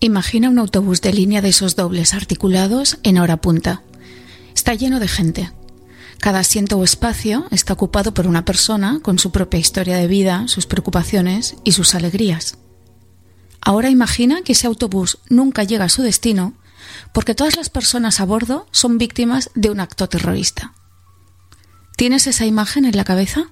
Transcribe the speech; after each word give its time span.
Imagina 0.00 0.48
un 0.48 0.60
autobús 0.60 1.00
de 1.00 1.12
línea 1.12 1.42
de 1.42 1.48
esos 1.48 1.74
dobles 1.74 2.14
articulados 2.14 2.98
en 3.02 3.18
hora 3.18 3.38
punta. 3.38 3.82
Está 4.54 4.74
lleno 4.74 5.00
de 5.00 5.08
gente. 5.08 5.52
Cada 6.20 6.38
asiento 6.38 6.78
o 6.78 6.84
espacio 6.84 7.48
está 7.50 7.72
ocupado 7.72 8.14
por 8.14 8.28
una 8.28 8.44
persona 8.44 9.00
con 9.02 9.18
su 9.18 9.32
propia 9.32 9.58
historia 9.58 9.96
de 9.96 10.06
vida, 10.06 10.46
sus 10.46 10.66
preocupaciones 10.66 11.56
y 11.64 11.72
sus 11.72 11.96
alegrías. 11.96 12.58
Ahora 13.60 13.90
imagina 13.90 14.42
que 14.42 14.52
ese 14.52 14.68
autobús 14.68 15.18
nunca 15.28 15.64
llega 15.64 15.86
a 15.86 15.88
su 15.88 16.02
destino 16.02 16.54
porque 17.12 17.34
todas 17.34 17.56
las 17.56 17.68
personas 17.68 18.20
a 18.20 18.24
bordo 18.24 18.68
son 18.70 18.98
víctimas 18.98 19.50
de 19.56 19.70
un 19.70 19.80
acto 19.80 20.08
terrorista. 20.08 20.74
¿Tienes 21.96 22.28
esa 22.28 22.46
imagen 22.46 22.84
en 22.84 22.96
la 22.96 23.04
cabeza? 23.04 23.50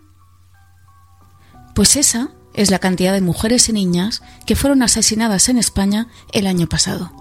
Pues 1.74 1.96
esa 1.96 2.30
es 2.56 2.70
la 2.70 2.78
cantidad 2.78 3.12
de 3.12 3.20
mujeres 3.20 3.68
y 3.68 3.72
niñas 3.72 4.22
que 4.46 4.56
fueron 4.56 4.82
asesinadas 4.82 5.48
en 5.48 5.58
España 5.58 6.08
el 6.32 6.46
año 6.46 6.66
pasado. 6.68 7.12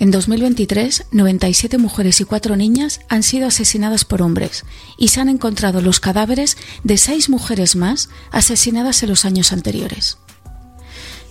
En 0.00 0.10
2023, 0.10 1.06
97 1.12 1.78
mujeres 1.78 2.20
y 2.20 2.24
4 2.24 2.56
niñas 2.56 3.00
han 3.08 3.22
sido 3.22 3.46
asesinadas 3.46 4.04
por 4.04 4.22
hombres 4.22 4.64
y 4.98 5.08
se 5.08 5.20
han 5.20 5.28
encontrado 5.28 5.80
los 5.80 6.00
cadáveres 6.00 6.56
de 6.82 6.98
6 6.98 7.30
mujeres 7.30 7.74
más 7.74 8.10
asesinadas 8.30 9.02
en 9.02 9.08
los 9.10 9.24
años 9.24 9.52
anteriores. 9.52 10.18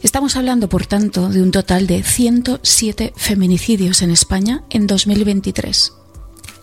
Estamos 0.01 0.35
hablando, 0.35 0.69
por 0.69 0.85
tanto, 0.85 1.29
de 1.29 1.41
un 1.41 1.51
total 1.51 1.87
de 1.87 2.03
107 2.03 3.13
feminicidios 3.15 4.01
en 4.01 4.11
España 4.11 4.63
en 4.69 4.87
2023 4.87 5.93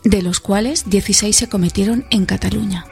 de 0.05 0.23
los 0.23 0.41
cuales 0.41 0.89
16 0.89 1.35
se 1.37 1.49
cometieron 1.49 2.07
en 2.11 2.27
Cataluña. 2.27 2.87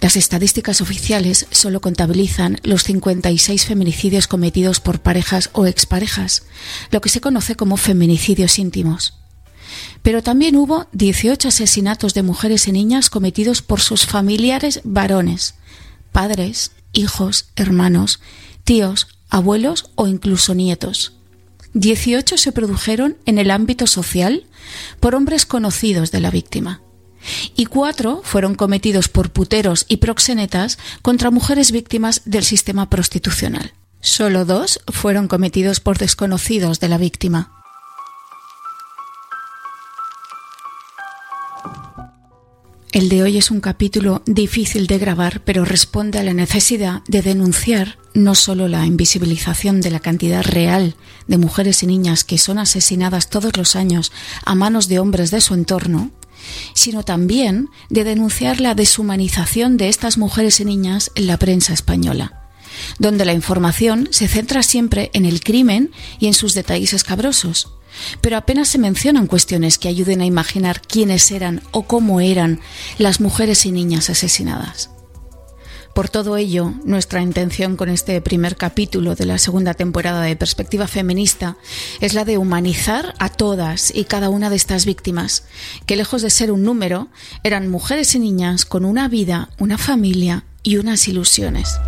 Las 0.00 0.16
estadísticas 0.16 0.80
oficiales 0.80 1.46
solo 1.50 1.80
contabilizan 1.80 2.58
los 2.62 2.84
56 2.84 3.66
feminicidios 3.66 4.28
cometidos 4.28 4.80
por 4.80 5.00
parejas 5.00 5.50
o 5.52 5.66
exparejas, 5.66 6.44
lo 6.90 7.00
que 7.00 7.08
se 7.08 7.20
conoce 7.20 7.56
como 7.56 7.76
feminicidios 7.76 8.58
íntimos. 8.58 9.18
Pero 10.02 10.22
también 10.22 10.56
hubo 10.56 10.86
18 10.92 11.48
asesinatos 11.48 12.14
de 12.14 12.22
mujeres 12.22 12.68
y 12.68 12.72
niñas 12.72 13.10
cometidos 13.10 13.60
por 13.60 13.80
sus 13.80 14.06
familiares 14.06 14.80
varones, 14.84 15.56
padres, 16.12 16.70
hijos, 16.92 17.46
hermanos, 17.56 18.20
tíos, 18.62 19.08
abuelos 19.28 19.90
o 19.96 20.06
incluso 20.06 20.54
nietos. 20.54 21.17
18 21.78 22.36
se 22.38 22.50
produjeron 22.52 23.16
en 23.24 23.38
el 23.38 23.50
ámbito 23.50 23.86
social 23.86 24.46
por 24.98 25.14
hombres 25.14 25.46
conocidos 25.46 26.10
de 26.10 26.20
la 26.20 26.30
víctima 26.30 26.82
y 27.56 27.66
cuatro 27.66 28.20
fueron 28.24 28.54
cometidos 28.54 29.08
por 29.08 29.30
puteros 29.30 29.86
y 29.88 29.98
proxenetas 29.98 30.78
contra 31.02 31.30
mujeres 31.30 31.72
víctimas 31.72 32.22
del 32.24 32.44
sistema 32.44 32.90
prostitucional. 32.90 33.74
Solo 34.00 34.44
dos 34.44 34.80
fueron 34.92 35.28
cometidos 35.28 35.80
por 35.80 35.98
desconocidos 35.98 36.80
de 36.80 36.88
la 36.88 36.98
víctima. 36.98 37.57
El 42.92 43.10
de 43.10 43.22
hoy 43.22 43.36
es 43.36 43.50
un 43.50 43.60
capítulo 43.60 44.22
difícil 44.24 44.86
de 44.86 44.96
grabar, 44.96 45.42
pero 45.44 45.66
responde 45.66 46.18
a 46.18 46.22
la 46.22 46.32
necesidad 46.32 47.02
de 47.06 47.20
denunciar 47.20 47.98
no 48.14 48.34
solo 48.34 48.66
la 48.66 48.86
invisibilización 48.86 49.82
de 49.82 49.90
la 49.90 50.00
cantidad 50.00 50.42
real 50.42 50.96
de 51.26 51.36
mujeres 51.36 51.82
y 51.82 51.86
niñas 51.86 52.24
que 52.24 52.38
son 52.38 52.58
asesinadas 52.58 53.28
todos 53.28 53.58
los 53.58 53.76
años 53.76 54.10
a 54.46 54.54
manos 54.54 54.88
de 54.88 55.00
hombres 55.00 55.30
de 55.30 55.42
su 55.42 55.52
entorno, 55.52 56.10
sino 56.72 57.02
también 57.02 57.68
de 57.90 58.04
denunciar 58.04 58.58
la 58.58 58.74
deshumanización 58.74 59.76
de 59.76 59.90
estas 59.90 60.16
mujeres 60.16 60.58
y 60.60 60.64
niñas 60.64 61.10
en 61.14 61.26
la 61.26 61.36
prensa 61.36 61.74
española, 61.74 62.48
donde 62.98 63.26
la 63.26 63.34
información 63.34 64.08
se 64.12 64.28
centra 64.28 64.62
siempre 64.62 65.10
en 65.12 65.26
el 65.26 65.42
crimen 65.42 65.90
y 66.18 66.26
en 66.26 66.34
sus 66.34 66.54
detalles 66.54 66.94
escabrosos 66.94 67.77
pero 68.20 68.36
apenas 68.36 68.68
se 68.68 68.78
mencionan 68.78 69.26
cuestiones 69.26 69.78
que 69.78 69.88
ayuden 69.88 70.20
a 70.20 70.26
imaginar 70.26 70.80
quiénes 70.80 71.30
eran 71.30 71.62
o 71.70 71.82
cómo 71.82 72.20
eran 72.20 72.60
las 72.98 73.20
mujeres 73.20 73.66
y 73.66 73.72
niñas 73.72 74.10
asesinadas. 74.10 74.90
Por 75.98 76.08
todo 76.08 76.36
ello, 76.36 76.74
nuestra 76.84 77.22
intención 77.22 77.76
con 77.76 77.88
este 77.88 78.20
primer 78.20 78.54
capítulo 78.54 79.16
de 79.16 79.26
la 79.26 79.36
segunda 79.36 79.74
temporada 79.74 80.22
de 80.22 80.36
Perspectiva 80.36 80.86
Feminista 80.86 81.56
es 82.00 82.14
la 82.14 82.24
de 82.24 82.38
humanizar 82.38 83.14
a 83.18 83.28
todas 83.30 83.92
y 83.92 84.04
cada 84.04 84.28
una 84.28 84.48
de 84.48 84.54
estas 84.54 84.86
víctimas, 84.86 85.42
que 85.86 85.96
lejos 85.96 86.22
de 86.22 86.30
ser 86.30 86.52
un 86.52 86.62
número, 86.62 87.08
eran 87.42 87.68
mujeres 87.68 88.14
y 88.14 88.20
niñas 88.20 88.64
con 88.64 88.84
una 88.84 89.08
vida, 89.08 89.50
una 89.58 89.76
familia 89.76 90.44
y 90.62 90.76
unas 90.76 91.08
ilusiones. 91.08 91.80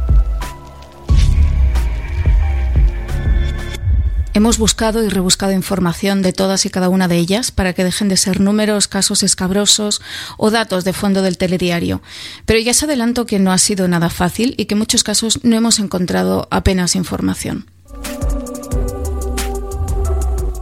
Hemos 4.33 4.59
buscado 4.59 5.03
y 5.03 5.09
rebuscado 5.09 5.53
información 5.53 6.23
de 6.23 6.33
todas 6.33 6.65
y 6.65 6.71
cada 6.71 6.89
una 6.89 7.09
de 7.09 7.17
ellas 7.17 7.51
para 7.51 7.73
que 7.73 7.83
dejen 7.83 8.09
de 8.09 8.17
ser 8.17 8.41
números, 8.41 8.87
casos 8.87 9.25
escabrosos 9.25 10.01
o 10.37 10.53
datos 10.53 10.85
de 10.85 10.93
fondo 10.93 11.21
del 11.23 11.37
telediario. 11.37 12.01
Pero 12.47 12.61
ya 12.61 12.73
se 12.73 12.85
adelanto 12.85 13.27
que 13.27 13.41
no 13.41 13.51
ha 13.51 13.59
sido 13.59 13.89
nada 13.89 14.09
fácil 14.09 14.55
y 14.57 14.67
que 14.67 14.75
en 14.75 14.79
muchos 14.79 15.03
casos 15.03 15.41
no 15.43 15.57
hemos 15.57 15.81
encontrado 15.81 16.47
apenas 16.53 16.95
información. 16.95 17.67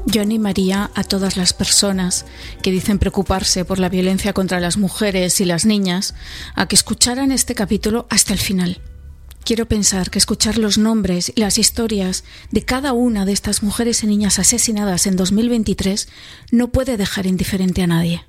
Yo 0.06 0.22
animaría 0.22 0.90
a 0.94 1.04
todas 1.04 1.36
las 1.36 1.52
personas 1.52 2.24
que 2.62 2.70
dicen 2.70 2.98
preocuparse 2.98 3.66
por 3.66 3.78
la 3.78 3.90
violencia 3.90 4.32
contra 4.32 4.60
las 4.60 4.78
mujeres 4.78 5.42
y 5.42 5.44
las 5.44 5.66
niñas 5.66 6.14
a 6.54 6.66
que 6.66 6.76
escucharan 6.76 7.32
este 7.32 7.54
capítulo 7.54 8.06
hasta 8.08 8.32
el 8.32 8.38
final 8.38 8.80
Quiero 9.48 9.64
pensar 9.64 10.10
que 10.10 10.18
escuchar 10.18 10.58
los 10.58 10.76
nombres 10.76 11.32
y 11.34 11.40
las 11.40 11.56
historias 11.56 12.22
de 12.50 12.66
cada 12.66 12.92
una 12.92 13.24
de 13.24 13.32
estas 13.32 13.62
mujeres 13.62 14.04
y 14.04 14.06
niñas 14.06 14.38
asesinadas 14.38 15.06
en 15.06 15.16
2023 15.16 16.06
no 16.50 16.68
puede 16.68 16.98
dejar 16.98 17.24
indiferente 17.24 17.80
a 17.80 17.86
nadie. 17.86 18.26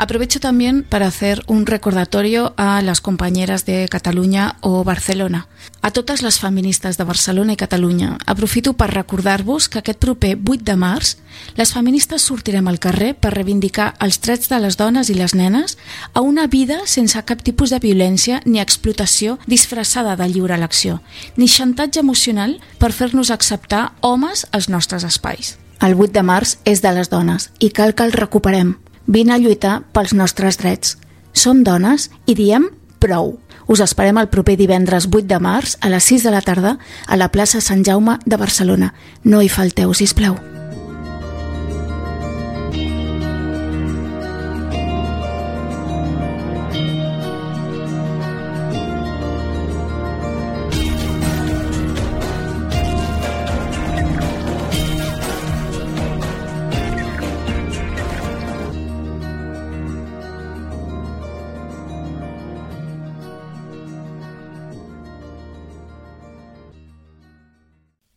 Aprovecho 0.00 0.38
también 0.38 0.84
para 0.84 1.08
hacer 1.08 1.42
un 1.48 1.66
recordatorio 1.66 2.54
a 2.56 2.80
las 2.82 3.00
compañeras 3.00 3.66
de 3.66 3.88
Catalunya 3.88 4.54
o 4.60 4.84
Barcelona. 4.84 5.48
A 5.82 5.90
totes 5.90 6.22
les 6.22 6.38
feministes 6.38 6.96
de 6.98 7.02
Barcelona 7.02 7.54
i 7.54 7.56
Catalunya, 7.58 8.16
aprofito 8.24 8.76
per 8.78 8.92
recordar-vos 8.94 9.66
que 9.68 9.82
aquest 9.82 9.98
proper 9.98 10.38
8 10.38 10.62
de 10.62 10.78
març 10.78 11.16
les 11.58 11.74
feministes 11.74 12.22
sortirem 12.22 12.70
al 12.70 12.78
carrer 12.78 13.16
per 13.18 13.34
reivindicar 13.34 13.96
els 13.98 14.22
drets 14.22 14.46
de 14.46 14.62
les 14.62 14.78
dones 14.78 15.10
i 15.10 15.18
les 15.18 15.34
nenes 15.34 15.74
a 16.14 16.22
una 16.22 16.46
vida 16.46 16.86
sense 16.86 17.18
cap 17.26 17.42
tipus 17.42 17.74
de 17.74 17.82
violència 17.82 18.38
ni 18.46 18.62
explotació 18.62 19.40
disfressada 19.50 20.14
de 20.14 20.30
lliure 20.30 20.54
elecció, 20.54 21.02
ni 21.34 21.50
xantatge 21.50 22.06
emocional 22.06 22.60
per 22.78 22.94
fer-nos 22.94 23.34
acceptar 23.34 23.98
homes 24.00 24.46
als 24.52 24.70
nostres 24.70 25.02
espais. 25.02 25.58
El 25.82 25.98
8 25.98 26.14
de 26.14 26.22
març 26.22 26.58
és 26.64 26.86
de 26.86 26.94
les 26.94 27.10
dones 27.10 27.50
i 27.58 27.74
cal 27.74 27.98
que 27.98 28.06
el 28.06 28.14
recuperem. 28.14 28.78
Vine 29.08 29.32
a 29.32 29.38
lluitar 29.40 29.86
pels 29.96 30.12
nostres 30.12 30.58
drets. 30.60 30.98
Som 31.32 31.62
dones 31.64 32.10
i 32.28 32.34
diem 32.36 32.68
prou. 33.00 33.38
Us 33.72 33.80
esperem 33.80 34.20
el 34.20 34.28
proper 34.28 34.58
divendres 34.60 35.08
8 35.08 35.24
de 35.32 35.40
març 35.40 35.78
a 35.80 35.88
les 35.88 36.04
6 36.12 36.28
de 36.28 36.34
la 36.36 36.44
tarda 36.44 36.76
a 37.06 37.16
la 37.16 37.32
plaça 37.32 37.64
Sant 37.64 37.84
Jaume 37.88 38.18
de 38.26 38.36
Barcelona. 38.36 38.92
No 39.24 39.40
hi 39.40 39.48
falteu, 39.48 39.96
si 39.96 40.12
plau. 40.12 40.36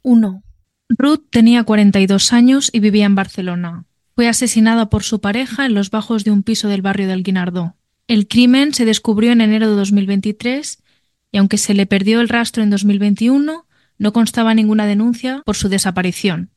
1. 0.03 0.43
Ruth 0.89 1.25
tenía 1.29 1.63
42 1.63 2.33
años 2.33 2.69
y 2.73 2.79
vivía 2.79 3.05
en 3.05 3.15
Barcelona. 3.15 3.85
Fue 4.15 4.27
asesinada 4.27 4.89
por 4.89 5.03
su 5.03 5.21
pareja 5.21 5.65
en 5.65 5.73
los 5.73 5.89
bajos 5.89 6.23
de 6.23 6.31
un 6.31 6.43
piso 6.43 6.67
del 6.67 6.81
barrio 6.81 7.07
del 7.07 7.23
Guinardó. 7.23 7.75
El 8.07 8.27
crimen 8.27 8.73
se 8.73 8.85
descubrió 8.85 9.31
en 9.31 9.41
enero 9.41 9.69
de 9.69 9.75
2023 9.75 10.83
y 11.31 11.37
aunque 11.37 11.57
se 11.57 11.73
le 11.73 11.85
perdió 11.85 12.19
el 12.19 12.29
rastro 12.29 12.61
en 12.61 12.69
2021, 12.69 13.65
no 13.97 14.13
constaba 14.13 14.53
ninguna 14.53 14.85
denuncia 14.85 15.43
por 15.45 15.55
su 15.55 15.69
desaparición. 15.69 16.49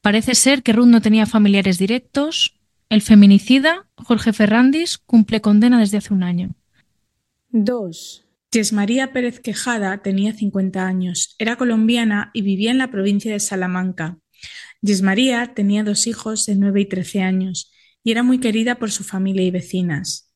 Parece 0.00 0.34
ser 0.34 0.62
que 0.62 0.72
Ruth 0.72 0.86
no 0.86 1.00
tenía 1.00 1.26
familiares 1.26 1.78
directos. 1.78 2.60
El 2.88 3.00
feminicida, 3.00 3.86
Jorge 3.96 4.32
Ferrandis, 4.32 4.98
cumple 4.98 5.40
condena 5.40 5.80
desde 5.80 5.96
hace 5.96 6.12
un 6.12 6.22
año. 6.22 6.54
2. 7.50 8.23
Yes 8.54 8.72
María 8.72 9.12
Pérez 9.12 9.40
Quejada 9.40 10.00
tenía 10.00 10.32
50 10.32 10.86
años, 10.86 11.34
era 11.40 11.56
colombiana 11.56 12.30
y 12.32 12.42
vivía 12.42 12.70
en 12.70 12.78
la 12.78 12.88
provincia 12.88 13.32
de 13.32 13.40
Salamanca. 13.40 14.20
Yes 14.80 15.02
María 15.02 15.54
tenía 15.56 15.82
dos 15.82 16.06
hijos 16.06 16.46
de 16.46 16.54
9 16.54 16.82
y 16.82 16.84
13 16.84 17.22
años 17.22 17.72
y 18.04 18.12
era 18.12 18.22
muy 18.22 18.38
querida 18.38 18.76
por 18.76 18.92
su 18.92 19.02
familia 19.02 19.42
y 19.42 19.50
vecinas. 19.50 20.30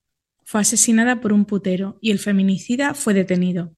Fue 0.45 0.61
asesinada 0.63 1.21
por 1.21 1.33
un 1.33 1.45
putero 1.45 1.97
y 2.01 2.11
el 2.11 2.19
feminicida 2.19 2.93
fue 2.95 3.15
detenido. 3.15 3.77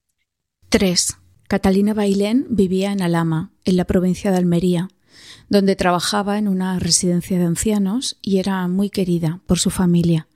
3. 0.69 1.17
Catalina 1.47 1.93
Bailén 1.93 2.47
vivía 2.49 2.91
en 2.91 3.03
Alama, 3.03 3.53
en 3.63 3.77
la 3.77 3.85
provincia 3.85 4.31
de 4.31 4.37
Almería, 4.37 4.87
donde 5.49 5.75
trabajaba 5.75 6.39
en 6.39 6.47
una 6.47 6.79
residencia 6.79 7.37
de 7.37 7.45
ancianos 7.45 8.17
y 8.23 8.39
era 8.39 8.67
muy 8.67 8.89
querida 8.89 9.39
por 9.45 9.59
su 9.59 9.69
familia. 9.69 10.27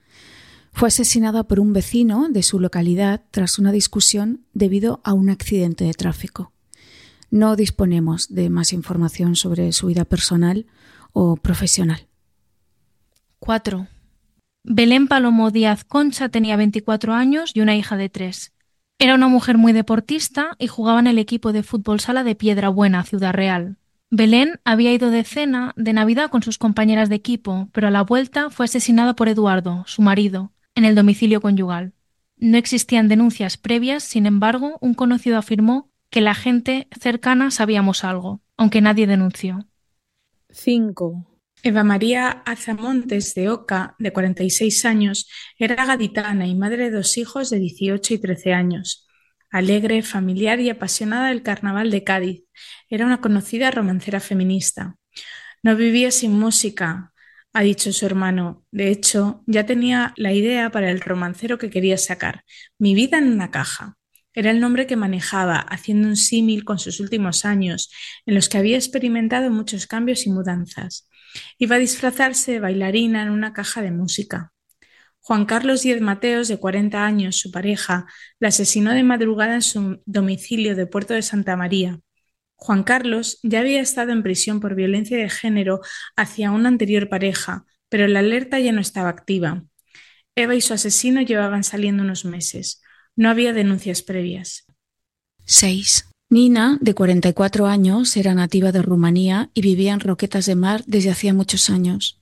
Fue 0.76 0.88
asesinada 0.88 1.44
por 1.44 1.58
un 1.58 1.72
vecino 1.72 2.28
de 2.28 2.42
su 2.42 2.60
localidad 2.60 3.22
tras 3.30 3.58
una 3.58 3.72
discusión 3.72 4.44
debido 4.52 5.00
a 5.04 5.14
un 5.14 5.30
accidente 5.30 5.84
de 5.84 5.94
tráfico. 5.94 6.52
No 7.30 7.56
disponemos 7.56 8.34
de 8.34 8.50
más 8.50 8.74
información 8.74 9.36
sobre 9.36 9.72
su 9.72 9.86
vida 9.86 10.04
personal 10.04 10.66
o 11.14 11.36
profesional. 11.36 12.08
4. 13.38 13.86
Belén 14.64 15.08
Palomo 15.08 15.50
Díaz 15.50 15.82
Concha 15.82 16.28
tenía 16.28 16.56
24 16.56 17.14
años 17.14 17.52
y 17.54 17.62
una 17.62 17.74
hija 17.74 17.96
de 17.96 18.10
3. 18.10 18.52
Era 18.98 19.14
una 19.14 19.28
mujer 19.28 19.56
muy 19.56 19.72
deportista 19.72 20.56
y 20.58 20.66
jugaba 20.66 21.00
en 21.00 21.06
el 21.06 21.18
equipo 21.18 21.54
de 21.54 21.62
fútbol 21.62 22.00
sala 22.00 22.22
de 22.22 22.34
Piedra 22.34 22.68
Buena, 22.68 23.02
Ciudad 23.02 23.32
Real. 23.32 23.78
Belén 24.10 24.60
había 24.62 24.92
ido 24.92 25.08
de 25.08 25.24
cena 25.24 25.72
de 25.76 25.94
Navidad 25.94 26.28
con 26.28 26.42
sus 26.42 26.58
compañeras 26.58 27.08
de 27.08 27.14
equipo, 27.14 27.70
pero 27.72 27.88
a 27.88 27.90
la 27.90 28.02
vuelta 28.02 28.50
fue 28.50 28.66
asesinada 28.66 29.16
por 29.16 29.30
Eduardo, 29.30 29.82
su 29.86 30.02
marido, 30.02 30.52
en 30.76 30.84
el 30.84 30.94
domicilio 30.94 31.40
conyugal. 31.40 31.94
No 32.36 32.58
existían 32.58 33.08
denuncias 33.08 33.56
previas, 33.56 34.04
sin 34.04 34.26
embargo, 34.26 34.78
un 34.80 34.94
conocido 34.94 35.38
afirmó 35.38 35.90
que 36.10 36.20
la 36.20 36.34
gente 36.34 36.86
cercana 37.00 37.50
sabíamos 37.50 38.04
algo, 38.04 38.42
aunque 38.56 38.80
nadie 38.80 39.06
denunció. 39.06 39.66
5. 40.50 41.26
Eva 41.62 41.82
María 41.82 42.28
Azamontes 42.44 43.34
de 43.34 43.48
Oca, 43.48 43.96
de 43.98 44.12
46 44.12 44.84
años, 44.84 45.28
era 45.58 45.86
gaditana 45.86 46.46
y 46.46 46.54
madre 46.54 46.84
de 46.84 46.90
dos 46.90 47.16
hijos 47.18 47.50
de 47.50 47.58
18 47.58 48.14
y 48.14 48.18
13 48.18 48.52
años. 48.52 49.08
Alegre, 49.50 50.02
familiar 50.02 50.60
y 50.60 50.70
apasionada 50.70 51.28
del 51.28 51.42
carnaval 51.42 51.90
de 51.90 52.04
Cádiz, 52.04 52.44
era 52.88 53.06
una 53.06 53.20
conocida 53.20 53.70
romancera 53.70 54.20
feminista. 54.20 54.96
No 55.62 55.74
vivía 55.74 56.10
sin 56.10 56.38
música, 56.38 57.12
ha 57.56 57.62
dicho 57.62 57.90
su 57.90 58.04
hermano. 58.04 58.66
De 58.70 58.90
hecho, 58.90 59.42
ya 59.46 59.64
tenía 59.64 60.12
la 60.16 60.34
idea 60.34 60.70
para 60.70 60.90
el 60.90 61.00
romancero 61.00 61.56
que 61.56 61.70
quería 61.70 61.96
sacar, 61.96 62.44
Mi 62.78 62.94
vida 62.94 63.16
en 63.16 63.32
una 63.32 63.50
caja. 63.50 63.96
Era 64.34 64.50
el 64.50 64.60
nombre 64.60 64.86
que 64.86 64.96
manejaba, 64.96 65.60
haciendo 65.60 66.06
un 66.06 66.16
símil 66.16 66.64
con 66.64 66.78
sus 66.78 67.00
últimos 67.00 67.46
años, 67.46 67.90
en 68.26 68.34
los 68.34 68.50
que 68.50 68.58
había 68.58 68.76
experimentado 68.76 69.50
muchos 69.50 69.86
cambios 69.86 70.26
y 70.26 70.30
mudanzas. 70.30 71.08
Iba 71.56 71.76
a 71.76 71.78
disfrazarse 71.78 72.52
de 72.52 72.60
bailarina 72.60 73.22
en 73.22 73.30
una 73.30 73.54
caja 73.54 73.80
de 73.80 73.90
música. 73.90 74.52
Juan 75.20 75.46
Carlos 75.46 75.82
Diez 75.82 76.02
Mateos, 76.02 76.48
de 76.48 76.58
40 76.58 77.06
años, 77.06 77.36
su 77.36 77.50
pareja, 77.50 78.04
la 78.38 78.48
asesinó 78.48 78.92
de 78.92 79.02
madrugada 79.02 79.54
en 79.54 79.62
su 79.62 80.02
domicilio 80.04 80.76
de 80.76 80.86
Puerto 80.86 81.14
de 81.14 81.22
Santa 81.22 81.56
María. 81.56 82.00
Juan 82.56 82.82
Carlos 82.82 83.38
ya 83.42 83.60
había 83.60 83.80
estado 83.80 84.12
en 84.12 84.22
prisión 84.22 84.60
por 84.60 84.74
violencia 84.74 85.16
de 85.16 85.28
género 85.28 85.80
hacia 86.16 86.50
una 86.50 86.68
anterior 86.68 87.08
pareja, 87.08 87.64
pero 87.88 88.08
la 88.08 88.20
alerta 88.20 88.58
ya 88.58 88.72
no 88.72 88.80
estaba 88.80 89.10
activa. 89.10 89.64
Eva 90.34 90.54
y 90.54 90.60
su 90.60 90.74
asesino 90.74 91.22
llevaban 91.22 91.64
saliendo 91.64 92.02
unos 92.02 92.24
meses. 92.24 92.82
No 93.14 93.30
había 93.30 93.52
denuncias 93.52 94.02
previas. 94.02 94.66
6. 95.44 96.06
Nina, 96.28 96.76
de 96.80 96.94
44 96.94 97.66
años, 97.66 98.16
era 98.16 98.34
nativa 98.34 98.72
de 98.72 98.82
Rumanía 98.82 99.50
y 99.54 99.60
vivía 99.60 99.92
en 99.92 100.00
Roquetas 100.00 100.46
de 100.46 100.56
Mar 100.56 100.82
desde 100.86 101.10
hacía 101.10 101.32
muchos 101.32 101.70
años. 101.70 102.20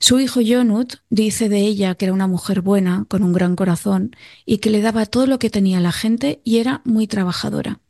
Su 0.00 0.18
hijo 0.18 0.40
Jonut 0.44 0.94
dice 1.10 1.48
de 1.48 1.60
ella 1.60 1.94
que 1.94 2.06
era 2.06 2.14
una 2.14 2.26
mujer 2.26 2.62
buena, 2.62 3.04
con 3.08 3.22
un 3.22 3.32
gran 3.32 3.54
corazón, 3.54 4.16
y 4.46 4.58
que 4.58 4.70
le 4.70 4.80
daba 4.80 5.06
todo 5.06 5.26
lo 5.26 5.38
que 5.38 5.50
tenía 5.50 5.80
la 5.80 5.92
gente 5.92 6.40
y 6.44 6.58
era 6.58 6.80
muy 6.84 7.06
trabajadora. 7.06 7.80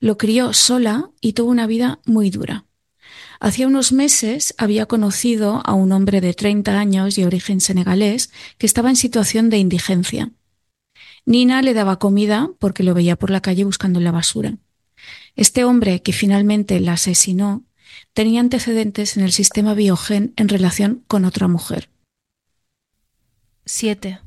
Lo 0.00 0.18
crió 0.18 0.52
sola 0.52 1.10
y 1.20 1.32
tuvo 1.32 1.50
una 1.50 1.66
vida 1.66 2.00
muy 2.04 2.30
dura. 2.30 2.66
Hacía 3.40 3.66
unos 3.66 3.92
meses 3.92 4.54
había 4.56 4.86
conocido 4.86 5.62
a 5.64 5.72
un 5.72 5.92
hombre 5.92 6.20
de 6.20 6.32
30 6.32 6.78
años 6.78 7.18
y 7.18 7.24
origen 7.24 7.60
senegalés 7.60 8.30
que 8.56 8.66
estaba 8.66 8.88
en 8.88 8.96
situación 8.96 9.50
de 9.50 9.58
indigencia. 9.58 10.30
Nina 11.24 11.62
le 11.62 11.74
daba 11.74 11.98
comida 11.98 12.50
porque 12.58 12.82
lo 12.82 12.94
veía 12.94 13.16
por 13.16 13.30
la 13.30 13.40
calle 13.40 13.64
buscando 13.64 14.00
la 14.00 14.12
basura. 14.12 14.58
Este 15.34 15.64
hombre, 15.64 16.02
que 16.02 16.12
finalmente 16.12 16.78
la 16.80 16.92
asesinó, 16.92 17.64
tenía 18.12 18.40
antecedentes 18.40 19.16
en 19.16 19.24
el 19.24 19.32
sistema 19.32 19.74
biogen 19.74 20.34
en 20.36 20.48
relación 20.48 21.04
con 21.06 21.24
otra 21.24 21.48
mujer. 21.48 21.90
7. 23.64 24.20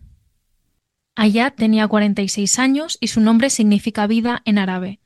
Ayat 1.15 1.55
tenía 1.55 1.87
46 1.87 2.59
años 2.59 2.97
y 2.99 3.07
su 3.07 3.21
nombre 3.21 3.49
significa 3.49 4.07
vida 4.07 4.41
en 4.45 4.57
árabe. 4.57 4.99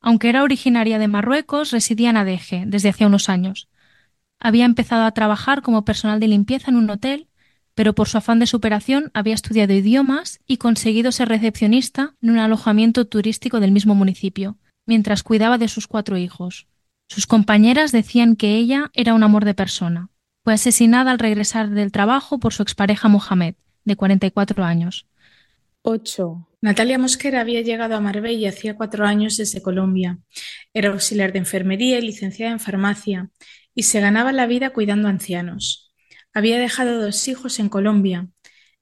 Aunque 0.00 0.28
era 0.28 0.42
originaria 0.42 0.98
de 0.98 1.08
Marruecos, 1.08 1.70
residía 1.70 2.10
en 2.10 2.16
Adeje 2.16 2.64
desde 2.66 2.88
hacía 2.88 3.06
unos 3.06 3.28
años. 3.28 3.68
Había 4.38 4.64
empezado 4.64 5.04
a 5.04 5.12
trabajar 5.12 5.62
como 5.62 5.84
personal 5.84 6.20
de 6.20 6.28
limpieza 6.28 6.70
en 6.70 6.76
un 6.76 6.88
hotel, 6.88 7.28
pero 7.74 7.94
por 7.94 8.08
su 8.08 8.18
afán 8.18 8.38
de 8.38 8.46
superación 8.46 9.10
había 9.14 9.34
estudiado 9.34 9.74
idiomas 9.74 10.40
y 10.46 10.56
conseguido 10.56 11.12
ser 11.12 11.28
recepcionista 11.28 12.14
en 12.22 12.30
un 12.30 12.38
alojamiento 12.38 13.06
turístico 13.06 13.60
del 13.60 13.72
mismo 13.72 13.94
municipio, 13.94 14.56
mientras 14.86 15.22
cuidaba 15.22 15.58
de 15.58 15.68
sus 15.68 15.86
cuatro 15.86 16.16
hijos. 16.16 16.66
Sus 17.08 17.26
compañeras 17.26 17.92
decían 17.92 18.36
que 18.36 18.56
ella 18.56 18.90
era 18.94 19.14
un 19.14 19.22
amor 19.22 19.44
de 19.44 19.54
persona. 19.54 20.08
Fue 20.44 20.54
asesinada 20.54 21.10
al 21.10 21.18
regresar 21.18 21.70
del 21.70 21.92
trabajo 21.92 22.38
por 22.38 22.54
su 22.54 22.62
expareja 22.62 23.08
Mohamed, 23.08 23.54
de 23.84 23.96
44 23.96 24.64
años. 24.64 25.06
8. 25.82 26.46
Natalia 26.62 26.98
Mosquera 26.98 27.40
había 27.40 27.62
llegado 27.62 27.94
a 27.94 28.00
Marbella 28.00 28.50
hacía 28.50 28.76
cuatro 28.76 29.06
años 29.06 29.38
desde 29.38 29.62
Colombia. 29.62 30.18
Era 30.74 30.90
auxiliar 30.90 31.32
de 31.32 31.38
enfermería 31.38 31.98
y 31.98 32.02
licenciada 32.02 32.52
en 32.52 32.60
farmacia, 32.60 33.30
y 33.74 33.84
se 33.84 34.00
ganaba 34.00 34.32
la 34.32 34.46
vida 34.46 34.70
cuidando 34.70 35.08
ancianos. 35.08 35.90
Había 36.34 36.58
dejado 36.58 37.00
dos 37.00 37.28
hijos 37.28 37.58
en 37.60 37.70
Colombia. 37.70 38.28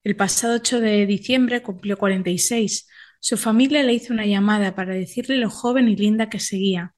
El 0.02 0.16
pasado 0.16 0.56
8 0.56 0.80
de 0.80 1.06
diciembre 1.06 1.62
cumplió 1.62 1.96
46. 1.96 2.88
Su 3.20 3.36
familia 3.36 3.84
le 3.84 3.94
hizo 3.94 4.12
una 4.12 4.26
llamada 4.26 4.74
para 4.74 4.94
decirle 4.94 5.36
lo 5.36 5.48
joven 5.48 5.88
y 5.88 5.94
linda 5.94 6.28
que 6.28 6.40
seguía. 6.40 6.94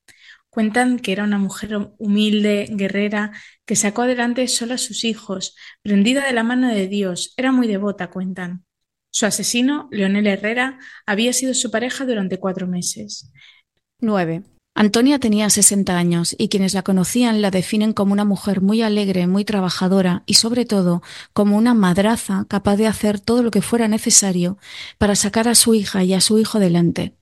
Cuentan 0.48 0.98
que 0.98 1.12
era 1.12 1.24
una 1.24 1.38
mujer 1.38 1.92
humilde, 1.98 2.68
guerrera, 2.70 3.32
que 3.66 3.76
sacó 3.76 4.02
adelante 4.02 4.48
sola 4.48 4.74
a 4.74 4.78
sus 4.78 5.04
hijos, 5.04 5.54
prendida 5.82 6.26
de 6.26 6.32
la 6.32 6.42
mano 6.42 6.68
de 6.68 6.88
Dios. 6.88 7.34
Era 7.36 7.52
muy 7.52 7.68
devota, 7.68 8.08
cuentan. 8.08 8.64
Su 9.10 9.26
asesino, 9.26 9.88
Leonel 9.90 10.26
Herrera, 10.26 10.78
había 11.06 11.32
sido 11.32 11.54
su 11.54 11.70
pareja 11.70 12.06
durante 12.06 12.38
cuatro 12.38 12.66
meses. 12.66 13.30
9. 14.00 14.42
Antonia 14.74 15.18
tenía 15.18 15.50
60 15.50 15.98
años 15.98 16.34
y 16.38 16.48
quienes 16.48 16.74
la 16.74 16.82
conocían 16.82 17.42
la 17.42 17.50
definen 17.50 17.92
como 17.92 18.12
una 18.12 18.24
mujer 18.24 18.60
muy 18.60 18.82
alegre, 18.82 19.26
muy 19.26 19.44
trabajadora 19.44 20.22
y 20.26 20.34
sobre 20.34 20.64
todo 20.64 21.02
como 21.32 21.56
una 21.56 21.74
madraza 21.74 22.46
capaz 22.48 22.76
de 22.76 22.86
hacer 22.86 23.20
todo 23.20 23.42
lo 23.42 23.50
que 23.50 23.62
fuera 23.62 23.88
necesario 23.88 24.58
para 24.96 25.16
sacar 25.16 25.48
a 25.48 25.56
su 25.56 25.74
hija 25.74 26.04
y 26.04 26.14
a 26.14 26.20
su 26.20 26.38
hijo 26.38 26.60
delante. 26.60 27.14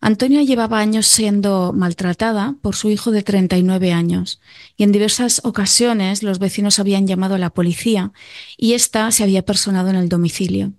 Antonia 0.00 0.42
llevaba 0.42 0.78
años 0.78 1.06
siendo 1.06 1.72
maltratada 1.72 2.56
por 2.60 2.76
su 2.76 2.90
hijo 2.90 3.10
de 3.10 3.22
39 3.22 3.92
años 3.92 4.40
y 4.76 4.84
en 4.84 4.92
diversas 4.92 5.40
ocasiones 5.44 6.22
los 6.22 6.38
vecinos 6.38 6.78
habían 6.78 7.06
llamado 7.06 7.34
a 7.34 7.38
la 7.38 7.50
policía 7.50 8.12
y 8.58 8.74
ésta 8.74 9.10
se 9.10 9.24
había 9.24 9.42
personado 9.42 9.88
en 9.88 9.96
el 9.96 10.10
domicilio. 10.10 10.74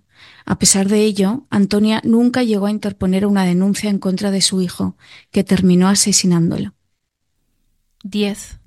A 0.50 0.58
pesar 0.58 0.88
de 0.88 1.04
ello, 1.04 1.46
Antonia 1.50 2.00
nunca 2.04 2.42
llegó 2.42 2.64
a 2.64 2.70
interponer 2.70 3.26
una 3.26 3.44
denuncia 3.44 3.90
en 3.90 3.98
contra 3.98 4.30
de 4.30 4.40
su 4.40 4.62
hijo, 4.62 4.96
que 5.30 5.44
terminó 5.44 5.88
asesinándolo. 5.88 6.72
10. 8.02 8.58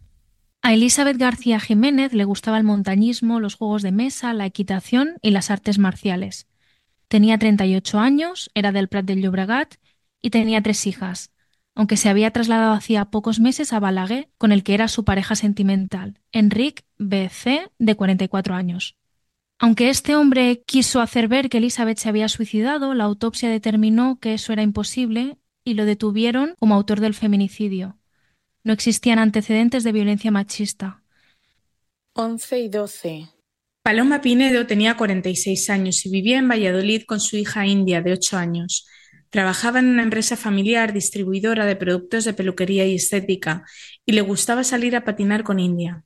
A 0.62 0.74
Elizabeth 0.76 1.18
García 1.18 1.60
Jiménez 1.60 2.14
le 2.14 2.24
gustaba 2.24 2.60
el 2.60 2.64
montañismo, 2.64 3.40
los 3.40 3.56
juegos 3.56 3.82
de 3.82 3.92
mesa, 3.92 4.32
la 4.34 4.46
equitación 4.46 5.16
y 5.24 5.32
las 5.32 5.50
artes 5.50 5.80
marciales. 5.80 6.46
Tenía 7.08 7.40
38 7.40 7.98
años, 7.98 8.52
era 8.54 8.72
del 8.72 8.88
Prat 8.88 9.06
del 9.06 9.24
Llobregat 9.24 9.78
y 10.22 10.30
tenía 10.30 10.62
tres 10.62 10.86
hijas, 10.86 11.32
aunque 11.74 11.98
se 11.98 12.10
había 12.10 12.30
trasladado 12.30 12.74
hacía 12.74 13.06
pocos 13.06 13.40
meses 13.40 13.74
a 13.74 13.80
Balaguer, 13.80 14.30
con 14.38 14.52
el 14.52 14.62
que 14.62 14.76
era 14.76 14.88
su 14.88 15.04
pareja 15.04 15.34
sentimental, 15.34 16.20
Enric 16.32 16.86
B.C., 17.00 17.72
de 17.80 17.96
44 17.96 18.54
años. 18.54 19.01
Aunque 19.64 19.92
este 19.92 20.16
hombre 20.16 20.64
quiso 20.66 21.02
hacer 21.02 21.28
ver 21.28 21.48
que 21.48 21.60
Elizabeth 21.60 22.00
se 22.00 22.10
había 22.10 22.28
suicidado, 22.30 22.96
la 22.96 23.04
autopsia 23.04 23.48
determinó 23.48 24.18
que 24.20 24.34
eso 24.34 24.52
era 24.54 24.64
imposible 24.64 25.38
y 25.64 25.76
lo 25.76 25.86
detuvieron 25.86 26.56
como 26.58 26.74
autor 26.74 27.00
del 27.00 27.14
feminicidio. 27.14 28.00
No 28.64 28.74
existían 28.74 29.20
antecedentes 29.20 29.84
de 29.84 29.92
violencia 29.92 30.32
machista. 30.32 31.04
11 32.14 32.60
y 32.60 32.70
12. 32.70 33.30
Paloma 33.84 34.22
Pinedo 34.22 34.66
tenía 34.66 34.98
46 34.98 35.70
años 35.70 36.08
y 36.08 36.10
vivía 36.10 36.40
en 36.40 36.50
Valladolid 36.50 37.04
con 37.04 37.20
su 37.20 37.38
hija 37.38 37.68
India 37.68 38.02
de 38.02 38.14
8 38.14 38.38
años. 38.38 38.88
Trabajaba 39.30 39.78
en 39.78 39.90
una 39.90 40.02
empresa 40.02 40.38
familiar 40.38 40.92
distribuidora 40.92 41.68
de 41.68 41.76
productos 41.76 42.26
de 42.26 42.34
peluquería 42.34 42.88
y 42.88 42.96
estética 42.96 43.64
y 44.08 44.14
le 44.14 44.22
gustaba 44.22 44.64
salir 44.64 44.96
a 44.96 45.06
patinar 45.06 45.44
con 45.44 45.60
India. 45.60 46.04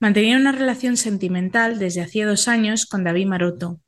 Mantenía 0.00 0.36
una 0.36 0.52
relación 0.52 0.96
sentimental 0.96 1.78
desde 1.78 2.02
hacía 2.02 2.26
dos 2.26 2.48
años 2.48 2.86
con 2.86 3.04
David 3.04 3.26
Maroto. 3.26 3.80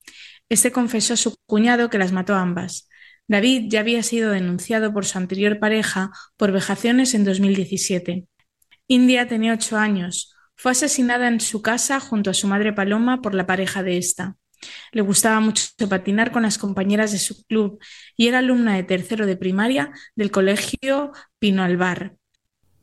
Este 0.48 0.72
confesó 0.72 1.14
a 1.14 1.16
su 1.16 1.34
cuñado 1.46 1.90
que 1.90 1.98
las 1.98 2.12
mató 2.12 2.34
ambas. 2.34 2.88
David 3.28 3.66
ya 3.68 3.80
había 3.80 4.02
sido 4.02 4.30
denunciado 4.30 4.92
por 4.92 5.04
su 5.04 5.18
anterior 5.18 5.58
pareja 5.58 6.12
por 6.36 6.52
vejaciones 6.52 7.14
en 7.14 7.24
2017. 7.24 8.26
India 8.86 9.26
tenía 9.26 9.54
ocho 9.54 9.76
años. 9.76 10.34
Fue 10.54 10.72
asesinada 10.72 11.28
en 11.28 11.40
su 11.40 11.60
casa 11.60 11.98
junto 11.98 12.30
a 12.30 12.34
su 12.34 12.46
madre 12.46 12.72
Paloma 12.72 13.20
por 13.20 13.34
la 13.34 13.46
pareja 13.46 13.82
de 13.82 13.98
esta. 13.98 14.36
Le 14.92 15.02
gustaba 15.02 15.40
mucho 15.40 15.66
patinar 15.88 16.30
con 16.30 16.42
las 16.42 16.56
compañeras 16.58 17.12
de 17.12 17.18
su 17.18 17.44
club 17.44 17.78
y 18.16 18.28
era 18.28 18.38
alumna 18.38 18.74
de 18.76 18.84
tercero 18.84 19.26
de 19.26 19.36
primaria 19.36 19.90
del 20.14 20.30
colegio 20.30 21.12
Pino 21.38 21.62
Albar. 21.62 22.16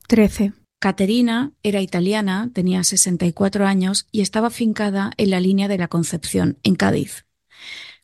13. 0.08 0.54
Caterina 0.84 1.54
era 1.64 1.80
italiana, 1.80 2.52
tenía 2.52 2.84
64 2.84 3.66
años 3.66 4.06
y 4.12 4.20
estaba 4.20 4.50
fincada 4.50 5.14
en 5.16 5.30
la 5.30 5.40
línea 5.40 5.70
de 5.70 5.78
la 5.78 5.88
Concepción, 5.88 6.60
en 6.62 6.76
Cádiz. 6.76 7.26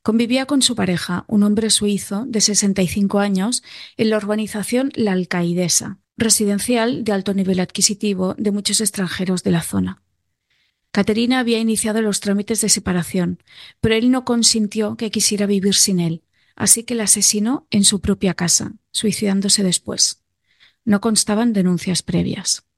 Convivía 0.01 0.45
con 0.45 0.61
su 0.61 0.75
pareja, 0.75 1.25
un 1.27 1.43
hombre 1.43 1.71
suizo 1.71 2.23
de 2.25 2.39
65 2.39 3.19
años, 3.19 3.63
en 3.97 4.09
la 4.09 4.15
urbanización 4.15 4.93
La 4.95 5.11
Alcaidesa, 5.11 5.97
residencial 6.15 7.03
de 7.03 7.11
alto 7.11 7.33
nivel 7.33 7.59
adquisitivo 7.59 8.33
de 8.37 8.51
muchos 8.51 8.79
extranjeros 8.79 9.43
de 9.43 9.51
la 9.51 9.61
zona. 9.61 10.01
Caterina 10.91 11.39
había 11.39 11.59
iniciado 11.59 12.01
los 12.01 12.21
trámites 12.21 12.61
de 12.61 12.69
separación, 12.69 13.43
pero 13.81 13.95
él 13.95 14.09
no 14.09 14.23
consintió 14.23 14.95
que 14.95 15.11
quisiera 15.11 15.47
vivir 15.47 15.75
sin 15.75 15.99
él, 15.99 16.23
así 16.55 16.85
que 16.85 16.95
la 16.95 17.03
asesinó 17.03 17.67
en 17.71 17.83
su 17.83 17.99
propia 17.99 18.35
casa, 18.35 18.71
suicidándose 18.91 19.63
después. 19.63 20.23
No 20.85 21.01
constaban 21.01 21.51
denuncias 21.51 22.03
previas. 22.03 22.68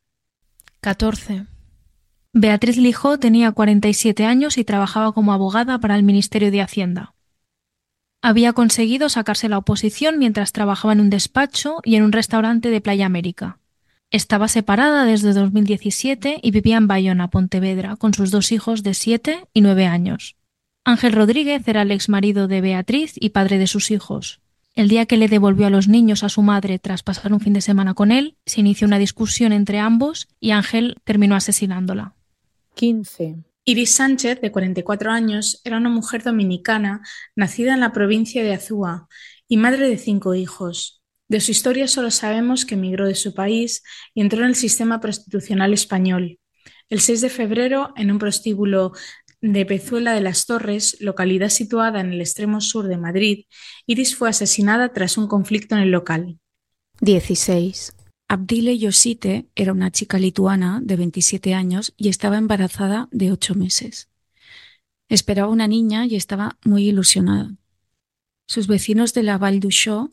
14. 0.84 1.46
Beatriz 2.34 2.78
Lijó 2.78 3.20
tenía 3.20 3.52
47 3.52 4.26
años 4.26 4.58
y 4.58 4.64
trabajaba 4.64 5.12
como 5.12 5.32
abogada 5.32 5.78
para 5.80 5.96
el 5.96 6.02
Ministerio 6.02 6.50
de 6.50 6.60
Hacienda. 6.60 7.14
Había 8.24 8.54
conseguido 8.54 9.08
sacarse 9.08 9.48
la 9.48 9.60
oposición 9.60 10.18
mientras 10.18 10.54
trabajaba 10.54 10.94
en 10.94 11.02
un 11.02 11.12
despacho 11.12 11.82
y 11.84 11.98
en 11.98 12.04
un 12.04 12.12
restaurante 12.12 12.72
de 12.72 12.82
Playa 12.82 13.06
América. 13.06 13.60
Estaba 14.10 14.48
separada 14.48 15.06
desde 15.06 15.34
2017 15.34 16.40
y 16.42 16.50
vivía 16.50 16.78
en 16.78 16.88
Bayona, 16.88 17.30
Pontevedra, 17.30 17.96
con 17.96 18.16
sus 18.16 18.32
dos 18.32 18.52
hijos 18.52 18.82
de 18.82 18.96
7 18.96 19.46
y 19.54 19.62
9 19.62 19.86
años. 19.86 20.36
Ángel 20.84 21.14
Rodríguez 21.14 21.68
era 21.68 21.84
el 21.84 21.92
ex 21.92 22.10
marido 22.10 22.48
de 22.48 22.60
Beatriz 22.60 23.14
y 23.20 23.30
padre 23.30 23.60
de 23.60 23.68
sus 23.68 23.92
hijos. 23.92 24.42
El 24.74 24.88
día 24.88 25.06
que 25.06 25.18
le 25.18 25.28
devolvió 25.28 25.68
a 25.68 25.70
los 25.70 25.88
niños 25.88 26.24
a 26.24 26.30
su 26.30 26.42
madre 26.42 26.80
tras 26.80 27.04
pasar 27.04 27.34
un 27.34 27.42
fin 27.42 27.54
de 27.54 27.62
semana 27.62 27.94
con 27.94 28.12
él, 28.12 28.38
se 28.46 28.62
inició 28.62 28.88
una 28.88 29.00
discusión 29.00 29.52
entre 29.52 29.80
ambos 29.80 30.30
y 30.40 30.52
Ángel 30.52 30.98
terminó 31.04 31.36
asesinándola. 31.36 32.16
15. 32.76 33.44
Iris 33.66 33.96
Sánchez, 33.96 34.42
de 34.42 34.52
44 34.52 35.12
años, 35.12 35.62
era 35.66 35.78
una 35.78 35.90
mujer 35.90 36.24
dominicana 36.24 37.02
nacida 37.36 37.74
en 37.74 37.82
la 37.82 37.92
provincia 37.92 38.44
de 38.44 38.54
Azúa 38.54 39.08
y 39.48 39.58
madre 39.58 39.90
de 39.90 39.98
cinco 39.98 40.36
hijos. 40.36 41.02
De 41.28 41.42
su 41.42 41.52
historia 41.52 41.88
solo 41.88 42.10
sabemos 42.10 42.66
que 42.66 42.76
emigró 42.76 43.06
de 43.06 43.16
su 43.16 43.34
país 43.34 43.84
y 44.14 44.22
entró 44.22 44.40
en 44.40 44.48
el 44.48 44.56
sistema 44.56 45.00
prostitucional 45.00 45.74
español. 45.74 46.40
El 46.90 47.00
6 47.00 47.22
de 47.22 47.30
febrero, 47.30 47.94
en 47.96 48.12
un 48.12 48.20
prostíbulo 48.20 48.92
de 49.42 49.66
Pezuela 49.66 50.14
de 50.14 50.22
las 50.22 50.46
Torres, 50.46 50.98
localidad 51.00 51.50
situada 51.50 52.00
en 52.00 52.14
el 52.14 52.22
extremo 52.22 52.62
sur 52.62 52.88
de 52.88 52.98
Madrid, 52.98 53.46
Iris 53.88 54.16
fue 54.16 54.30
asesinada 54.30 54.94
tras 54.94 55.18
un 55.18 55.28
conflicto 55.28 55.76
en 55.76 55.82
el 55.82 55.92
local. 55.92 56.38
16. 57.02 57.94
Abdile 58.28 58.78
Yosite 58.78 59.48
era 59.56 59.74
una 59.74 59.92
chica 59.92 60.20
lituana 60.20 60.80
de 60.84 60.96
27 60.96 61.54
años 61.54 61.94
y 61.98 62.10
estaba 62.10 62.38
embarazada 62.38 63.10
de 63.12 63.32
8 63.32 63.56
meses. 63.56 64.10
Esperaba 65.10 65.50
una 65.50 65.68
niña 65.68 66.06
y 66.06 66.16
estaba 66.16 66.58
muy 66.64 66.88
ilusionada. 66.88 67.56
Sus 68.48 68.68
vecinos 68.68 69.14
de 69.14 69.24
la 69.24 69.38
Val 69.38 69.60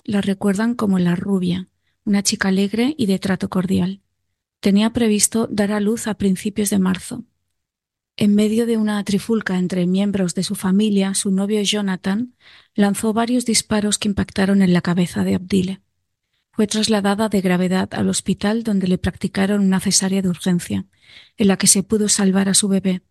la 0.04 0.20
recuerdan 0.20 0.74
como 0.74 0.98
la 0.98 1.14
rubia, 1.14 1.68
una 2.04 2.22
chica 2.22 2.48
alegre 2.48 2.94
y 2.96 3.06
de 3.06 3.18
trato 3.18 3.48
cordial. 3.48 4.00
Tenía 4.60 4.90
previsto 4.92 5.46
dar 5.50 5.70
a 5.70 5.80
luz 5.80 6.06
a 6.06 6.14
principios 6.14 6.70
de 6.70 6.78
marzo. 6.78 7.24
En 8.20 8.34
medio 8.34 8.66
de 8.66 8.76
una 8.76 9.02
trifulca 9.04 9.56
entre 9.56 9.86
miembros 9.86 10.34
de 10.34 10.42
su 10.42 10.56
familia, 10.56 11.14
su 11.14 11.30
novio 11.30 11.62
Jonathan 11.62 12.34
lanzó 12.74 13.12
varios 13.12 13.46
disparos 13.46 13.96
que 13.96 14.08
impactaron 14.08 14.60
en 14.60 14.72
la 14.72 14.80
cabeza 14.80 15.22
de 15.22 15.36
Abdile. 15.36 15.82
Fue 16.50 16.66
trasladada 16.66 17.28
de 17.28 17.40
gravedad 17.40 17.88
al 17.92 18.08
hospital 18.08 18.64
donde 18.64 18.88
le 18.88 18.98
practicaron 18.98 19.64
una 19.64 19.78
cesárea 19.78 20.20
de 20.20 20.30
urgencia, 20.30 20.86
en 21.36 21.46
la 21.46 21.58
que 21.58 21.68
se 21.68 21.84
pudo 21.84 22.08
salvar 22.08 22.48
a 22.48 22.54
su 22.54 22.66
bebé. 22.66 23.02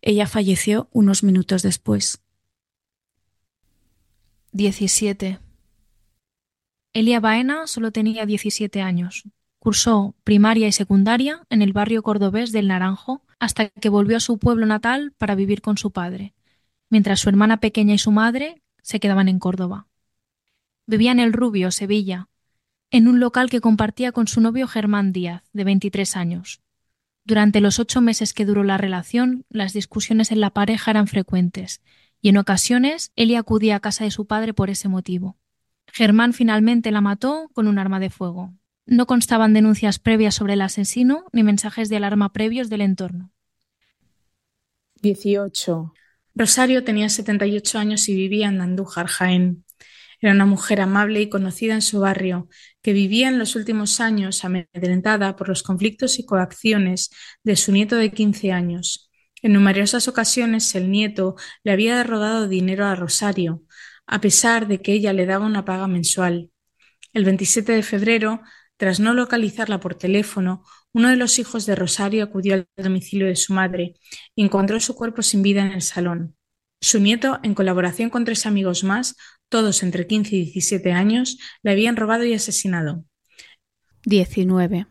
Ella 0.00 0.26
falleció 0.26 0.88
unos 0.90 1.22
minutos 1.22 1.62
después. 1.62 2.22
17. 4.52 5.38
Elia 6.94 7.20
Baena 7.20 7.66
solo 7.66 7.92
tenía 7.92 8.24
17 8.24 8.80
años. 8.80 9.24
Cursó 9.66 10.14
primaria 10.22 10.68
y 10.68 10.70
secundaria 10.72 11.44
en 11.50 11.60
el 11.60 11.72
barrio 11.72 12.04
cordobés 12.04 12.52
del 12.52 12.68
Naranjo 12.68 13.24
hasta 13.40 13.68
que 13.68 13.88
volvió 13.88 14.18
a 14.18 14.20
su 14.20 14.38
pueblo 14.38 14.64
natal 14.64 15.12
para 15.18 15.34
vivir 15.34 15.60
con 15.60 15.76
su 15.76 15.90
padre, 15.90 16.34
mientras 16.88 17.18
su 17.18 17.28
hermana 17.28 17.56
pequeña 17.56 17.92
y 17.92 17.98
su 17.98 18.12
madre 18.12 18.62
se 18.82 19.00
quedaban 19.00 19.26
en 19.26 19.40
Córdoba. 19.40 19.88
Vivía 20.86 21.10
en 21.10 21.18
El 21.18 21.32
Rubio, 21.32 21.72
Sevilla, 21.72 22.28
en 22.92 23.08
un 23.08 23.18
local 23.18 23.50
que 23.50 23.60
compartía 23.60 24.12
con 24.12 24.28
su 24.28 24.40
novio 24.40 24.68
Germán 24.68 25.10
Díaz, 25.10 25.42
de 25.52 25.64
23 25.64 26.14
años. 26.16 26.60
Durante 27.24 27.60
los 27.60 27.80
ocho 27.80 28.00
meses 28.00 28.34
que 28.34 28.46
duró 28.46 28.62
la 28.62 28.78
relación, 28.78 29.46
las 29.48 29.72
discusiones 29.72 30.30
en 30.30 30.38
la 30.38 30.50
pareja 30.50 30.92
eran 30.92 31.08
frecuentes 31.08 31.82
y 32.22 32.28
en 32.28 32.36
ocasiones 32.36 33.10
Eli 33.16 33.34
acudía 33.34 33.74
a 33.74 33.80
casa 33.80 34.04
de 34.04 34.12
su 34.12 34.28
padre 34.28 34.54
por 34.54 34.70
ese 34.70 34.86
motivo. 34.86 35.36
Germán 35.88 36.34
finalmente 36.34 36.92
la 36.92 37.00
mató 37.00 37.50
con 37.52 37.66
un 37.66 37.80
arma 37.80 37.98
de 37.98 38.10
fuego. 38.10 38.52
No 38.86 39.06
constaban 39.06 39.52
denuncias 39.52 39.98
previas 39.98 40.36
sobre 40.36 40.52
el 40.52 40.62
asesino 40.62 41.24
ni 41.32 41.42
mensajes 41.42 41.88
de 41.88 41.96
alarma 41.96 42.32
previos 42.32 42.70
del 42.70 42.82
entorno. 42.82 43.32
18. 45.02 45.92
Rosario 46.36 46.84
tenía 46.84 47.08
78 47.08 47.78
años 47.78 48.08
y 48.08 48.14
vivía 48.14 48.48
en 48.48 48.60
Andújar, 48.60 49.08
Jaén. 49.08 49.64
Era 50.20 50.32
una 50.32 50.46
mujer 50.46 50.80
amable 50.80 51.20
y 51.20 51.28
conocida 51.28 51.74
en 51.74 51.82
su 51.82 52.00
barrio, 52.00 52.48
que 52.80 52.92
vivía 52.92 53.28
en 53.28 53.38
los 53.38 53.56
últimos 53.56 54.00
años 54.00 54.44
amedrentada 54.44 55.34
por 55.34 55.48
los 55.48 55.62
conflictos 55.62 56.18
y 56.18 56.24
coacciones 56.24 57.10
de 57.42 57.56
su 57.56 57.72
nieto 57.72 57.96
de 57.96 58.12
15 58.12 58.52
años. 58.52 59.10
En 59.42 59.52
numerosas 59.52 60.08
ocasiones 60.08 60.74
el 60.74 60.90
nieto 60.90 61.34
le 61.64 61.72
había 61.72 61.96
derrogado 61.96 62.48
dinero 62.48 62.86
a 62.86 62.94
Rosario, 62.94 63.62
a 64.06 64.20
pesar 64.20 64.68
de 64.68 64.80
que 64.80 64.92
ella 64.92 65.12
le 65.12 65.26
daba 65.26 65.44
una 65.44 65.64
paga 65.64 65.88
mensual. 65.88 66.50
El 67.12 67.24
27 67.24 67.72
de 67.72 67.82
febrero, 67.82 68.42
tras 68.76 69.00
no 69.00 69.14
localizarla 69.14 69.80
por 69.80 69.94
teléfono, 69.94 70.62
uno 70.92 71.08
de 71.08 71.16
los 71.16 71.38
hijos 71.38 71.66
de 71.66 71.74
Rosario 71.74 72.24
acudió 72.24 72.54
al 72.54 72.68
domicilio 72.76 73.26
de 73.26 73.36
su 73.36 73.52
madre 73.52 73.94
y 74.34 74.44
encontró 74.44 74.80
su 74.80 74.94
cuerpo 74.94 75.22
sin 75.22 75.42
vida 75.42 75.62
en 75.62 75.72
el 75.72 75.82
salón. 75.82 76.36
Su 76.80 77.00
nieto, 77.00 77.40
en 77.42 77.54
colaboración 77.54 78.10
con 78.10 78.24
tres 78.24 78.46
amigos 78.46 78.84
más, 78.84 79.16
todos 79.48 79.82
entre 79.82 80.06
15 80.06 80.36
y 80.36 80.44
17 80.44 80.92
años, 80.92 81.38
le 81.62 81.70
habían 81.70 81.96
robado 81.96 82.24
y 82.24 82.34
asesinado. 82.34 83.04
19. 84.04 84.86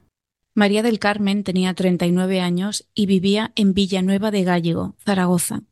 María 0.54 0.84
del 0.84 1.00
Carmen 1.00 1.44
tenía 1.44 1.74
39 1.74 2.40
años 2.40 2.90
y 2.94 3.06
vivía 3.06 3.52
en 3.56 3.74
Villanueva 3.74 4.32
de 4.32 4.44
Gallego, 4.44 4.96
Zaragoza. 5.06 5.64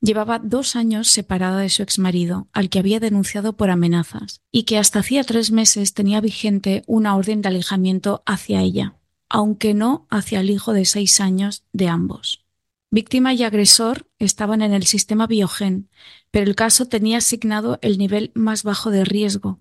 Llevaba 0.00 0.38
dos 0.38 0.76
años 0.76 1.08
separada 1.08 1.60
de 1.60 1.68
su 1.68 1.82
exmarido, 1.82 2.48
al 2.52 2.70
que 2.70 2.78
había 2.78 3.00
denunciado 3.00 3.56
por 3.56 3.70
amenazas, 3.70 4.40
y 4.50 4.62
que 4.62 4.78
hasta 4.78 5.00
hacía 5.00 5.24
tres 5.24 5.50
meses 5.50 5.92
tenía 5.92 6.20
vigente 6.20 6.82
una 6.86 7.16
orden 7.16 7.42
de 7.42 7.48
alejamiento 7.48 8.22
hacia 8.24 8.62
ella, 8.62 8.96
aunque 9.28 9.74
no 9.74 10.06
hacia 10.10 10.40
el 10.40 10.50
hijo 10.50 10.72
de 10.72 10.84
seis 10.86 11.20
años 11.20 11.64
de 11.72 11.88
ambos. 11.88 12.44
Víctima 12.90 13.34
y 13.34 13.42
agresor 13.42 14.08
estaban 14.18 14.62
en 14.62 14.72
el 14.72 14.84
sistema 14.84 15.26
Biogen, 15.26 15.90
pero 16.30 16.46
el 16.46 16.56
caso 16.56 16.86
tenía 16.86 17.18
asignado 17.18 17.78
el 17.82 17.98
nivel 17.98 18.32
más 18.34 18.62
bajo 18.62 18.90
de 18.90 19.04
riesgo, 19.04 19.60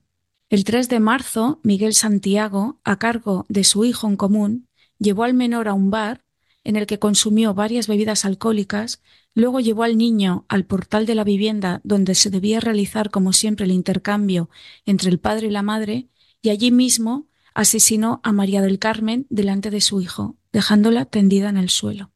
el 0.50 0.64
3 0.64 0.90
de 0.90 1.00
marzo, 1.00 1.60
Miguel 1.62 1.94
Santiago, 1.94 2.80
a 2.84 2.98
cargo 2.98 3.46
de 3.50 3.64
su 3.64 3.86
hijo 3.86 4.08
en 4.08 4.16
común, 4.16 4.68
llevó 4.98 5.24
al 5.24 5.36
menor 5.36 5.68
a 5.68 5.74
un 5.74 5.92
bar 5.92 6.26
en 6.64 6.76
el 6.76 6.86
que 6.86 7.00
consumió 7.00 7.54
varias 7.54 7.88
bebidas 7.88 8.26
alcohólicas, 8.26 9.02
luego 9.34 9.60
llevó 9.60 9.84
al 9.84 9.98
niño 9.98 10.46
al 10.50 10.66
portal 10.66 11.06
de 11.06 11.16
la 11.16 11.24
vivienda 11.24 11.82
donde 11.84 12.16
se 12.16 12.30
debía 12.30 12.60
realizar 12.60 13.10
como 13.10 13.34
siempre 13.34 13.66
el 13.66 13.72
intercambio 13.72 14.50
entre 14.86 15.10
el 15.10 15.20
padre 15.20 15.48
y 15.48 15.52
la 15.52 15.64
madre, 15.64 16.08
y 16.42 16.50
allí 16.50 16.72
mismo 16.72 17.28
asesinó 17.54 18.22
a 18.24 18.32
María 18.32 18.62
del 18.62 18.80
Carmen 18.80 19.26
delante 19.30 19.70
de 19.70 19.82
su 19.82 20.02
hijo, 20.02 20.38
dejándola 20.52 21.06
tendida 21.06 21.50
en 21.50 21.58
el 21.58 21.70
suelo. 21.70 22.12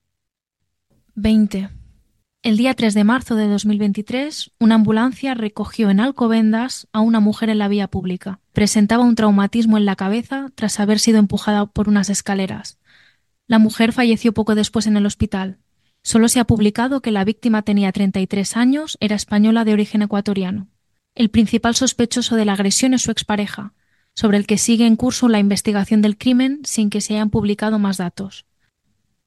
20. 1.15 1.69
El 2.41 2.57
día 2.57 2.73
3 2.73 2.93
de 2.93 3.03
marzo 3.05 3.35
de 3.35 3.47
2023, 3.47 4.51
una 4.59 4.75
ambulancia 4.75 5.33
recogió 5.33 5.89
en 5.89 6.01
Alcobendas 6.01 6.89
a 6.91 6.99
una 6.99 7.21
mujer 7.21 7.49
en 7.49 7.57
la 7.57 7.69
vía 7.69 7.87
pública. 7.87 8.41
Presentaba 8.51 9.03
un 9.03 9.15
traumatismo 9.15 9.77
en 9.77 9.85
la 9.85 9.95
cabeza 9.95 10.49
tras 10.55 10.79
haber 10.81 10.99
sido 10.99 11.19
empujada 11.19 11.65
por 11.67 11.87
unas 11.87 12.09
escaleras. 12.09 12.79
La 13.47 13.59
mujer 13.59 13.91
falleció 13.91 14.33
poco 14.33 14.55
después 14.55 14.87
en 14.87 14.97
el 14.97 15.05
hospital. 15.05 15.59
Solo 16.01 16.27
se 16.27 16.39
ha 16.39 16.45
publicado 16.45 17.01
que 17.01 17.11
la 17.11 17.23
víctima 17.23 17.61
tenía 17.61 17.91
33 17.91 18.57
años, 18.57 18.97
era 18.99 19.15
española 19.15 19.65
de 19.65 19.73
origen 19.73 20.01
ecuatoriano. 20.01 20.69
El 21.15 21.29
principal 21.29 21.75
sospechoso 21.75 22.35
de 22.35 22.45
la 22.45 22.53
agresión 22.53 22.93
es 22.93 23.03
su 23.03 23.11
expareja, 23.11 23.73
sobre 24.15 24.37
el 24.37 24.47
que 24.47 24.57
sigue 24.57 24.85
en 24.85 24.95
curso 24.95 25.27
la 25.27 25.39
investigación 25.39 26.01
del 26.01 26.17
crimen 26.17 26.61
sin 26.63 26.89
que 26.89 27.01
se 27.01 27.13
hayan 27.13 27.29
publicado 27.29 27.79
más 27.79 27.97
datos. 27.97 28.45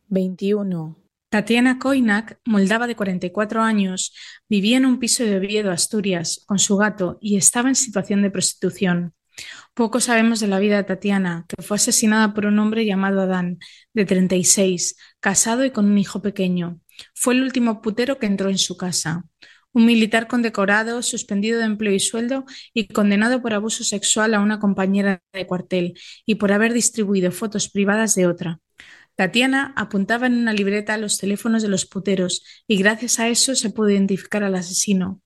21. 0.08 0.99
Tatiana 1.28 1.78
Koinak, 1.78 2.40
moldava 2.44 2.87
de 2.87 2.94
44 2.94 3.62
años, 3.62 4.14
vivía 4.49 4.76
en 4.76 4.87
un 4.87 4.99
piso 4.99 5.25
de 5.25 5.37
Oviedo, 5.37 5.70
Asturias, 5.70 6.42
con 6.46 6.58
su 6.58 6.76
gato 6.76 7.18
y 7.20 7.37
estaba 7.37 7.68
en 7.68 7.75
situación 7.75 8.23
de 8.23 8.30
prostitución. 8.30 9.14
Poco 9.76 10.00
sabemos 10.00 10.40
de 10.40 10.49
la 10.49 10.59
vida 10.59 10.78
de 10.78 10.85
Tatiana, 10.85 11.45
que 11.47 11.62
fue 11.62 11.75
asesinada 11.75 12.33
por 12.33 12.47
un 12.47 12.59
hombre 12.59 12.87
llamado 12.87 13.21
Adán, 13.21 13.59
de 13.92 14.06
36, 14.06 14.97
casado 15.21 15.66
y 15.66 15.71
con 15.71 15.85
un 15.85 15.99
hijo 15.99 16.23
pequeño. 16.23 16.80
Fue 17.14 17.35
el 17.35 17.42
último 17.42 17.83
putero 17.83 18.18
que 18.18 18.25
entró 18.25 18.49
en 18.49 18.56
su 18.56 18.78
casa. 18.78 19.25
Un 19.75 19.85
militar 19.85 20.28
condecorado, 20.28 21.02
suspendido 21.02 21.59
de 21.59 21.66
empleo 21.66 21.92
y 21.92 22.00
sueldo 22.00 22.47
y 22.73 22.87
condenado 22.87 23.42
por 23.42 23.52
abuso 23.52 23.85
sexual 23.85 24.33
a 24.33 24.40
una 24.40 24.61
compañera 24.61 25.21
de 25.35 25.47
cuartel 25.47 25.92
y 26.25 26.37
por 26.37 26.52
haber 26.52 26.73
distribuido 26.73 27.30
fotos 27.30 27.68
privadas 27.68 28.14
de 28.14 28.26
otra. 28.26 28.61
Tatiana 29.14 29.75
apuntaba 29.76 30.26
en 30.26 30.38
una 30.38 30.54
libreta 30.54 30.97
los 30.97 31.18
teléfonos 31.18 31.62
de 31.62 31.68
los 31.68 31.85
puteros 31.85 32.42
y 32.66 32.78
gracias 32.78 33.21
a 33.21 33.28
eso 33.28 33.54
se 33.54 33.68
pudo 33.68 33.90
identificar 33.90 34.42
al 34.42 34.54
asesino. 34.54 35.21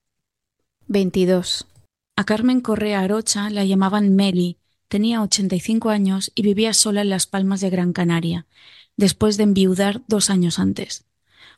22. 0.89 1.69
A 2.17 2.25
Carmen 2.25 2.61
Correa 2.61 3.01
Arocha 3.01 3.51
la 3.51 3.65
llamaban 3.65 4.15
Meli, 4.15 4.59
tenía 4.89 5.23
85 5.23 5.91
años 5.91 6.33
y 6.35 6.43
vivía 6.43 6.75
sola 6.75 7.03
en 7.03 7.11
las 7.11 7.27
Palmas 7.27 7.61
de 7.61 7.71
Gran 7.71 7.93
Canaria, 7.93 8.47
después 8.97 9.37
de 9.37 9.45
enviudar 9.45 10.03
dos 10.09 10.31
años 10.31 10.59
antes. 10.59 11.07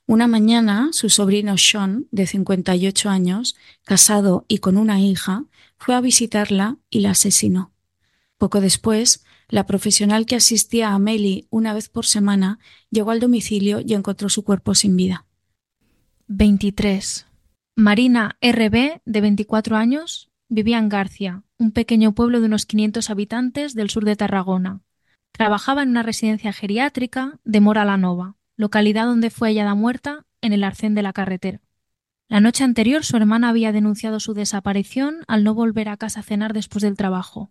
Una 0.06 0.26
mañana, 0.26 0.90
su 0.92 1.10
sobrino 1.10 1.56
Sean, 1.58 2.06
de 2.10 2.26
58 2.26 3.08
años, 3.08 3.56
casado 3.84 4.44
y 4.48 4.58
con 4.58 4.76
una 4.76 5.00
hija, 5.00 5.44
fue 5.78 5.94
a 5.94 6.00
visitarla 6.00 6.78
y 6.90 7.00
la 7.00 7.10
asesinó. 7.10 7.72
Poco 8.36 8.60
después, 8.60 9.24
la 9.48 9.66
profesional 9.66 10.26
que 10.26 10.34
asistía 10.34 10.90
a 10.90 10.98
Meli 10.98 11.46
una 11.50 11.74
vez 11.74 11.88
por 11.88 12.06
semana 12.06 12.58
llegó 12.90 13.10
al 13.10 13.20
domicilio 13.20 13.80
y 13.80 13.94
encontró 13.94 14.28
su 14.28 14.44
cuerpo 14.44 14.74
sin 14.74 14.96
vida. 14.96 15.26
23. 16.26 17.26
Marina 17.76 18.38
RB, 18.40 19.00
de 19.04 19.20
24 19.20 19.76
años, 19.76 20.31
vivía 20.54 20.78
en 20.78 20.90
Garcia, 20.90 21.44
un 21.56 21.72
pequeño 21.72 22.14
pueblo 22.14 22.40
de 22.40 22.46
unos 22.46 22.66
500 22.66 23.08
habitantes 23.08 23.74
del 23.74 23.88
sur 23.88 24.04
de 24.04 24.16
Tarragona. 24.16 24.82
Trabajaba 25.32 25.82
en 25.82 25.88
una 25.88 26.02
residencia 26.02 26.52
geriátrica 26.52 27.40
de 27.44 27.60
Mora 27.60 27.86
la 27.86 27.96
Nova, 27.96 28.36
localidad 28.56 29.06
donde 29.06 29.30
fue 29.30 29.48
hallada 29.48 29.74
muerta 29.74 30.26
en 30.42 30.52
el 30.52 30.62
arcén 30.62 30.94
de 30.94 31.00
la 31.00 31.14
carretera. 31.14 31.62
La 32.28 32.40
noche 32.40 32.64
anterior 32.64 33.02
su 33.02 33.16
hermana 33.16 33.48
había 33.48 33.72
denunciado 33.72 34.20
su 34.20 34.34
desaparición 34.34 35.24
al 35.26 35.42
no 35.42 35.54
volver 35.54 35.88
a 35.88 35.96
casa 35.96 36.20
a 36.20 36.22
cenar 36.22 36.52
después 36.52 36.82
del 36.82 36.98
trabajo. 36.98 37.50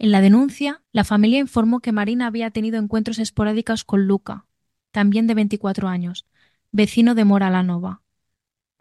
En 0.00 0.10
la 0.10 0.20
denuncia, 0.20 0.82
la 0.90 1.04
familia 1.04 1.38
informó 1.38 1.78
que 1.78 1.92
Marina 1.92 2.26
había 2.26 2.50
tenido 2.50 2.78
encuentros 2.78 3.20
esporádicos 3.20 3.84
con 3.84 4.08
Luca, 4.08 4.46
también 4.90 5.28
de 5.28 5.34
24 5.34 5.86
años, 5.86 6.26
vecino 6.72 7.14
de 7.14 7.24
Moralanova. 7.24 8.02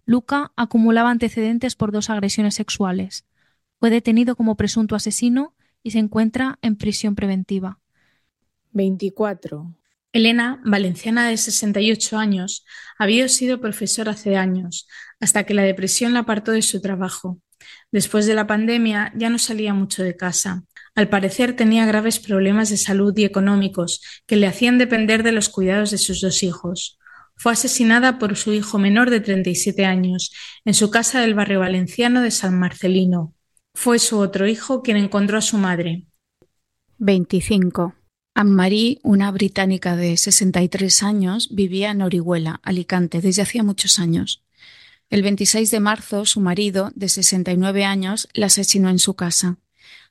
Luca 0.06 0.52
acumulaba 0.56 1.12
antecedentes 1.12 1.76
por 1.76 1.92
dos 1.92 2.10
agresiones 2.10 2.56
sexuales. 2.56 3.26
Fue 3.86 3.92
detenido 3.92 4.36
como 4.36 4.58
presunto 4.58 4.96
asesino 4.96 5.54
y 5.84 5.92
se 5.92 6.00
encuentra 6.00 6.58
en 6.64 6.76
prisión 6.76 7.14
preventiva. 7.14 7.78
24. 8.72 9.76
Elena, 10.12 10.60
valenciana 10.66 11.30
de 11.30 11.38
68 11.38 12.18
años, 12.18 12.66
había 12.98 13.30
sido 13.30 13.62
profesora 13.62 14.14
hace 14.14 14.38
años, 14.38 14.88
hasta 15.20 15.44
que 15.44 15.54
la 15.54 15.62
depresión 15.62 16.14
la 16.14 16.22
apartó 16.22 16.52
de 16.52 16.64
su 16.64 16.82
trabajo. 16.82 17.40
Después 17.92 18.26
de 18.26 18.34
la 18.34 18.48
pandemia 18.48 19.14
ya 19.16 19.30
no 19.30 19.38
salía 19.38 19.76
mucho 19.76 20.02
de 20.02 20.18
casa. 20.18 20.64
Al 20.96 21.08
parecer 21.08 21.56
tenía 21.56 21.86
graves 21.86 22.18
problemas 22.18 22.72
de 22.72 22.78
salud 22.78 23.16
y 23.16 23.24
económicos 23.24 24.02
que 24.26 24.36
le 24.36 24.48
hacían 24.48 24.80
depender 24.80 25.22
de 25.22 25.32
los 25.32 25.50
cuidados 25.50 25.92
de 25.92 26.00
sus 26.00 26.22
dos 26.22 26.42
hijos. 26.42 26.98
Fue 27.36 27.52
asesinada 27.52 28.18
por 28.18 28.36
su 28.36 28.52
hijo 28.52 28.80
menor 28.80 29.12
de 29.12 29.20
37 29.20 29.86
años 29.86 30.34
en 30.66 30.74
su 30.74 30.90
casa 30.90 31.22
del 31.22 31.36
barrio 31.36 31.60
valenciano 31.60 32.24
de 32.24 32.32
San 32.32 32.58
Marcelino. 32.58 33.36
Fue 33.76 34.00
su 34.00 34.20
otro 34.20 34.48
hijo 34.48 34.82
quien 34.82 34.96
encontró 34.96 35.38
a 35.38 35.42
su 35.42 35.58
madre. 35.58 36.08
25. 36.98 37.94
Anne-Marie, 38.34 39.00
una 39.04 39.30
británica 39.32 39.98
de 39.98 40.16
63 40.16 41.04
años, 41.04 41.50
vivía 41.52 41.92
en 41.92 42.02
Orihuela, 42.02 42.62
Alicante, 42.64 43.20
desde 43.20 43.42
hacía 43.42 43.64
muchos 43.64 44.00
años. 44.00 44.44
El 45.10 45.24
26 45.24 45.70
de 45.70 45.80
marzo, 45.82 46.26
su 46.26 46.40
marido, 46.40 46.94
de 46.96 47.10
69 47.10 47.84
años, 47.84 48.30
la 48.34 48.46
asesinó 48.46 48.90
en 48.90 48.98
su 48.98 49.14
casa. 49.16 49.58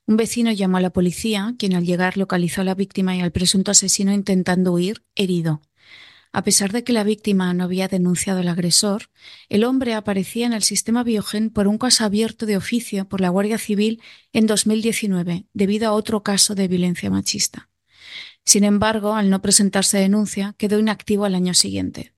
Un 0.07 0.18
vecino 0.18 0.53
llamó 0.53 0.77
a 0.77 0.83
la 0.83 0.90
policía, 0.90 1.55
quien 1.59 1.74
al 1.74 1.87
llegar 1.87 2.18
localizó 2.18 2.61
a 2.61 2.64
la 2.64 2.74
víctima 2.74 3.16
y 3.16 3.22
al 3.22 3.33
presunto 3.33 3.70
asesino 3.70 4.12
intentando 4.12 4.72
huir, 4.72 5.03
herido. 5.14 5.62
A 6.35 6.42
pesar 6.42 6.73
de 6.73 6.83
que 6.83 6.92
la 6.92 7.05
víctima 7.05 7.55
no 7.55 7.62
había 7.62 7.87
denunciado 7.87 8.40
al 8.40 8.49
agresor, 8.49 9.09
el 9.49 9.62
hombre 9.62 9.94
aparecía 9.94 10.47
en 10.47 10.53
el 10.53 10.64
sistema 10.64 11.05
Biogen 11.05 11.49
por 11.49 11.68
un 11.68 11.79
caso 11.79 12.05
abierto 12.05 12.44
de 12.44 12.57
oficio 12.57 13.09
por 13.09 13.20
la 13.20 13.29
Guardia 13.29 13.57
Civil 13.57 14.03
en 14.33 14.49
2019, 14.49 15.47
debido 15.53 15.88
a 15.88 15.92
otro 15.92 16.25
caso 16.25 16.57
de 16.57 16.66
violencia 16.66 17.09
machista. 17.09 17.68
Sin 18.44 18.64
embargo, 18.64 19.14
al 19.14 19.31
no 19.31 19.42
presentarse 19.42 19.99
denuncia, 19.99 20.57
quedó 20.59 20.81
inactivo 20.81 21.25
al 21.25 21.37
año 21.37 21.55
siguiente. 21.55 22.14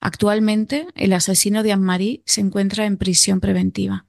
Actualmente, 0.00 0.86
el 0.94 1.12
asesino 1.12 1.62
de 1.62 1.72
Anne-Marie 1.72 2.22
se 2.24 2.40
encuentra 2.40 2.86
en 2.86 2.96
prisión 2.96 3.40
preventiva. 3.40 4.06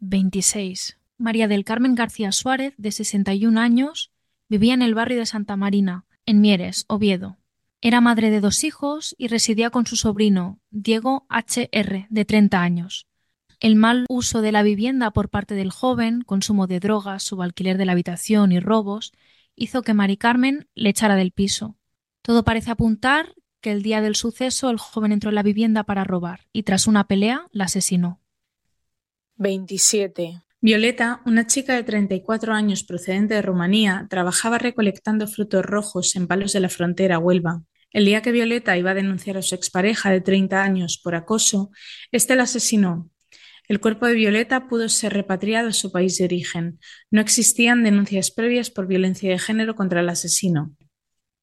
26. 0.00 0.96
María 1.18 1.46
del 1.46 1.66
Carmen 1.66 1.94
García 1.94 2.32
Suárez, 2.32 2.72
de 2.78 2.90
61 2.90 3.60
años, 3.60 4.12
vivía 4.48 4.72
en 4.72 4.80
el 4.80 4.94
barrio 4.94 5.18
de 5.18 5.26
Santa 5.26 5.56
Marina, 5.56 6.06
en 6.24 6.40
Mieres, 6.40 6.86
Oviedo. 6.88 7.36
Era 7.86 8.00
madre 8.00 8.30
de 8.30 8.40
dos 8.40 8.64
hijos 8.64 9.14
y 9.18 9.28
residía 9.28 9.68
con 9.68 9.84
su 9.84 9.96
sobrino, 9.96 10.58
Diego 10.70 11.26
H.R., 11.28 12.06
de 12.08 12.24
30 12.24 12.62
años. 12.62 13.06
El 13.60 13.76
mal 13.76 14.06
uso 14.08 14.40
de 14.40 14.52
la 14.52 14.62
vivienda 14.62 15.10
por 15.10 15.28
parte 15.28 15.54
del 15.54 15.70
joven, 15.70 16.22
consumo 16.22 16.66
de 16.66 16.80
drogas, 16.80 17.24
subalquiler 17.24 17.76
de 17.76 17.84
la 17.84 17.92
habitación 17.92 18.52
y 18.52 18.58
robos, 18.58 19.12
hizo 19.54 19.82
que 19.82 19.92
Mari 19.92 20.16
Carmen 20.16 20.66
le 20.74 20.88
echara 20.88 21.14
del 21.14 21.32
piso. 21.32 21.76
Todo 22.22 22.42
parece 22.42 22.70
apuntar 22.70 23.34
que 23.60 23.72
el 23.72 23.82
día 23.82 24.00
del 24.00 24.16
suceso 24.16 24.70
el 24.70 24.78
joven 24.78 25.12
entró 25.12 25.28
en 25.28 25.34
la 25.34 25.42
vivienda 25.42 25.84
para 25.84 26.04
robar 26.04 26.48
y 26.54 26.62
tras 26.62 26.86
una 26.86 27.06
pelea 27.06 27.48
la 27.52 27.64
asesinó. 27.64 28.18
27. 29.36 30.42
Violeta, 30.62 31.20
una 31.26 31.46
chica 31.46 31.74
de 31.74 31.82
34 31.82 32.54
años 32.54 32.82
procedente 32.82 33.34
de 33.34 33.42
Rumanía, 33.42 34.06
trabajaba 34.08 34.56
recolectando 34.56 35.26
frutos 35.26 35.62
rojos 35.62 36.16
en 36.16 36.26
palos 36.26 36.54
de 36.54 36.60
la 36.60 36.70
frontera 36.70 37.18
Huelva. 37.18 37.62
El 37.94 38.06
día 38.06 38.22
que 38.22 38.32
Violeta 38.32 38.76
iba 38.76 38.90
a 38.90 38.94
denunciar 38.94 39.36
a 39.36 39.42
su 39.42 39.54
expareja 39.54 40.10
de 40.10 40.20
30 40.20 40.60
años 40.60 41.00
por 41.02 41.14
acoso, 41.14 41.70
este 42.10 42.34
la 42.34 42.42
asesinó. 42.42 43.08
El 43.68 43.78
cuerpo 43.78 44.06
de 44.06 44.14
Violeta 44.14 44.66
pudo 44.66 44.88
ser 44.88 45.12
repatriado 45.12 45.68
a 45.68 45.72
su 45.72 45.92
país 45.92 46.18
de 46.18 46.24
origen. 46.24 46.80
No 47.12 47.20
existían 47.20 47.84
denuncias 47.84 48.32
previas 48.32 48.68
por 48.68 48.88
violencia 48.88 49.30
de 49.30 49.38
género 49.38 49.76
contra 49.76 50.00
el 50.00 50.08
asesino. 50.08 50.74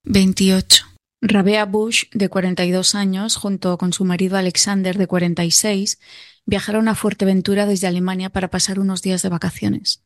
28. 0.04 0.86
Rabea 1.22 1.64
Bush, 1.66 2.04
de 2.12 2.28
42 2.28 2.96
años, 2.96 3.38
junto 3.38 3.78
con 3.78 3.94
su 3.94 4.04
marido 4.04 4.36
Alexander, 4.36 4.98
de 4.98 5.08
46, 5.08 6.00
viajaron 6.46 6.90
a 6.90 6.96
Fuerteventura 6.96 7.66
desde 7.66 7.88
Alemania 7.88 8.30
para 8.30 8.50
pasar 8.50 8.78
unos 8.78 9.02
días 9.02 9.22
de 9.22 9.30
vacaciones. 9.30 10.04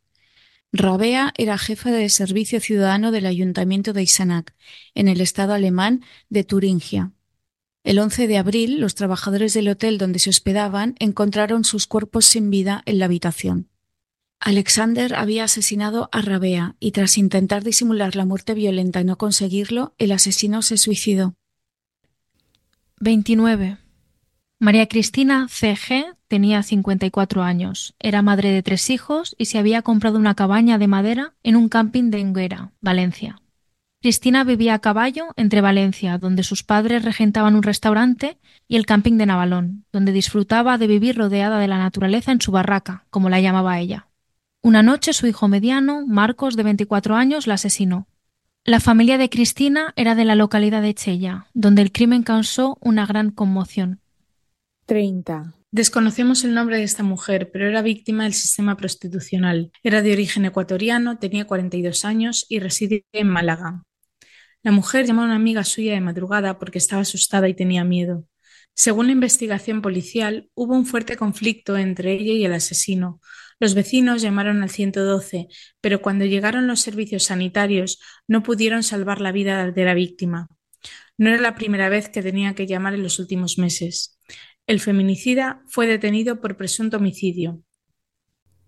Rabea 0.71 1.33
era 1.37 1.57
jefe 1.57 1.91
de 1.91 2.09
servicio 2.09 2.59
ciudadano 2.59 3.11
del 3.11 3.25
ayuntamiento 3.25 3.93
de 3.93 4.03
Isanach, 4.03 4.51
en 4.93 5.07
el 5.07 5.21
estado 5.21 5.53
alemán 5.53 6.03
de 6.29 6.43
Turingia. 6.43 7.11
El 7.83 7.99
11 7.99 8.27
de 8.27 8.37
abril, 8.37 8.79
los 8.79 8.95
trabajadores 8.95 9.53
del 9.53 9.69
hotel 9.69 9.97
donde 9.97 10.19
se 10.19 10.29
hospedaban 10.29 10.95
encontraron 10.99 11.63
sus 11.63 11.85
cuerpos 11.85 12.25
sin 12.25 12.49
vida 12.49 12.81
en 12.85 12.99
la 12.99 13.05
habitación. 13.05 13.69
Alexander 14.39 15.15
había 15.15 15.45
asesinado 15.45 16.09
a 16.11 16.21
Rabea 16.21 16.75
y 16.79 16.91
tras 16.91 17.17
intentar 17.17 17.63
disimular 17.63 18.15
la 18.15 18.25
muerte 18.25 18.53
violenta 18.53 19.01
y 19.01 19.05
no 19.05 19.17
conseguirlo, 19.17 19.93
el 19.97 20.11
asesino 20.11 20.61
se 20.61 20.77
suicidó. 20.77 21.35
29. 22.99 23.77
María 24.59 24.87
Cristina 24.87 25.47
C.G. 25.49 26.14
tenía 26.27 26.63
54 26.63 27.43
años, 27.43 27.95
era 27.99 28.21
madre 28.21 28.51
de 28.51 28.63
tres 28.63 28.89
hijos 28.89 29.35
y 29.37 29.45
se 29.45 29.57
había 29.57 29.81
comprado 29.81 30.17
una 30.17 30.35
cabaña 30.35 30.77
de 30.77 30.87
madera 30.87 31.33
en 31.43 31.55
un 31.55 31.69
camping 31.69 32.09
de 32.11 32.19
Enguera, 32.19 32.71
Valencia. 32.81 33.41
Cristina 34.05 34.43
vivía 34.43 34.75
a 34.75 34.79
caballo 34.79 35.29
entre 35.35 35.61
Valencia, 35.61 36.19
donde 36.19 36.43
sus 36.43 36.61
padres 36.61 37.03
regentaban 37.03 37.55
un 37.55 37.63
restaurante, 37.63 38.37
y 38.67 38.75
el 38.75 38.85
camping 38.85 39.17
de 39.17 39.25
Navalón, 39.25 39.85
donde 39.91 40.11
disfrutaba 40.11 40.77
de 40.77 40.85
vivir 40.85 41.17
rodeada 41.17 41.57
de 41.57 41.67
la 41.67 41.79
naturaleza 41.79 42.31
en 42.31 42.39
su 42.39 42.51
barraca, 42.51 43.05
como 43.09 43.29
la 43.29 43.41
llamaba 43.41 43.79
ella. 43.79 44.07
Una 44.61 44.83
noche 44.83 45.11
su 45.11 45.25
hijo 45.25 45.47
mediano, 45.47 46.05
Marcos, 46.05 46.55
de 46.55 46.61
24 46.61 47.15
años, 47.15 47.47
la 47.47 47.55
asesinó. 47.55 48.07
La 48.63 48.79
familia 48.79 49.17
de 49.17 49.31
Cristina 49.31 49.91
era 49.95 50.13
de 50.13 50.25
la 50.25 50.35
localidad 50.35 50.83
de 50.83 50.93
Chella, 50.93 51.47
donde 51.55 51.81
el 51.81 51.91
crimen 51.91 52.21
causó 52.21 52.77
una 52.81 53.07
gran 53.07 53.31
conmoción. 53.31 54.01
30. 54.85 55.54
Desconocemos 55.75 56.45
el 56.45 56.53
nombre 56.53 56.77
de 56.77 56.83
esta 56.83 57.03
mujer, 57.03 57.49
pero 57.51 57.67
era 57.67 57.81
víctima 57.81 58.23
del 58.23 58.33
sistema 58.33 58.77
prostitucional. 58.77 59.73
Era 59.83 60.01
de 60.01 60.13
origen 60.13 60.45
ecuatoriano, 60.45 61.19
tenía 61.19 61.43
42 61.43 62.05
años 62.05 62.45
y 62.47 62.59
residía 62.59 63.01
en 63.11 63.27
Málaga. 63.27 63.83
La 64.63 64.71
mujer 64.71 65.05
llamó 65.05 65.23
a 65.23 65.25
una 65.25 65.35
amiga 65.35 65.65
suya 65.65 65.91
de 65.91 65.99
madrugada 65.99 66.59
porque 66.59 66.77
estaba 66.77 67.01
asustada 67.01 67.49
y 67.49 67.55
tenía 67.55 67.83
miedo. 67.83 68.23
Según 68.73 69.07
la 69.07 69.11
investigación 69.11 69.81
policial, 69.81 70.49
hubo 70.53 70.75
un 70.75 70.85
fuerte 70.85 71.17
conflicto 71.17 71.75
entre 71.75 72.13
ella 72.13 72.31
y 72.31 72.45
el 72.45 72.53
asesino. 72.53 73.19
Los 73.59 73.73
vecinos 73.73 74.21
llamaron 74.21 74.63
al 74.63 74.69
112, 74.69 75.49
pero 75.81 76.01
cuando 76.01 76.23
llegaron 76.23 76.67
los 76.67 76.79
servicios 76.79 77.23
sanitarios 77.23 77.99
no 78.29 78.43
pudieron 78.43 78.81
salvar 78.81 79.19
la 79.19 79.33
vida 79.33 79.69
de 79.73 79.83
la 79.83 79.93
víctima. 79.93 80.47
No 81.17 81.31
era 81.31 81.41
la 81.41 81.55
primera 81.55 81.89
vez 81.89 82.07
que 82.07 82.21
tenía 82.21 82.55
que 82.55 82.65
llamar 82.65 82.93
en 82.93 83.03
los 83.03 83.19
últimos 83.19 83.57
meses. 83.57 84.14
El 84.67 84.79
feminicida 84.79 85.61
fue 85.67 85.85
detenido 85.85 86.41
por 86.41 86.57
presunto 86.57 86.97
homicidio. 86.97 87.61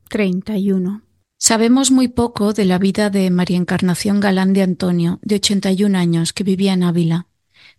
31. 0.10 1.04
Sabemos 1.40 1.90
muy 1.92 2.08
poco 2.08 2.54
de 2.54 2.66
la 2.66 2.78
vida 2.78 3.10
de 3.10 3.30
María 3.32 3.58
Encarnación 3.58 4.20
Galán 4.20 4.54
de 4.54 4.62
Antonio, 4.62 5.20
de 5.24 5.36
81 5.36 5.98
años, 5.98 6.34
que 6.34 6.44
vivía 6.44 6.74
en 6.74 6.84
Ávila. 6.84 7.28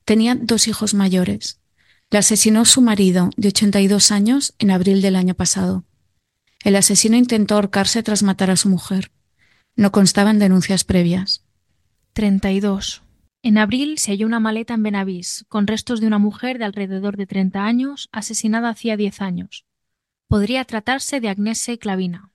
Tenía 0.04 0.34
dos 0.34 0.66
hijos 0.66 0.94
mayores. 0.94 1.60
La 2.10 2.20
asesinó 2.20 2.64
su 2.64 2.80
marido, 2.80 3.30
de 3.36 3.48
82 3.48 4.10
años, 4.10 4.54
en 4.58 4.70
abril 4.72 5.00
del 5.00 5.14
año 5.14 5.34
pasado. 5.34 5.84
El 6.64 6.74
asesino 6.74 7.16
intentó 7.16 7.54
ahorcarse 7.54 8.02
tras 8.02 8.22
matar 8.22 8.50
a 8.50 8.56
su 8.56 8.68
mujer. 8.68 9.12
No 9.76 9.92
constaban 9.92 10.40
denuncias 10.40 10.82
previas. 10.82 11.44
32. 12.14 13.02
En 13.42 13.58
abril 13.58 13.98
se 13.98 14.12
halló 14.12 14.26
una 14.26 14.40
maleta 14.40 14.74
en 14.74 14.82
Benavís, 14.82 15.44
con 15.48 15.66
restos 15.66 16.00
de 16.00 16.06
una 16.06 16.18
mujer 16.18 16.58
de 16.58 16.64
alrededor 16.64 17.16
de 17.16 17.26
30 17.26 17.64
años, 17.64 18.08
asesinada 18.12 18.68
hacía 18.68 18.96
10 18.96 19.20
años. 19.20 19.64
Podría 20.26 20.64
tratarse 20.64 21.20
de 21.20 21.28
Agnese 21.28 21.78
Clavina 21.78 22.32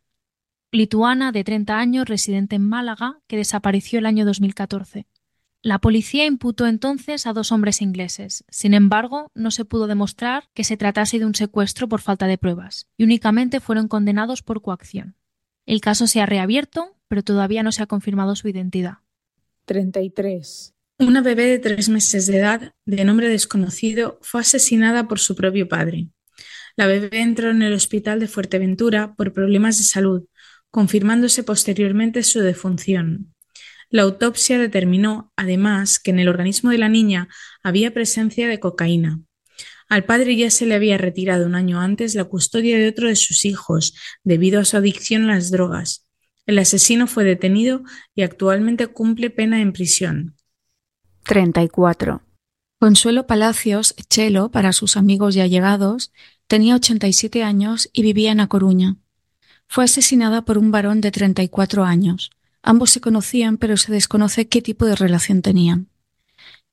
lituana 0.73 1.31
de 1.31 1.43
30 1.43 1.77
años 1.77 2.09
residente 2.09 2.55
en 2.55 2.67
Málaga 2.67 3.19
que 3.27 3.37
desapareció 3.37 3.99
el 3.99 4.07
año 4.07 4.25
2014. 4.25 5.05
La 5.61 5.79
policía 5.79 6.25
imputó 6.25 6.65
entonces 6.65 7.25
a 7.27 7.31
dos 7.31 7.51
hombres 7.51 7.81
ingleses. 7.81 8.43
Sin 8.49 8.73
embargo, 8.73 9.31
no 9.35 9.51
se 9.51 9.65
pudo 9.65 9.87
demostrar 9.87 10.49
que 10.53 10.63
se 10.63 10.75
tratase 10.75 11.19
de 11.19 11.25
un 11.25 11.35
secuestro 11.35 11.87
por 11.87 12.01
falta 12.01 12.25
de 12.27 12.37
pruebas, 12.37 12.87
y 12.97 13.03
únicamente 13.03 13.61
fueron 13.61 13.87
condenados 13.87 14.41
por 14.41 14.61
coacción. 14.61 15.15
El 15.65 15.79
caso 15.79 16.07
se 16.07 16.19
ha 16.19 16.25
reabierto, 16.25 16.97
pero 17.07 17.23
todavía 17.23 17.63
no 17.63 17.71
se 17.71 17.83
ha 17.83 17.87
confirmado 17.87 18.35
su 18.35 18.49
identidad. 18.49 18.97
33. 19.65 20.72
Una 20.99 21.21
bebé 21.21 21.45
de 21.45 21.59
tres 21.59 21.89
meses 21.89 22.27
de 22.27 22.37
edad, 22.37 22.73
de 22.85 23.03
nombre 23.03 23.29
desconocido, 23.29 24.19
fue 24.21 24.41
asesinada 24.41 25.07
por 25.07 25.19
su 25.19 25.35
propio 25.35 25.67
padre. 25.67 26.07
La 26.75 26.87
bebé 26.87 27.19
entró 27.19 27.51
en 27.51 27.61
el 27.61 27.73
hospital 27.73 28.19
de 28.19 28.27
Fuerteventura 28.27 29.15
por 29.15 29.33
problemas 29.33 29.77
de 29.77 29.83
salud 29.83 30.23
confirmándose 30.73 31.43
posteriormente 31.43 32.23
su 32.23 32.39
defunción. 32.39 33.35
La 33.91 34.01
autopsia 34.01 34.57
determinó, 34.57 35.31
además, 35.35 35.99
que 35.99 36.09
en 36.09 36.17
el 36.17 36.27
organismo 36.27 36.71
de 36.71 36.79
la 36.79 36.89
niña 36.89 37.27
había 37.61 37.93
presencia 37.93 38.47
de 38.47 38.59
cocaína. 38.59 39.21
Al 39.87 40.03
padre 40.03 40.35
ya 40.35 40.49
se 40.49 40.65
le 40.65 40.73
había 40.73 40.97
retirado 40.97 41.45
un 41.45 41.53
año 41.53 41.79
antes 41.79 42.15
la 42.15 42.23
custodia 42.23 42.79
de 42.79 42.87
otro 42.87 43.07
de 43.07 43.15
sus 43.15 43.45
hijos, 43.45 43.93
debido 44.23 44.59
a 44.59 44.65
su 44.65 44.75
adicción 44.75 45.29
a 45.29 45.35
las 45.35 45.51
drogas. 45.51 46.07
El 46.47 46.57
asesino 46.57 47.05
fue 47.05 47.23
detenido 47.23 47.83
y 48.15 48.23
actualmente 48.23 48.87
cumple 48.87 49.29
pena 49.29 49.61
en 49.61 49.73
prisión. 49.73 50.35
34. 51.23 52.21
Consuelo 52.79 53.25
Palacios, 53.27 53.95
Chelo, 54.09 54.51
para 54.51 54.73
sus 54.73 54.97
amigos 54.97 55.35
y 55.37 55.39
allegados, 55.39 56.11
tenía 56.47 56.75
87 56.75 57.43
años 57.43 57.89
y 57.93 58.01
vivía 58.01 58.33
en 58.33 58.41
A 58.41 58.47
Coruña. 58.47 58.97
Fue 59.67 59.85
asesinada 59.85 60.43
por 60.43 60.57
un 60.57 60.71
varón 60.71 60.99
de 60.99 61.11
34 61.11 61.85
años. 61.85 62.31
Ambos 62.61 62.91
se 62.91 62.99
conocían, 62.99 63.57
pero 63.57 63.77
se 63.77 63.93
desconoce 63.93 64.49
qué 64.49 64.61
tipo 64.61 64.85
de 64.85 64.95
relación 64.95 65.41
tenían. 65.41 65.87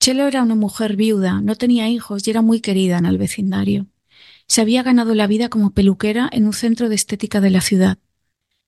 Chelo 0.00 0.26
era 0.26 0.42
una 0.42 0.56
mujer 0.56 0.96
viuda, 0.96 1.40
no 1.40 1.54
tenía 1.54 1.88
hijos 1.88 2.26
y 2.26 2.30
era 2.30 2.42
muy 2.42 2.60
querida 2.60 2.98
en 2.98 3.06
el 3.06 3.18
vecindario. 3.18 3.86
Se 4.48 4.60
había 4.60 4.82
ganado 4.82 5.14
la 5.14 5.28
vida 5.28 5.48
como 5.48 5.70
peluquera 5.70 6.28
en 6.32 6.46
un 6.46 6.54
centro 6.54 6.88
de 6.88 6.96
estética 6.96 7.40
de 7.40 7.50
la 7.50 7.60
ciudad. 7.60 7.98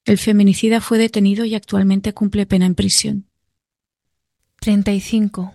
El 0.04 0.18
feminicida 0.18 0.80
fue 0.80 0.98
detenido 0.98 1.44
y 1.44 1.56
actualmente 1.56 2.12
cumple 2.12 2.46
pena 2.46 2.66
en 2.66 2.76
prisión. 2.76 3.26
35. 4.60 5.54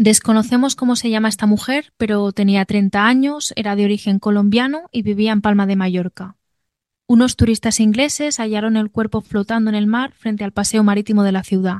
Desconocemos 0.00 0.76
cómo 0.76 0.94
se 0.94 1.10
llama 1.10 1.28
esta 1.28 1.46
mujer, 1.46 1.92
pero 1.96 2.30
tenía 2.30 2.64
30 2.64 3.04
años, 3.04 3.52
era 3.56 3.74
de 3.74 3.84
origen 3.84 4.20
colombiano 4.20 4.82
y 4.92 5.02
vivía 5.02 5.32
en 5.32 5.40
Palma 5.40 5.66
de 5.66 5.74
Mallorca. 5.74 6.36
Unos 7.08 7.34
turistas 7.34 7.80
ingleses 7.80 8.38
hallaron 8.38 8.76
el 8.76 8.92
cuerpo 8.92 9.22
flotando 9.22 9.70
en 9.70 9.74
el 9.74 9.88
mar 9.88 10.12
frente 10.12 10.44
al 10.44 10.52
paseo 10.52 10.84
marítimo 10.84 11.24
de 11.24 11.32
la 11.32 11.42
ciudad. 11.42 11.78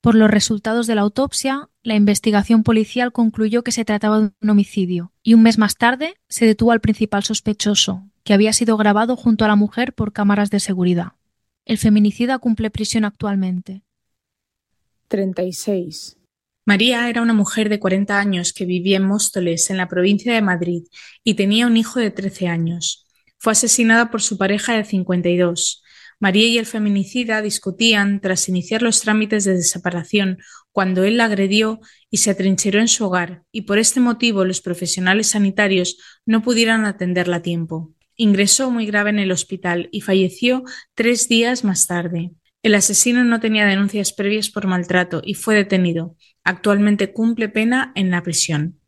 Por 0.00 0.14
los 0.14 0.30
resultados 0.30 0.86
de 0.86 0.94
la 0.94 1.02
autopsia, 1.02 1.68
la 1.82 1.94
investigación 1.94 2.62
policial 2.62 3.12
concluyó 3.12 3.62
que 3.62 3.70
se 3.70 3.84
trataba 3.84 4.18
de 4.18 4.30
un 4.40 4.48
homicidio, 4.48 5.12
y 5.22 5.34
un 5.34 5.42
mes 5.42 5.58
más 5.58 5.76
tarde 5.76 6.14
se 6.30 6.46
detuvo 6.46 6.72
al 6.72 6.80
principal 6.80 7.22
sospechoso, 7.22 8.08
que 8.24 8.32
había 8.32 8.54
sido 8.54 8.78
grabado 8.78 9.14
junto 9.14 9.44
a 9.44 9.48
la 9.48 9.56
mujer 9.56 9.92
por 9.92 10.14
cámaras 10.14 10.48
de 10.48 10.58
seguridad. 10.58 11.12
El 11.66 11.76
feminicida 11.76 12.38
cumple 12.38 12.70
prisión 12.70 13.04
actualmente. 13.04 13.82
36. 15.08 16.16
María 16.64 17.08
era 17.08 17.22
una 17.22 17.32
mujer 17.32 17.68
de 17.68 17.80
40 17.80 18.20
años 18.20 18.52
que 18.52 18.66
vivía 18.66 18.98
en 18.98 19.04
Móstoles, 19.04 19.68
en 19.70 19.78
la 19.78 19.88
provincia 19.88 20.32
de 20.32 20.42
Madrid, 20.42 20.84
y 21.24 21.34
tenía 21.34 21.66
un 21.66 21.76
hijo 21.76 21.98
de 21.98 22.12
13 22.12 22.46
años. 22.46 23.04
Fue 23.38 23.52
asesinada 23.52 24.12
por 24.12 24.22
su 24.22 24.38
pareja 24.38 24.74
de 24.74 24.84
52. 24.84 25.82
María 26.20 26.46
y 26.46 26.58
el 26.58 26.66
feminicida 26.66 27.42
discutían 27.42 28.20
tras 28.20 28.48
iniciar 28.48 28.80
los 28.80 29.00
trámites 29.00 29.42
de 29.42 29.60
separación 29.62 30.38
cuando 30.70 31.02
él 31.02 31.16
la 31.16 31.24
agredió 31.24 31.80
y 32.10 32.18
se 32.18 32.30
atrincheró 32.30 32.78
en 32.78 32.86
su 32.86 33.06
hogar, 33.06 33.42
y 33.50 33.62
por 33.62 33.78
este 33.78 33.98
motivo 33.98 34.44
los 34.44 34.60
profesionales 34.60 35.30
sanitarios 35.30 35.96
no 36.24 36.42
pudieron 36.42 36.84
atenderla 36.84 37.38
a 37.38 37.42
tiempo. 37.42 37.92
Ingresó 38.14 38.70
muy 38.70 38.86
grave 38.86 39.10
en 39.10 39.18
el 39.18 39.32
hospital 39.32 39.88
y 39.90 40.02
falleció 40.02 40.62
tres 40.94 41.28
días 41.28 41.64
más 41.64 41.88
tarde. 41.88 42.30
El 42.62 42.76
asesino 42.76 43.24
no 43.24 43.40
tenía 43.40 43.66
denuncias 43.66 44.12
previas 44.12 44.48
por 44.48 44.68
maltrato 44.68 45.20
y 45.24 45.34
fue 45.34 45.56
detenido. 45.56 46.16
Actualmente 46.44 47.12
cumple 47.12 47.48
pena 47.48 47.92
en 47.94 48.10
la 48.10 48.22
prisión. 48.22 48.80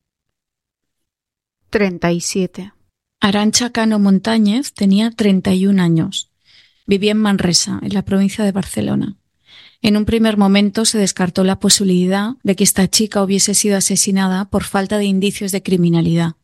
37. 1.70 2.72
Arancha 3.20 3.70
Cano 3.70 3.98
Montañez 3.98 4.72
tenía 4.72 5.10
31 5.10 5.82
años. 5.82 6.30
Vivía 6.86 7.12
en 7.12 7.18
Manresa, 7.18 7.78
en 7.82 7.94
la 7.94 8.04
provincia 8.04 8.44
de 8.44 8.52
Barcelona. 8.52 9.16
En 9.82 9.96
un 9.96 10.04
primer 10.04 10.36
momento 10.36 10.84
se 10.84 10.98
descartó 10.98 11.44
la 11.44 11.58
posibilidad 11.60 12.36
de 12.42 12.56
que 12.56 12.64
esta 12.64 12.88
chica 12.88 13.22
hubiese 13.22 13.54
sido 13.54 13.76
asesinada 13.76 14.46
por 14.46 14.64
falta 14.64 14.98
de 14.98 15.04
indicios 15.04 15.52
de 15.52 15.62
criminalidad. 15.62 16.36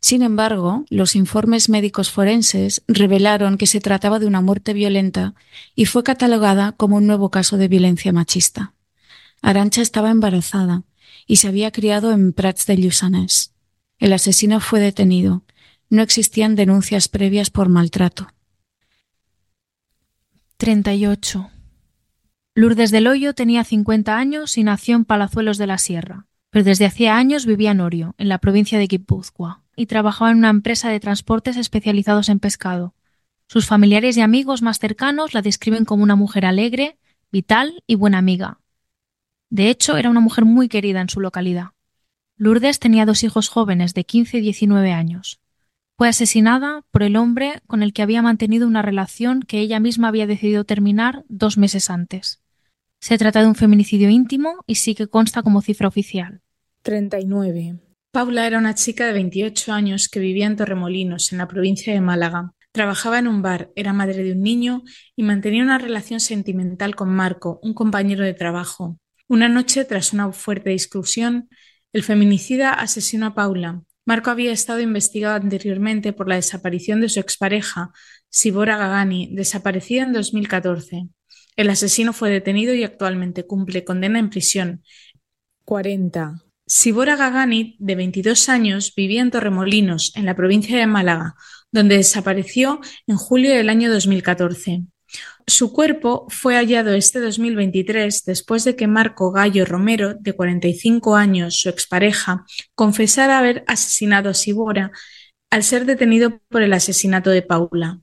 Sin 0.00 0.22
embargo, 0.22 0.84
los 0.90 1.16
informes 1.16 1.68
médicos 1.68 2.10
forenses 2.10 2.82
revelaron 2.86 3.56
que 3.56 3.66
se 3.66 3.80
trataba 3.80 4.18
de 4.18 4.26
una 4.26 4.42
muerte 4.42 4.74
violenta 4.74 5.34
y 5.74 5.86
fue 5.86 6.04
catalogada 6.04 6.72
como 6.72 6.96
un 6.96 7.06
nuevo 7.06 7.30
caso 7.30 7.56
de 7.56 7.68
violencia 7.68 8.12
machista. 8.12 8.74
Arancha 9.44 9.82
estaba 9.82 10.10
embarazada 10.10 10.84
y 11.26 11.36
se 11.36 11.48
había 11.48 11.70
criado 11.70 12.12
en 12.12 12.32
Prats 12.32 12.64
de 12.66 12.76
Lluçanès. 12.76 13.52
El 13.98 14.12
asesino 14.14 14.58
fue 14.58 14.80
detenido 14.80 15.44
no 15.90 16.02
existían 16.02 16.56
denuncias 16.56 17.08
previas 17.08 17.50
por 17.50 17.68
maltrato. 17.68 18.26
38. 20.56 21.50
Lourdes 22.54 22.90
del 22.90 23.06
Hoyo 23.06 23.34
tenía 23.34 23.64
50 23.64 24.16
años 24.16 24.56
y 24.56 24.64
nació 24.64 24.96
en 24.96 25.04
Palazuelos 25.04 25.58
de 25.58 25.66
la 25.66 25.78
Sierra, 25.78 26.26
pero 26.50 26.64
desde 26.64 26.86
hacía 26.86 27.16
años 27.16 27.46
vivía 27.46 27.72
en 27.72 27.80
Orio, 27.80 28.14
en 28.16 28.28
la 28.28 28.38
provincia 28.38 28.78
de 28.78 28.86
Guipúzcoa, 28.86 29.62
y 29.76 29.86
trabajaba 29.86 30.30
en 30.30 30.38
una 30.38 30.50
empresa 30.50 30.88
de 30.88 31.00
transportes 31.00 31.56
especializados 31.56 32.28
en 32.28 32.40
pescado. 32.40 32.94
Sus 33.46 33.66
familiares 33.66 34.16
y 34.16 34.22
amigos 34.22 34.62
más 34.62 34.78
cercanos 34.78 35.34
la 35.34 35.42
describen 35.42 35.84
como 35.84 36.02
una 36.02 36.16
mujer 36.16 36.46
alegre, 36.46 36.98
vital 37.30 37.82
y 37.86 37.96
buena 37.96 38.18
amiga. 38.18 38.58
De 39.54 39.70
hecho, 39.70 39.96
era 39.96 40.10
una 40.10 40.18
mujer 40.18 40.44
muy 40.44 40.68
querida 40.68 41.00
en 41.00 41.08
su 41.08 41.20
localidad. 41.20 41.66
Lourdes 42.36 42.80
tenía 42.80 43.06
dos 43.06 43.22
hijos 43.22 43.48
jóvenes 43.48 43.94
de 43.94 44.02
15 44.02 44.38
y 44.38 44.40
19 44.40 44.90
años. 44.90 45.38
Fue 45.96 46.08
asesinada 46.08 46.82
por 46.90 47.04
el 47.04 47.14
hombre 47.14 47.62
con 47.68 47.84
el 47.84 47.92
que 47.92 48.02
había 48.02 48.20
mantenido 48.20 48.66
una 48.66 48.82
relación 48.82 49.42
que 49.42 49.60
ella 49.60 49.78
misma 49.78 50.08
había 50.08 50.26
decidido 50.26 50.64
terminar 50.64 51.22
dos 51.28 51.56
meses 51.56 51.88
antes. 51.88 52.42
Se 53.00 53.16
trata 53.16 53.42
de 53.42 53.46
un 53.46 53.54
feminicidio 53.54 54.10
íntimo 54.10 54.56
y 54.66 54.74
sí 54.74 54.96
que 54.96 55.06
consta 55.06 55.44
como 55.44 55.62
cifra 55.62 55.86
oficial. 55.86 56.40
39. 56.82 57.78
Paula 58.10 58.48
era 58.48 58.58
una 58.58 58.74
chica 58.74 59.06
de 59.06 59.12
28 59.12 59.72
años 59.72 60.08
que 60.08 60.18
vivía 60.18 60.46
en 60.46 60.56
Torremolinos, 60.56 61.30
en 61.30 61.38
la 61.38 61.46
provincia 61.46 61.94
de 61.94 62.00
Málaga. 62.00 62.54
Trabajaba 62.72 63.20
en 63.20 63.28
un 63.28 63.40
bar, 63.40 63.70
era 63.76 63.92
madre 63.92 64.24
de 64.24 64.32
un 64.32 64.42
niño 64.42 64.82
y 65.14 65.22
mantenía 65.22 65.62
una 65.62 65.78
relación 65.78 66.18
sentimental 66.18 66.96
con 66.96 67.10
Marco, 67.10 67.60
un 67.62 67.72
compañero 67.72 68.24
de 68.24 68.34
trabajo. 68.34 68.98
Una 69.28 69.48
noche, 69.48 69.84
tras 69.84 70.12
una 70.12 70.32
fuerte 70.32 70.70
discusión, 70.70 71.48
el 71.92 72.02
feminicida 72.02 72.72
asesinó 72.72 73.26
a 73.26 73.34
Paula. 73.34 73.82
Marco 74.04 74.30
había 74.30 74.52
estado 74.52 74.80
investigado 74.80 75.36
anteriormente 75.36 76.12
por 76.12 76.28
la 76.28 76.34
desaparición 76.34 77.00
de 77.00 77.08
su 77.08 77.20
expareja, 77.20 77.90
Sibora 78.28 78.76
Gagani, 78.76 79.30
desaparecida 79.32 80.02
en 80.02 80.12
2014. 80.12 81.08
El 81.56 81.70
asesino 81.70 82.12
fue 82.12 82.30
detenido 82.30 82.74
y 82.74 82.84
actualmente 82.84 83.46
cumple 83.46 83.84
condena 83.84 84.18
en 84.18 84.28
prisión. 84.28 84.82
40. 85.64 86.42
Sibora 86.66 87.16
Gagani, 87.16 87.76
de 87.78 87.94
22 87.94 88.48
años, 88.48 88.92
vivía 88.94 89.22
en 89.22 89.30
Torremolinos, 89.30 90.12
en 90.16 90.26
la 90.26 90.36
provincia 90.36 90.76
de 90.76 90.86
Málaga, 90.86 91.34
donde 91.70 91.96
desapareció 91.96 92.80
en 93.06 93.16
julio 93.16 93.52
del 93.52 93.70
año 93.70 93.90
2014. 93.90 94.82
Su 95.46 95.72
cuerpo 95.72 96.26
fue 96.30 96.56
hallado 96.56 96.94
este 96.94 97.20
2023 97.20 98.24
después 98.24 98.64
de 98.64 98.76
que 98.76 98.86
Marco 98.86 99.30
Gallo 99.30 99.66
Romero, 99.66 100.14
de 100.14 100.32
45 100.32 101.16
años, 101.16 101.60
su 101.60 101.68
expareja, 101.68 102.46
confesara 102.74 103.38
haber 103.38 103.62
asesinado 103.66 104.30
a 104.30 104.34
Sibora 104.34 104.90
al 105.50 105.62
ser 105.62 105.84
detenido 105.84 106.40
por 106.48 106.62
el 106.62 106.72
asesinato 106.72 107.28
de 107.30 107.42
Paula. 107.42 108.00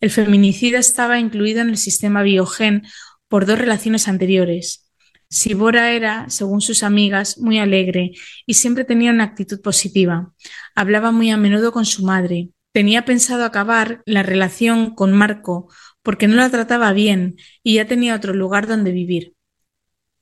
El 0.00 0.10
feminicida 0.10 0.78
estaba 0.78 1.18
incluido 1.18 1.62
en 1.62 1.70
el 1.70 1.78
sistema 1.78 2.22
Biogen 2.22 2.82
por 3.28 3.46
dos 3.46 3.58
relaciones 3.58 4.06
anteriores. 4.06 4.90
Sibora 5.30 5.90
era, 5.92 6.28
según 6.28 6.60
sus 6.60 6.82
amigas, 6.82 7.38
muy 7.38 7.58
alegre 7.58 8.12
y 8.46 8.54
siempre 8.54 8.84
tenía 8.84 9.10
una 9.10 9.24
actitud 9.24 9.60
positiva. 9.62 10.32
Hablaba 10.74 11.12
muy 11.12 11.30
a 11.30 11.38
menudo 11.38 11.72
con 11.72 11.86
su 11.86 12.04
madre. 12.04 12.50
Tenía 12.72 13.04
pensado 13.04 13.44
acabar 13.44 14.02
la 14.04 14.22
relación 14.22 14.94
con 14.94 15.12
Marco 15.12 15.68
porque 16.04 16.28
no 16.28 16.36
la 16.36 16.50
trataba 16.50 16.92
bien 16.92 17.36
y 17.64 17.74
ya 17.74 17.86
tenía 17.86 18.14
otro 18.14 18.34
lugar 18.34 18.68
donde 18.68 18.92
vivir. 18.92 19.34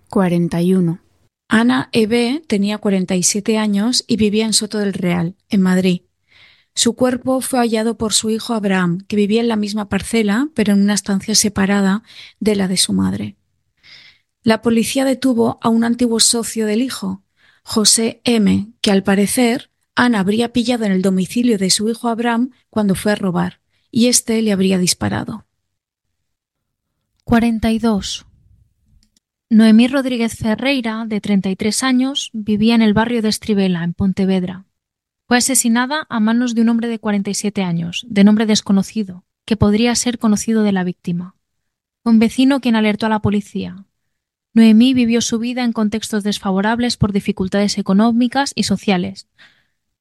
41. 0.09 1.01
Ana 1.49 1.90
E.B. 1.92 2.42
tenía 2.47 2.79
47 2.79 3.59
años 3.59 4.05
y 4.07 4.16
vivía 4.16 4.47
en 4.47 4.55
Soto 4.55 4.79
del 4.79 4.95
Real, 4.95 5.35
en 5.51 5.61
Madrid. 5.61 6.03
Su 6.75 6.95
cuerpo 6.95 7.42
fue 7.42 7.59
hallado 7.59 7.99
por 7.99 8.14
su 8.14 8.31
hijo 8.31 8.55
Abraham, 8.55 9.05
que 9.07 9.16
vivía 9.16 9.42
en 9.42 9.49
la 9.49 9.57
misma 9.57 9.90
parcela, 9.90 10.49
pero 10.55 10.73
en 10.73 10.81
una 10.81 10.95
estancia 10.95 11.35
separada 11.35 12.03
de 12.40 12.57
la 12.57 12.68
de 12.68 12.79
su 12.79 12.95
madre. 12.95 13.37
La 14.42 14.62
policía 14.62 15.05
detuvo 15.05 15.59
a 15.61 15.68
un 15.68 15.85
antiguo 15.85 16.21
socio 16.21 16.64
del 16.64 16.81
hijo, 16.81 17.23
José 17.64 18.23
M., 18.25 18.73
que 18.81 18.90
al 18.90 19.03
parecer 19.03 19.71
Ana 19.95 20.21
habría 20.21 20.53
pillado 20.53 20.85
en 20.85 20.92
el 20.92 21.03
domicilio 21.03 21.59
de 21.59 21.71
su 21.71 21.88
hijo 21.88 22.09
Abraham 22.09 22.51
cuando 22.71 22.95
fue 22.95 23.12
a 23.12 23.16
robar, 23.16 23.61
y 23.90 24.07
éste 24.07 24.40
le 24.40 24.53
habría 24.53 24.79
disparado. 24.79 25.45
42. 27.33 28.27
Noemí 29.49 29.88
Rodríguez 29.88 30.37
Ferreira, 30.37 31.07
de 31.07 31.18
33 31.18 31.83
años, 31.83 32.29
vivía 32.35 32.75
en 32.75 32.83
el 32.83 32.92
barrio 32.92 33.23
de 33.23 33.31
Estribela, 33.31 33.85
en 33.85 33.95
Pontevedra. 33.95 34.66
Fue 35.27 35.38
asesinada 35.38 36.07
a 36.11 36.21
manos 36.21 36.55
de 36.55 36.61
un 36.61 36.68
hombre 36.68 36.88
de 36.88 36.99
47 36.99 37.62
años, 37.62 38.05
de 38.07 38.23
nombre 38.25 38.45
desconocido, 38.45 39.25
que 39.47 39.57
podría 39.57 39.95
ser 39.95 40.18
conocido 40.18 40.62
de 40.62 40.73
la 40.73 40.85
víctima. 40.85 41.35
Un 42.05 42.18
vecino 42.18 42.61
quien 42.61 42.77
alertó 42.77 43.07
a 43.07 43.09
la 43.09 43.23
policía. 43.23 43.87
Noemí 44.53 44.92
vivió 44.92 45.23
su 45.23 45.38
vida 45.38 45.64
en 45.64 45.73
contextos 45.73 46.25
desfavorables 46.25 46.99
por 46.99 47.14
dificultades 47.14 47.79
económicas 47.79 48.53
y 48.55 48.64
sociales, 48.64 49.27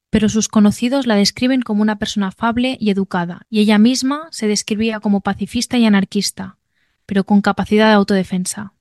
pero 0.09 0.27
sus 0.27 0.49
conocidos 0.49 1.07
la 1.07 1.15
describen 1.15 1.61
como 1.61 1.81
una 1.81 1.97
persona 1.97 2.27
afable 2.27 2.75
y 2.77 2.89
educada, 2.89 3.43
y 3.49 3.61
ella 3.61 3.77
misma 3.77 4.27
se 4.31 4.49
describía 4.49 4.99
como 4.99 5.21
pacifista 5.21 5.77
y 5.77 5.85
anarquista, 5.85 6.57
pero 7.05 7.23
con 7.23 7.41
capacidad 7.41 7.87
de 7.87 7.93
autodefensa. 7.93 8.73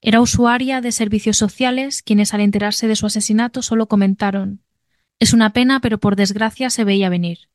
Era 0.00 0.20
usuaria 0.20 0.80
de 0.80 0.92
servicios 0.92 1.36
sociales, 1.36 2.02
quienes 2.02 2.32
al 2.34 2.40
enterarse 2.40 2.88
de 2.88 2.96
su 2.96 3.06
asesinato 3.06 3.62
solo 3.62 3.86
comentaron 3.86 4.62
es 5.20 5.34
una 5.34 5.52
pena, 5.52 5.80
pero 5.80 5.98
por 5.98 6.16
desgracia 6.16 6.70
se 6.70 6.82
veía 6.82 7.10
venir. 7.10 7.50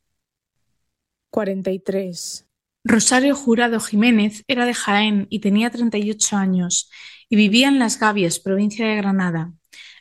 43. 1.32 2.46
Rosario 2.84 3.36
Jurado 3.36 3.80
Jiménez 3.80 4.44
era 4.48 4.68
de 4.68 4.76
Jaén 4.76 5.26
y 5.32 5.40
tenía 5.40 5.72
38 5.72 6.38
años 6.38 6.92
y 7.28 7.36
vivía 7.36 7.68
en 7.68 7.80
Las 7.80 8.00
Gavias, 8.00 8.40
provincia 8.40 8.88
de 8.88 8.96
Granada. 8.96 9.52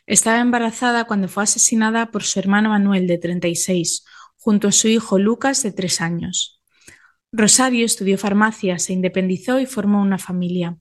Estaba 0.05 0.39
embarazada 0.39 1.05
cuando 1.05 1.27
fue 1.27 1.43
asesinada 1.43 2.11
por 2.11 2.23
su 2.23 2.37
hermano 2.37 2.69
Manuel, 2.69 3.07
de 3.07 3.17
36, 3.17 4.05
junto 4.37 4.67
a 4.67 4.71
su 4.71 4.87
hijo 4.87 5.17
Lucas, 5.17 5.63
de 5.63 5.71
3 5.71 6.01
años. 6.01 6.54
Rosario 7.37 7.85
estudió 7.85 8.17
farmacia, 8.17 8.79
se 8.79 8.93
independizó 8.93 9.59
y 9.59 9.65
formó 9.65 10.01
una 10.01 10.17
familia. 10.17 10.77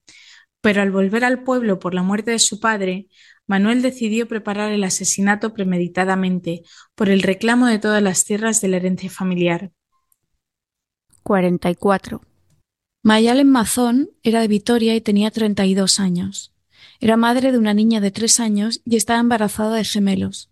Pero 0.60 0.82
al 0.82 0.90
volver 0.90 1.24
al 1.24 1.42
pueblo 1.42 1.78
por 1.78 1.94
la 1.94 2.02
muerte 2.02 2.30
de 2.30 2.38
su 2.38 2.60
padre, 2.60 3.08
Manuel 3.46 3.82
decidió 3.82 4.28
preparar 4.28 4.72
el 4.72 4.84
asesinato 4.84 5.52
premeditadamente 5.52 6.62
por 6.94 7.10
el 7.10 7.22
reclamo 7.22 7.66
de 7.66 7.78
todas 7.78 8.02
las 8.02 8.24
tierras 8.24 8.60
de 8.60 8.68
la 8.68 8.76
herencia 8.76 9.10
familiar. 9.10 9.72
44. 11.24 12.22
Mayalen 13.02 13.50
Mazón 13.50 14.10
era 14.22 14.40
de 14.40 14.48
Vitoria 14.48 14.94
y 14.94 15.00
tenía 15.00 15.30
32 15.30 15.98
años. 16.00 16.54
Era 17.00 17.16
madre 17.16 17.52
de 17.52 17.58
una 17.58 17.74
niña 17.74 18.00
de 18.00 18.10
tres 18.10 18.40
años 18.40 18.80
y 18.84 18.96
estaba 18.96 19.20
embarazada 19.20 19.74
de 19.74 19.84
gemelos. 19.84 20.50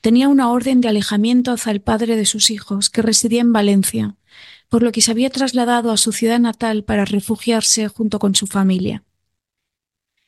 Tenía 0.00 0.28
una 0.28 0.50
orden 0.50 0.80
de 0.80 0.88
alejamiento 0.88 1.52
hacia 1.52 1.72
el 1.72 1.80
padre 1.80 2.16
de 2.16 2.26
sus 2.26 2.50
hijos, 2.50 2.90
que 2.90 3.02
residía 3.02 3.40
en 3.40 3.52
Valencia, 3.52 4.16
por 4.72 4.82
lo 4.82 4.90
que 4.90 5.02
se 5.02 5.10
había 5.10 5.28
trasladado 5.28 5.92
a 5.92 5.98
su 5.98 6.12
ciudad 6.12 6.40
natal 6.40 6.82
para 6.82 7.04
refugiarse 7.04 7.88
junto 7.88 8.18
con 8.18 8.34
su 8.34 8.46
familia. 8.46 9.04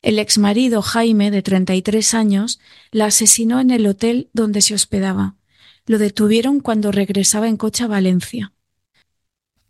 El 0.03 0.19
exmarido 0.19 0.83
Jaime, 0.83 1.31
de 1.31 1.41
33 1.41 2.13
años, 2.13 2.59
la 2.91 3.05
asesinó 3.05 3.59
en 3.59 3.71
el 3.71 3.87
hotel 3.87 4.29
donde 4.33 4.61
se 4.61 4.75
hospedaba. 4.75 5.33
Lo 5.87 5.97
detuvieron 5.97 6.59
cuando 6.59 6.91
regresaba 6.91 7.47
en 7.47 7.57
coche 7.57 7.85
a 7.85 7.87
Valencia. 7.87 8.53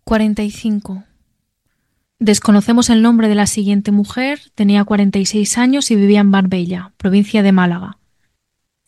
45. 0.04 1.06
Desconocemos 2.20 2.90
el 2.90 3.02
nombre 3.02 3.30
de 3.30 3.36
la 3.36 3.48
siguiente 3.48 3.94
mujer, 3.94 4.42
tenía 4.56 4.84
46 4.84 5.58
años 5.58 5.90
y 5.90 5.96
vivía 5.96 6.20
en 6.20 6.28
Marbella, 6.28 6.92
provincia 6.98 7.44
de 7.44 7.54
Málaga. 7.54 7.98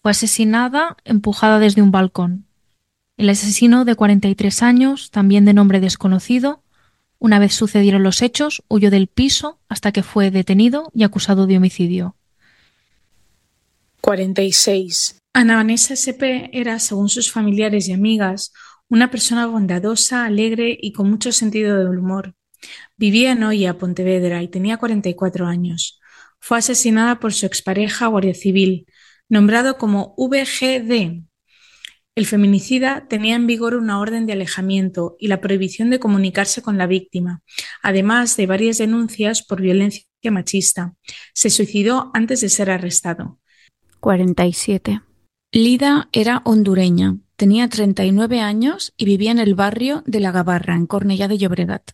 Fue 0.02 0.12
asesinada 0.12 0.98
empujada 1.06 1.60
desde 1.60 1.82
un 1.82 1.92
balcón. 1.92 2.47
El 3.18 3.32
asesino 3.32 3.84
de 3.84 3.96
43 3.96 4.62
años, 4.62 5.10
también 5.10 5.44
de 5.44 5.56
nombre 5.56 5.80
desconocido, 5.80 6.64
una 7.18 7.40
vez 7.40 7.56
sucedieron 7.56 8.04
los 8.04 8.22
hechos, 8.22 8.64
huyó 8.70 8.92
del 8.92 9.08
piso 9.08 9.60
hasta 9.68 9.92
que 9.92 10.04
fue 10.04 10.30
detenido 10.30 10.92
y 10.94 11.04
acusado 11.04 11.48
de 11.48 11.58
homicidio. 11.58 12.16
46. 14.02 15.18
Ana 15.34 15.56
Vanessa 15.56 15.96
S.P. 15.96 16.52
era, 16.54 16.78
según 16.78 17.10
sus 17.10 17.32
familiares 17.32 17.88
y 17.88 17.94
amigas, 17.94 18.54
una 18.88 19.10
persona 19.10 19.48
bondadosa, 19.48 20.26
alegre 20.26 20.78
y 20.80 20.94
con 20.94 21.10
mucho 21.10 21.32
sentido 21.32 21.76
del 21.76 21.98
humor. 21.98 22.36
Vivía 22.98 23.32
en 23.32 23.44
Oya, 23.44 23.80
Pontevedra, 23.80 24.44
y 24.44 24.48
tenía 24.48 24.78
44 24.78 25.48
años. 25.48 26.00
Fue 26.40 26.60
asesinada 26.60 27.20
por 27.20 27.34
su 27.34 27.48
expareja 27.48 28.06
guardia 28.06 28.36
civil, 28.36 28.86
nombrado 29.28 29.80
como 29.80 30.14
VGD, 30.18 31.24
el 32.18 32.26
feminicida 32.26 33.06
tenía 33.08 33.36
en 33.36 33.46
vigor 33.46 33.76
una 33.76 34.00
orden 34.00 34.26
de 34.26 34.34
alejamiento 34.34 35.16
y 35.20 35.28
la 35.28 35.40
prohibición 35.40 35.92
de 35.92 36.00
comunicarse 36.00 36.64
con 36.64 36.80
la 36.80 36.88
víctima, 36.88 37.44
además 37.84 38.36
de 38.38 38.48
varias 38.48 38.80
denuncias 38.80 39.44
por 39.44 39.62
violencia 39.62 40.08
machista. 40.32 40.96
Se 41.36 41.52
suicidó 41.52 42.10
antes 42.16 42.42
de 42.42 42.50
ser 42.50 42.72
arrestado. 42.72 43.38
47. 44.00 45.04
Lida 45.52 46.10
era 46.12 46.42
hondureña, 46.44 47.18
tenía 47.36 47.70
39 47.70 48.42
años 48.42 48.96
y 48.98 49.06
vivía 49.06 49.30
en 49.30 49.38
el 49.38 49.54
barrio 49.54 50.02
de 50.08 50.20
La 50.20 50.32
Gabarra, 50.32 50.74
en 50.74 50.88
Cornellá 50.88 51.28
de 51.28 51.38
Llobregat. 51.38 51.92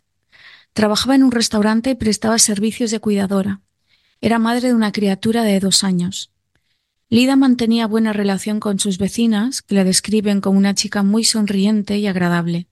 Trabajaba 0.72 1.16
en 1.16 1.24
un 1.24 1.34
restaurante 1.34 1.90
y 1.90 1.96
prestaba 1.96 2.40
servicios 2.40 2.92
de 2.92 3.02
cuidadora. 3.02 3.60
Era 4.22 4.40
madre 4.40 4.70
de 4.70 4.74
una 4.74 4.94
criatura 4.94 5.44
de 5.44 5.60
dos 5.60 5.84
años. 5.84 6.33
Lida 7.14 7.36
mantenía 7.36 7.86
buena 7.86 8.12
relación 8.12 8.60
con 8.60 8.80
sus 8.80 8.98
vecinas, 8.98 9.62
que 9.62 9.76
la 9.76 9.84
describen 9.84 10.42
como 10.42 10.58
una 10.58 10.74
chica 10.74 11.04
muy 11.04 11.24
sonriente 11.24 12.00
y 12.00 12.08
agradable. 12.08 12.66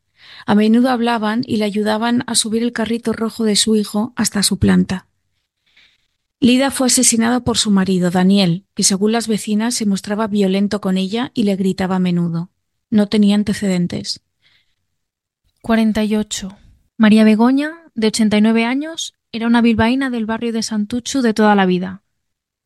A 0.48 0.56
menudo 0.56 0.90
hablaban 0.90 1.44
y 1.46 1.58
le 1.58 1.66
ayudaban 1.66 2.24
a 2.26 2.34
subir 2.34 2.64
el 2.64 2.74
carrito 2.74 3.14
rojo 3.14 3.44
de 3.44 3.56
su 3.56 3.76
hijo 3.76 4.14
hasta 4.16 4.42
su 4.42 4.58
planta. 4.58 5.06
Lida 6.40 6.72
fue 6.72 6.88
asesinada 6.88 7.42
por 7.42 7.60
su 7.60 7.70
marido, 7.70 8.10
Daniel, 8.10 8.66
que 8.74 8.82
según 8.82 9.12
las 9.12 9.28
vecinas 9.28 9.76
se 9.76 9.86
mostraba 9.86 10.26
violento 10.26 10.82
con 10.82 10.98
ella 10.98 11.30
y 11.36 11.44
le 11.44 11.56
gritaba 11.56 11.98
a 11.98 12.00
menudo. 12.00 12.50
No 12.90 13.10
tenía 13.10 13.36
antecedentes. 13.36 14.22
48. 15.62 16.58
María 16.98 17.24
Begoña, 17.26 17.74
de 17.94 18.08
89 18.08 18.66
años, 18.66 19.14
Era 19.32 19.46
una 19.46 19.62
bilbaína 19.62 20.10
del 20.10 20.26
barrio 20.26 20.52
de 20.52 20.64
Santuchu 20.64 21.22
de 21.22 21.36
toda 21.36 21.54
la 21.54 21.68
vida. 21.68 22.02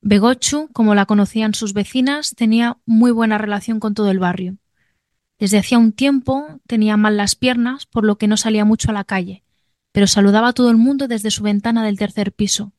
Begochu, 0.07 0.69
como 0.71 0.93
la 0.93 1.07
conocían 1.07 1.55
sus 1.55 1.73
vecinas, 1.73 2.35
tenía 2.35 2.77
muy 2.85 3.09
buena 3.09 3.39
relación 3.39 3.79
con 3.79 3.95
todo 3.95 4.11
el 4.11 4.19
barrio. 4.19 4.57
Desde 5.39 5.57
hacía 5.57 5.79
un 5.79 5.93
tiempo 5.93 6.59
tenía 6.67 6.95
mal 6.95 7.17
las 7.17 7.33
piernas, 7.33 7.87
por 7.87 8.05
lo 8.05 8.19
que 8.19 8.27
no 8.27 8.37
salía 8.37 8.65
mucho 8.65 8.91
a 8.91 8.93
la 8.93 9.03
calle, 9.03 9.43
pero 9.91 10.05
saludaba 10.05 10.49
a 10.49 10.53
todo 10.53 10.69
el 10.69 10.77
mundo 10.77 11.07
desde 11.07 11.31
su 11.31 11.41
ventana 11.41 11.83
del 11.83 11.97
tercer 11.97 12.33
piso. 12.33 12.71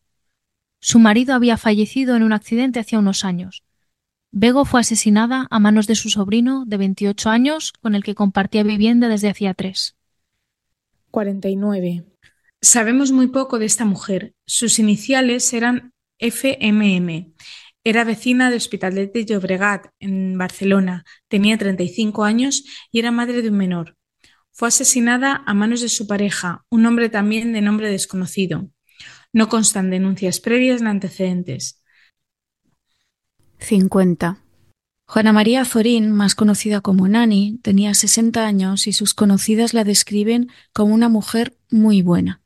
Su 0.79 1.01
marido 1.01 1.35
había 1.35 1.57
fallecido 1.57 2.15
en 2.15 2.23
un 2.23 2.33
accidente 2.33 2.79
hace 2.79 2.97
unos 2.97 3.25
años. 3.25 3.65
Bego 4.31 4.65
fue 4.65 4.79
asesinada 4.79 5.49
a 5.51 5.59
manos 5.59 5.89
de 5.89 5.97
su 5.97 6.11
sobrino 6.11 6.65
de 6.65 6.77
28 6.77 7.29
años, 7.29 7.73
con 7.73 7.97
el 7.97 8.05
que 8.05 8.15
compartía 8.15 8.63
vivienda 8.63 9.09
desde 9.09 9.31
hacía 9.31 9.53
tres. 9.53 9.97
49. 11.11 12.05
Sabemos 12.63 13.11
muy 13.11 13.27
poco 13.27 13.59
de 13.59 13.67
esta 13.67 13.85
mujer. 13.85 14.37
Sus 14.47 14.79
iniciales 14.79 15.53
eran 15.53 15.93
FMM. 16.19 17.35
Era 17.85 18.05
vecina 18.05 18.51
de 18.51 18.57
Hospitalet 18.57 19.13
de 19.13 19.25
Llobregat, 19.25 19.87
en 20.01 20.37
Barcelona. 20.37 21.05
Tenía 21.29 21.57
35 21.57 22.25
años 22.25 22.65
y 22.91 22.99
era 22.99 23.13
madre 23.13 23.43
de 23.43 23.51
un 23.51 23.57
menor. 23.57 23.97
Fue 24.51 24.69
asesinada 24.69 25.45
a 25.47 25.55
manos 25.55 25.83
de 25.83 25.89
su 25.89 26.07
pareja, 26.07 26.65
un 26.71 26.87
hombre 26.87 27.11
también 27.11 27.53
de 27.53 27.61
nombre 27.61 27.91
desconocido. 27.91 28.71
No 29.33 29.49
constan 29.49 29.91
denuncias 29.91 30.41
previas 30.41 30.83
ni 30.83 30.89
antecedentes. 30.89 31.83
50. 33.59 34.43
Juana 35.07 35.33
María 35.33 35.65
Zorín, 35.65 36.11
más 36.11 36.35
conocida 36.35 36.81
como 36.81 37.07
Nani, 37.07 37.61
tenía 37.63 37.95
60 37.95 38.45
años 38.45 38.87
y 38.89 38.93
sus 38.93 39.15
conocidas 39.15 39.75
la 39.75 39.85
describen 39.85 40.51
como 40.73 40.93
una 40.93 41.09
mujer 41.09 41.57
muy 41.71 42.03
buena. 42.03 42.43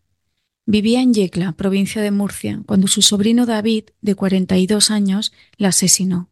Vivía 0.72 1.02
en 1.02 1.12
Yecla, 1.12 1.50
provincia 1.50 2.00
de 2.00 2.12
Murcia, 2.12 2.62
cuando 2.64 2.86
su 2.86 3.02
sobrino 3.02 3.44
David, 3.44 3.86
de 4.02 4.14
42 4.14 4.92
años, 4.92 5.32
la 5.56 5.70
asesinó. 5.70 6.30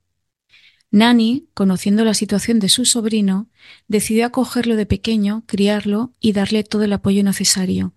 Nani, 0.92 1.48
conociendo 1.54 2.04
la 2.04 2.14
situación 2.14 2.60
de 2.60 2.68
su 2.68 2.84
sobrino, 2.84 3.48
decidió 3.88 4.24
acogerlo 4.24 4.76
de 4.76 4.86
pequeño, 4.86 5.42
criarlo 5.46 6.12
y 6.20 6.34
darle 6.34 6.62
todo 6.62 6.84
el 6.84 6.92
apoyo 6.92 7.24
necesario, 7.24 7.94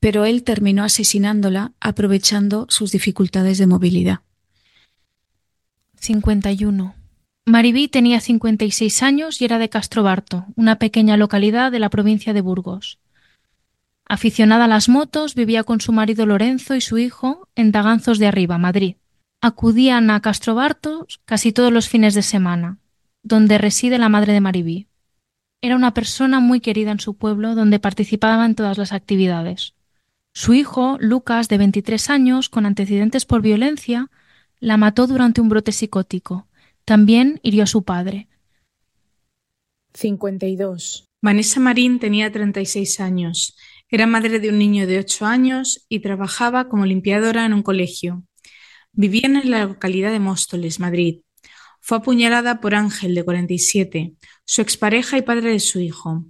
pero 0.00 0.24
él 0.24 0.42
terminó 0.42 0.82
asesinándola 0.82 1.74
aprovechando 1.78 2.66
sus 2.70 2.90
dificultades 2.90 3.58
de 3.58 3.68
movilidad. 3.68 4.18
51. 6.00 6.92
Maribí 7.46 7.86
tenía 7.86 8.20
56 8.20 9.00
años 9.04 9.40
y 9.40 9.44
era 9.44 9.60
de 9.60 9.68
Castrobarto, 9.68 10.46
una 10.56 10.80
pequeña 10.80 11.16
localidad 11.16 11.70
de 11.70 11.78
la 11.78 11.88
provincia 11.88 12.32
de 12.32 12.40
Burgos. 12.40 12.98
Aficionada 14.06 14.64
a 14.64 14.68
las 14.68 14.88
motos, 14.88 15.34
vivía 15.34 15.64
con 15.64 15.80
su 15.80 15.92
marido 15.92 16.26
Lorenzo 16.26 16.74
y 16.74 16.80
su 16.80 16.98
hijo 16.98 17.48
en 17.54 17.72
Daganzos 17.72 18.18
de 18.18 18.26
Arriba, 18.26 18.58
Madrid. 18.58 18.96
Acudían 19.40 20.10
a 20.10 20.20
Castrobarto 20.20 21.06
casi 21.24 21.52
todos 21.52 21.72
los 21.72 21.88
fines 21.88 22.14
de 22.14 22.22
semana, 22.22 22.78
donde 23.22 23.58
reside 23.58 23.98
la 23.98 24.08
madre 24.08 24.32
de 24.32 24.40
Maribí. 24.40 24.88
Era 25.62 25.76
una 25.76 25.94
persona 25.94 26.40
muy 26.40 26.60
querida 26.60 26.90
en 26.90 27.00
su 27.00 27.14
pueblo, 27.16 27.54
donde 27.54 27.78
participaba 27.78 28.44
en 28.44 28.54
todas 28.54 28.76
las 28.76 28.92
actividades. 28.92 29.74
Su 30.34 30.52
hijo, 30.52 30.98
Lucas, 31.00 31.48
de 31.48 31.58
23 31.58 32.10
años, 32.10 32.48
con 32.50 32.66
antecedentes 32.66 33.24
por 33.24 33.40
violencia, 33.40 34.10
la 34.60 34.76
mató 34.76 35.06
durante 35.06 35.40
un 35.40 35.48
brote 35.48 35.72
psicótico. 35.72 36.46
También 36.84 37.40
hirió 37.42 37.62
a 37.62 37.66
su 37.66 37.84
padre. 37.84 38.28
52. 39.94 41.06
Vanessa 41.22 41.60
Marín 41.60 42.00
tenía 42.00 42.30
36 42.30 43.00
años. 43.00 43.56
Era 43.94 44.08
madre 44.08 44.40
de 44.40 44.48
un 44.48 44.58
niño 44.58 44.88
de 44.88 44.98
8 44.98 45.24
años 45.24 45.86
y 45.88 46.00
trabajaba 46.00 46.68
como 46.68 46.84
limpiadora 46.84 47.46
en 47.46 47.52
un 47.52 47.62
colegio. 47.62 48.24
Vivían 48.90 49.36
en 49.36 49.52
la 49.52 49.66
localidad 49.66 50.10
de 50.10 50.18
Móstoles, 50.18 50.80
Madrid. 50.80 51.20
Fue 51.80 51.98
apuñalada 51.98 52.60
por 52.60 52.74
Ángel, 52.74 53.14
de 53.14 53.24
47, 53.24 54.14
su 54.44 54.62
expareja 54.62 55.16
y 55.16 55.22
padre 55.22 55.52
de 55.52 55.60
su 55.60 55.78
hijo. 55.78 56.24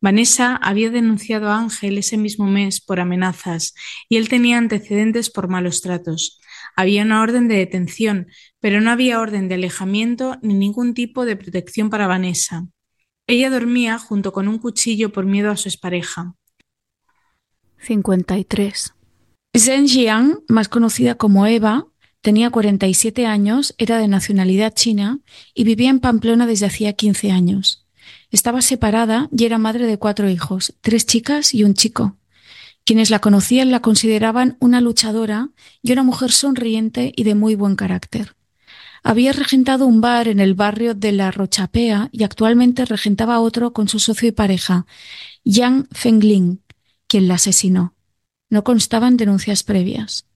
Vanessa 0.00 0.56
había 0.62 0.88
denunciado 0.88 1.50
a 1.50 1.58
Ángel 1.58 1.98
ese 1.98 2.16
mismo 2.16 2.46
mes 2.46 2.80
por 2.80 3.00
amenazas 3.00 3.74
y 4.08 4.16
él 4.16 4.30
tenía 4.30 4.56
antecedentes 4.56 5.28
por 5.28 5.48
malos 5.48 5.82
tratos. 5.82 6.40
Había 6.74 7.02
una 7.02 7.20
orden 7.20 7.48
de 7.48 7.56
detención, 7.56 8.28
pero 8.60 8.80
no 8.80 8.90
había 8.90 9.20
orden 9.20 9.46
de 9.48 9.56
alejamiento 9.56 10.38
ni 10.40 10.54
ningún 10.54 10.94
tipo 10.94 11.26
de 11.26 11.36
protección 11.36 11.90
para 11.90 12.06
Vanessa. 12.06 12.66
Ella 13.26 13.50
dormía 13.50 13.98
junto 13.98 14.32
con 14.32 14.48
un 14.48 14.56
cuchillo 14.56 15.12
por 15.12 15.26
miedo 15.26 15.50
a 15.50 15.58
su 15.58 15.68
expareja. 15.68 16.34
53. 17.80 18.94
Zhen 19.56 19.88
Jiang, 19.88 20.40
más 20.48 20.68
conocida 20.68 21.16
como 21.16 21.46
Eva, 21.46 21.86
tenía 22.20 22.50
47 22.50 23.26
años, 23.26 23.74
era 23.78 23.98
de 23.98 24.08
nacionalidad 24.08 24.74
china 24.74 25.20
y 25.54 25.64
vivía 25.64 25.90
en 25.90 26.00
Pamplona 26.00 26.46
desde 26.46 26.66
hacía 26.66 26.92
15 26.92 27.32
años. 27.32 27.86
Estaba 28.30 28.62
separada 28.62 29.28
y 29.36 29.44
era 29.44 29.58
madre 29.58 29.86
de 29.86 29.98
cuatro 29.98 30.28
hijos, 30.28 30.74
tres 30.80 31.06
chicas 31.06 31.54
y 31.54 31.64
un 31.64 31.74
chico. 31.74 32.16
Quienes 32.84 33.10
la 33.10 33.18
conocían 33.18 33.70
la 33.70 33.80
consideraban 33.80 34.56
una 34.60 34.80
luchadora 34.80 35.50
y 35.82 35.92
una 35.92 36.02
mujer 36.02 36.32
sonriente 36.32 37.12
y 37.16 37.24
de 37.24 37.34
muy 37.34 37.54
buen 37.54 37.76
carácter. 37.76 38.36
Había 39.02 39.32
regentado 39.32 39.86
un 39.86 40.00
bar 40.00 40.28
en 40.28 40.40
el 40.40 40.54
barrio 40.54 40.94
de 40.94 41.12
La 41.12 41.30
Rochapea 41.30 42.08
y 42.12 42.22
actualmente 42.22 42.84
regentaba 42.84 43.40
otro 43.40 43.72
con 43.72 43.88
su 43.88 43.98
socio 43.98 44.28
y 44.28 44.32
pareja, 44.32 44.86
Yang 45.42 45.88
Fengling, 45.92 46.60
quien 47.10 47.26
la 47.26 47.34
asesinó. 47.34 47.92
No 48.50 48.62
constaban 48.62 49.16
denuncias 49.16 49.64
previas. 49.64 50.26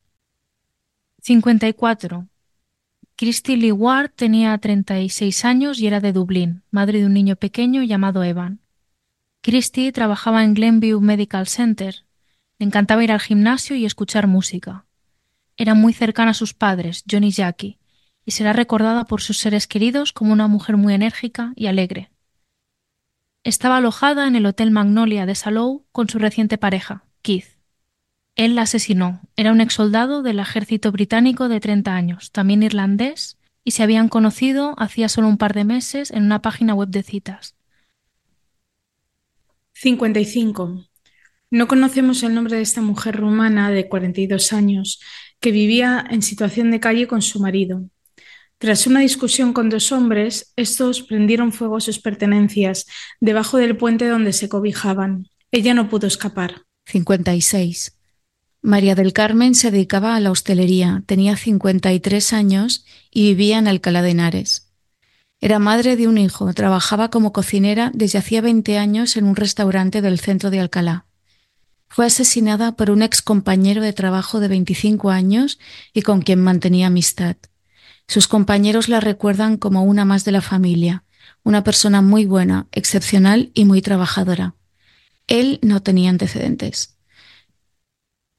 54. 1.22 2.26
Christy 3.14 3.54
Lee 3.54 3.70
Ward 3.70 4.10
tenía 4.10 4.58
36 4.58 5.44
años 5.44 5.78
y 5.78 5.86
era 5.86 6.00
de 6.00 6.12
Dublín, 6.12 6.64
madre 6.72 6.98
de 6.98 7.06
un 7.06 7.12
niño 7.12 7.36
pequeño 7.36 7.84
llamado 7.84 8.24
Evan. 8.24 8.58
Christy 9.40 9.92
trabajaba 9.92 10.42
en 10.42 10.54
Glenview 10.54 11.00
Medical 11.00 11.46
Center, 11.46 12.06
le 12.58 12.66
encantaba 12.66 13.04
ir 13.04 13.12
al 13.12 13.20
gimnasio 13.20 13.76
y 13.76 13.84
escuchar 13.84 14.26
música. 14.26 14.84
Era 15.56 15.74
muy 15.74 15.92
cercana 15.92 16.32
a 16.32 16.34
sus 16.34 16.54
padres, 16.54 17.04
John 17.08 17.22
y 17.22 17.30
Jackie, 17.30 17.78
y 18.26 18.32
será 18.32 18.52
recordada 18.52 19.04
por 19.04 19.22
sus 19.22 19.38
seres 19.38 19.68
queridos 19.68 20.12
como 20.12 20.32
una 20.32 20.48
mujer 20.48 20.76
muy 20.76 20.92
enérgica 20.92 21.52
y 21.54 21.66
alegre. 21.66 22.10
Estaba 23.44 23.76
alojada 23.76 24.26
en 24.26 24.36
el 24.36 24.46
Hotel 24.46 24.70
Magnolia 24.70 25.26
de 25.26 25.34
Salou 25.34 25.84
con 25.92 26.08
su 26.08 26.18
reciente 26.18 26.56
pareja, 26.56 27.04
Keith. 27.20 27.58
Él 28.36 28.54
la 28.54 28.62
asesinó. 28.62 29.20
Era 29.36 29.52
un 29.52 29.60
exsoldado 29.60 30.22
del 30.22 30.38
ejército 30.38 30.90
británico 30.90 31.50
de 31.50 31.60
30 31.60 31.94
años, 31.94 32.32
también 32.32 32.62
irlandés, 32.62 33.36
y 33.62 33.72
se 33.72 33.82
habían 33.82 34.08
conocido 34.08 34.74
hacía 34.78 35.10
solo 35.10 35.28
un 35.28 35.36
par 35.36 35.52
de 35.52 35.64
meses 35.64 36.10
en 36.10 36.24
una 36.24 36.40
página 36.40 36.72
web 36.72 36.88
de 36.88 37.02
citas. 37.02 37.54
55. 39.74 40.86
No 41.50 41.68
conocemos 41.68 42.22
el 42.22 42.34
nombre 42.34 42.56
de 42.56 42.62
esta 42.62 42.80
mujer 42.80 43.16
rumana 43.16 43.70
de 43.70 43.90
42 43.90 44.54
años 44.54 45.00
que 45.38 45.52
vivía 45.52 46.02
en 46.08 46.22
situación 46.22 46.70
de 46.70 46.80
calle 46.80 47.06
con 47.06 47.20
su 47.20 47.40
marido. 47.40 47.90
Tras 48.64 48.86
una 48.86 49.00
discusión 49.00 49.52
con 49.52 49.68
dos 49.68 49.92
hombres, 49.92 50.54
estos 50.56 51.02
prendieron 51.02 51.52
fuego 51.52 51.76
a 51.76 51.82
sus 51.82 51.98
pertenencias 51.98 52.86
debajo 53.20 53.58
del 53.58 53.76
puente 53.76 54.08
donde 54.08 54.32
se 54.32 54.48
cobijaban. 54.48 55.28
Ella 55.50 55.74
no 55.74 55.90
pudo 55.90 56.06
escapar. 56.06 56.62
56. 56.86 57.98
María 58.62 58.94
del 58.94 59.12
Carmen 59.12 59.54
se 59.54 59.70
dedicaba 59.70 60.16
a 60.16 60.20
la 60.20 60.30
hostelería, 60.30 61.02
tenía 61.04 61.36
53 61.36 62.32
años 62.32 62.86
y 63.10 63.24
vivía 63.28 63.58
en 63.58 63.68
Alcalá 63.68 64.00
de 64.00 64.12
Henares. 64.12 64.72
Era 65.42 65.58
madre 65.58 65.96
de 65.96 66.08
un 66.08 66.16
hijo, 66.16 66.50
trabajaba 66.54 67.10
como 67.10 67.34
cocinera 67.34 67.90
desde 67.92 68.16
hacía 68.16 68.40
20 68.40 68.78
años 68.78 69.18
en 69.18 69.26
un 69.26 69.36
restaurante 69.36 70.00
del 70.00 70.18
centro 70.18 70.48
de 70.48 70.60
Alcalá. 70.60 71.04
Fue 71.90 72.06
asesinada 72.06 72.76
por 72.76 72.90
un 72.90 73.02
ex 73.02 73.20
compañero 73.20 73.82
de 73.82 73.92
trabajo 73.92 74.40
de 74.40 74.48
25 74.48 75.10
años 75.10 75.58
y 75.92 76.00
con 76.00 76.22
quien 76.22 76.40
mantenía 76.40 76.86
amistad. 76.86 77.36
Sus 78.06 78.28
compañeros 78.28 78.88
la 78.88 79.00
recuerdan 79.00 79.56
como 79.56 79.82
una 79.84 80.04
más 80.04 80.24
de 80.24 80.32
la 80.32 80.40
familia, 80.40 81.04
una 81.42 81.64
persona 81.64 82.02
muy 82.02 82.26
buena, 82.26 82.66
excepcional 82.72 83.50
y 83.54 83.64
muy 83.64 83.82
trabajadora. 83.82 84.54
Él 85.26 85.58
no 85.62 85.82
tenía 85.82 86.10
antecedentes. 86.10 86.96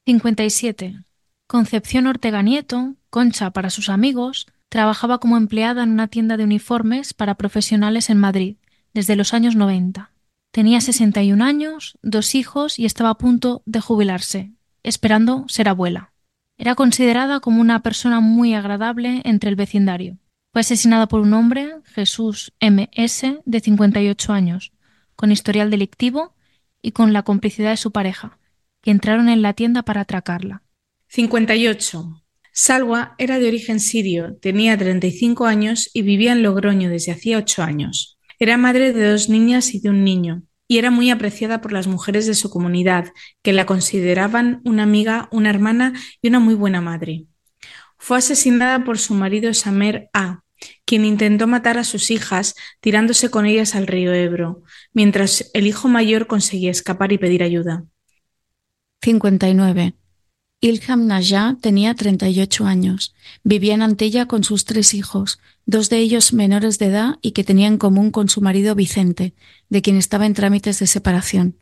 57. 0.05 1.03
Concepción 1.47 2.07
Ortega 2.07 2.41
Nieto, 2.41 2.95
Concha 3.09 3.51
para 3.51 3.69
sus 3.69 3.89
amigos, 3.89 4.47
trabajaba 4.69 5.19
como 5.19 5.37
empleada 5.37 5.83
en 5.83 5.91
una 5.91 6.07
tienda 6.07 6.37
de 6.37 6.43
uniformes 6.43 7.13
para 7.13 7.35
profesionales 7.35 8.09
en 8.09 8.17
Madrid 8.17 8.57
desde 8.93 9.15
los 9.15 9.33
años 9.33 9.55
90. 9.55 10.11
Tenía 10.51 10.79
61 10.79 11.43
años, 11.43 11.97
dos 12.01 12.33
hijos 12.33 12.79
y 12.79 12.85
estaba 12.85 13.09
a 13.09 13.17
punto 13.17 13.61
de 13.65 13.81
jubilarse, 13.81 14.53
esperando 14.83 15.45
ser 15.47 15.67
abuela. 15.69 16.13
Era 16.57 16.75
considerada 16.75 17.39
como 17.39 17.61
una 17.61 17.81
persona 17.81 18.21
muy 18.21 18.53
agradable 18.53 19.21
entre 19.25 19.49
el 19.49 19.55
vecindario. 19.55 20.17
Fue 20.53 20.61
asesinada 20.61 21.07
por 21.07 21.19
un 21.19 21.33
hombre, 21.33 21.75
Jesús 21.85 22.53
M.S., 22.59 23.39
de 23.43 23.59
58 23.59 24.31
años, 24.31 24.71
con 25.15 25.31
historial 25.31 25.69
delictivo 25.69 26.33
y 26.81 26.91
con 26.91 27.11
la 27.11 27.23
complicidad 27.23 27.71
de 27.71 27.77
su 27.77 27.91
pareja, 27.91 28.39
que 28.81 28.91
entraron 28.91 29.27
en 29.27 29.41
la 29.41 29.53
tienda 29.53 29.83
para 29.83 30.01
atracarla. 30.01 30.63
58. 31.09 32.23
Salwa 32.53 33.15
era 33.17 33.37
de 33.37 33.49
origen 33.49 33.81
sirio, 33.81 34.37
tenía 34.37 34.77
35 34.77 35.45
años 35.45 35.89
y 35.93 36.03
vivía 36.03 36.31
en 36.31 36.41
Logroño 36.41 36.89
desde 36.89 37.11
hacía 37.11 37.37
8 37.37 37.63
años. 37.63 38.17
Era 38.39 38.55
madre 38.55 38.93
de 38.93 39.11
dos 39.11 39.27
niñas 39.27 39.73
y 39.73 39.81
de 39.81 39.89
un 39.89 40.05
niño, 40.05 40.43
y 40.67 40.77
era 40.77 40.91
muy 40.91 41.09
apreciada 41.11 41.61
por 41.61 41.71
las 41.71 41.87
mujeres 41.87 42.25
de 42.25 42.33
su 42.33 42.49
comunidad, 42.49 43.11
que 43.41 43.53
la 43.53 43.65
consideraban 43.65 44.61
una 44.65 44.83
amiga, 44.83 45.29
una 45.31 45.49
hermana 45.49 45.93
y 46.21 46.27
una 46.29 46.39
muy 46.39 46.55
buena 46.55 46.81
madre. 46.81 47.25
Fue 47.97 48.17
asesinada 48.17 48.83
por 48.83 48.97
su 48.97 49.13
marido 49.13 49.53
Samer 49.53 50.09
A., 50.13 50.41
quien 50.85 51.05
intentó 51.05 51.47
matar 51.47 51.77
a 51.77 51.83
sus 51.83 52.11
hijas 52.11 52.55
tirándose 52.79 53.29
con 53.29 53.45
ellas 53.45 53.75
al 53.75 53.87
río 53.87 54.13
Ebro, 54.13 54.63
mientras 54.93 55.51
el 55.53 55.67
hijo 55.67 55.87
mayor 55.87 56.27
conseguía 56.27 56.71
escapar 56.71 57.11
y 57.11 57.17
pedir 57.17 57.43
ayuda. 57.43 57.85
59. 59.01 59.95
Ilham 60.61 61.05
Najah 61.05 61.57
tenía 61.61 61.93
38 61.93 62.65
años. 62.65 63.13
Vivía 63.43 63.73
en 63.75 63.81
Antella 63.81 64.25
con 64.25 64.43
sus 64.43 64.65
tres 64.65 64.93
hijos, 64.93 65.39
dos 65.65 65.89
de 65.89 65.97
ellos 65.97 66.33
menores 66.33 66.79
de 66.79 66.87
edad 66.87 67.15
y 67.21 67.31
que 67.31 67.43
tenía 67.43 67.67
en 67.67 67.77
común 67.77 68.11
con 68.11 68.29
su 68.29 68.41
marido 68.41 68.73
Vicente, 68.73 69.33
de 69.69 69.81
quien 69.81 69.97
estaba 69.97 70.25
en 70.25 70.33
trámites 70.33 70.79
de 70.79 70.87
separación. 70.87 71.57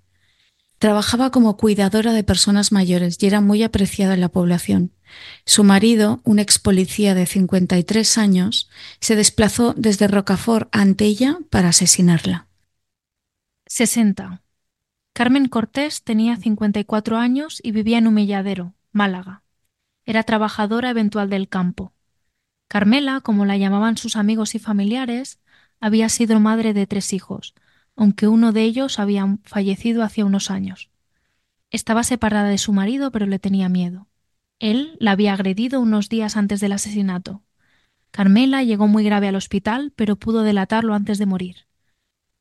Trabajaba 0.77 1.31
como 1.31 1.57
cuidadora 1.57 2.13
de 2.13 2.23
personas 2.23 2.71
mayores 2.71 3.17
y 3.21 3.27
era 3.27 3.41
muy 3.41 3.63
apreciada 3.63 4.13
en 4.13 4.21
la 4.21 4.29
población. 4.29 4.91
Su 5.45 5.63
marido, 5.63 6.21
un 6.23 6.39
ex 6.39 6.59
policía 6.59 7.15
de 7.15 7.25
53 7.25 8.17
años, 8.17 8.69
se 8.99 9.15
desplazó 9.15 9.73
desde 9.77 10.07
Rocafort 10.07 10.67
a 10.75 10.81
Antella 10.81 11.37
para 11.49 11.69
asesinarla. 11.69 12.47
60. 13.67 14.43
Carmen 15.13 15.47
Cortés 15.47 16.03
tenía 16.03 16.35
54 16.35 17.17
años 17.17 17.59
y 17.63 17.71
vivía 17.71 17.99
en 17.99 18.07
Humilladero, 18.07 18.73
Málaga. 18.93 19.43
Era 20.05 20.23
trabajadora 20.23 20.91
eventual 20.91 21.29
del 21.29 21.49
campo. 21.49 21.93
Carmela, 22.69 23.21
como 23.21 23.45
la 23.45 23.57
llamaban 23.57 23.97
sus 23.97 24.15
amigos 24.15 24.55
y 24.55 24.59
familiares, 24.59 25.39
había 25.79 26.07
sido 26.09 26.39
madre 26.39 26.73
de 26.73 26.87
tres 26.87 27.11
hijos, 27.11 27.55
aunque 27.95 28.27
uno 28.27 28.51
de 28.51 28.63
ellos 28.63 28.99
había 28.99 29.37
fallecido 29.43 30.03
hacía 30.03 30.25
unos 30.25 30.49
años. 30.49 30.89
Estaba 31.71 32.03
separada 32.03 32.49
de 32.49 32.57
su 32.57 32.71
marido, 32.71 33.11
pero 33.11 33.25
le 33.25 33.39
tenía 33.39 33.67
miedo. 33.67 34.07
Él 34.59 34.95
la 34.99 35.11
había 35.11 35.33
agredido 35.33 35.81
unos 35.81 36.07
días 36.07 36.37
antes 36.37 36.59
del 36.61 36.71
asesinato. 36.71 37.41
Carmela 38.11 38.63
llegó 38.63 38.87
muy 38.87 39.03
grave 39.03 39.27
al 39.27 39.35
hospital, 39.35 39.91
pero 39.95 40.15
pudo 40.15 40.43
delatarlo 40.43 40.93
antes 40.93 41.17
de 41.17 41.25
morir. 41.25 41.67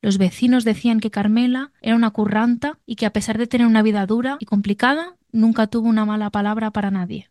Los 0.01 0.17
vecinos 0.17 0.65
decían 0.65 0.99
que 0.99 1.11
Carmela 1.11 1.71
era 1.81 1.95
una 1.95 2.11
curranta 2.11 2.79
y 2.85 2.95
que 2.95 3.05
a 3.05 3.13
pesar 3.13 3.37
de 3.37 3.47
tener 3.47 3.65
una 3.65 3.81
vida 3.81 4.05
dura 4.05 4.37
y 4.39 4.45
complicada, 4.45 5.15
nunca 5.33 5.67
tuvo 5.67 5.89
una 5.89 6.05
mala 6.05 6.29
palabra 6.29 6.71
para 6.71 6.91
nadie. 6.91 7.29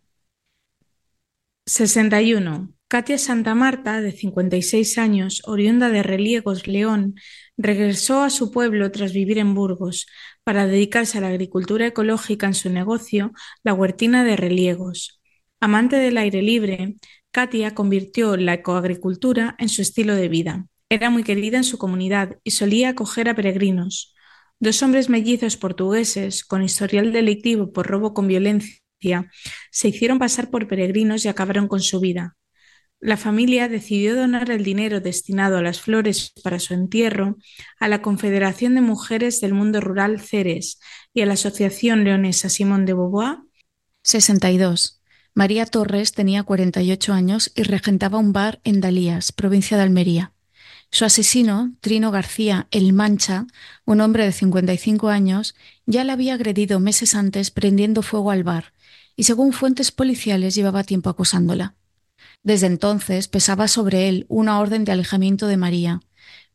61. 1.65 2.75
Katia 2.89 3.17
Santa 3.17 3.55
Marta, 3.55 4.03
de 4.03 4.13
56 4.13 4.99
años, 4.99 5.41
oriunda 5.47 5.89
de 5.89 6.03
Reliegos, 6.03 6.67
León, 6.67 7.15
regresó 7.57 8.23
a 8.23 8.29
su 8.29 8.51
pueblo 8.51 8.91
tras 8.91 9.15
vivir 9.15 9.39
en 9.39 9.55
Burgos, 9.55 10.07
para 10.45 10.67
dedicarse 10.67 11.17
a 11.17 11.21
la 11.23 11.29
agricultura 11.29 11.87
ecológica 11.87 12.47
en 12.47 12.55
su 12.55 12.69
negocio, 12.69 13.33
la 13.65 13.73
huertina 13.73 14.25
de 14.25 14.37
Reliegos. 14.37 15.23
Amante 15.59 15.97
del 15.97 16.19
aire 16.19 16.43
libre, 16.43 16.97
Katia 17.31 17.75
convirtió 17.75 18.37
la 18.37 18.55
ecoagricultura 18.55 19.57
en 19.59 19.71
su 19.71 19.81
estilo 19.81 20.15
de 20.15 20.29
vida. 20.29 20.67
Era 20.91 21.09
muy 21.09 21.23
querida 21.23 21.57
en 21.57 21.65
su 21.65 21.79
comunidad 21.79 22.39
y 22.45 22.51
solía 22.51 22.91
acoger 22.91 23.31
a 23.31 23.35
peregrinos. 23.35 24.15
Dos 24.63 24.81
hombres 24.85 25.09
mellizos 25.09 25.57
portugueses, 25.57 26.45
con 26.45 26.63
historial 26.63 27.11
delictivo 27.11 27.73
por 27.73 27.89
robo 27.89 28.15
con 28.15 28.29
violencia, 28.29 29.29
se 29.73 29.89
hicieron 29.89 30.21
pasar 30.21 30.51
por 30.51 30.69
peregrinos 30.69 31.25
y 31.25 31.29
acabaron 31.29 31.67
con 31.67 31.81
su 31.81 31.99
vida. 31.99 32.37
La 33.01 33.17
familia 33.17 33.69
decidió 33.69 34.15
donar 34.15 34.53
el 34.53 34.63
dinero 34.63 35.01
destinado 35.01 35.59
a 35.59 35.63
las 35.63 35.81
flores 35.81 36.33
para 36.45 36.61
su 36.61 36.75
entierro 36.75 37.39
a 37.81 37.89
la 37.89 38.03
Confederación 38.03 38.77
de 38.77 38.83
Mujeres 38.83 39.41
del 39.41 39.53
Mundo 39.53 39.81
Rural 39.81 40.21
Ceres 40.21 40.79
y 41.13 41.23
a 41.23 41.27
la 41.27 41.33
Asociación 41.33 42.05
Leonesa 42.05 42.49
Simón 42.49 42.87
de 42.87 42.93
Beauvoir. 42.93 43.39
62. 44.05 45.03
María 45.35 45.67
Torres 45.67 46.13
tenía 46.13 46.45
48 46.45 47.13
años 47.13 47.51
y 47.57 47.65
regentaba 47.65 48.19
un 48.19 48.33
bar 48.33 48.61
en 48.63 48.81
Dalías, 48.81 49.33
provincia 49.33 49.77
de 49.77 49.83
Almería. 49.83 50.32
Su 50.95 51.07
asesino, 51.07 51.75
Trino 51.81 52.11
García 52.11 52.69
El 52.71 52.93
Mancha, 52.93 53.47
un 53.87 54.03
hombre 54.03 54.27
de 54.27 54.33
55 54.33 55.09
años, 55.09 55.55
ya 55.87 56.05
la 56.05 56.13
había 56.13 56.35
agredido 56.35 56.81
meses 56.81 57.15
antes 57.15 57.51
prendiendo 57.51 58.03
fuego 58.03 58.31
al 58.31 58.45
bar 58.45 58.75
y 59.17 59.23
según 59.23 59.55
fuentes 59.55 59.91
policiales 59.91 60.55
llevaba 60.55 60.85
tiempo 60.85 61.09
acosándola. 61.09 61.77
Desde 62.43 62.67
entonces 62.67 63.27
pesaba 63.27 63.69
sobre 63.69 64.11
él 64.11 64.27
una 64.29 64.61
orden 64.61 64.85
de 64.85 64.93
alejamiento 64.93 65.47
de 65.47 65.57
María, 65.57 66.03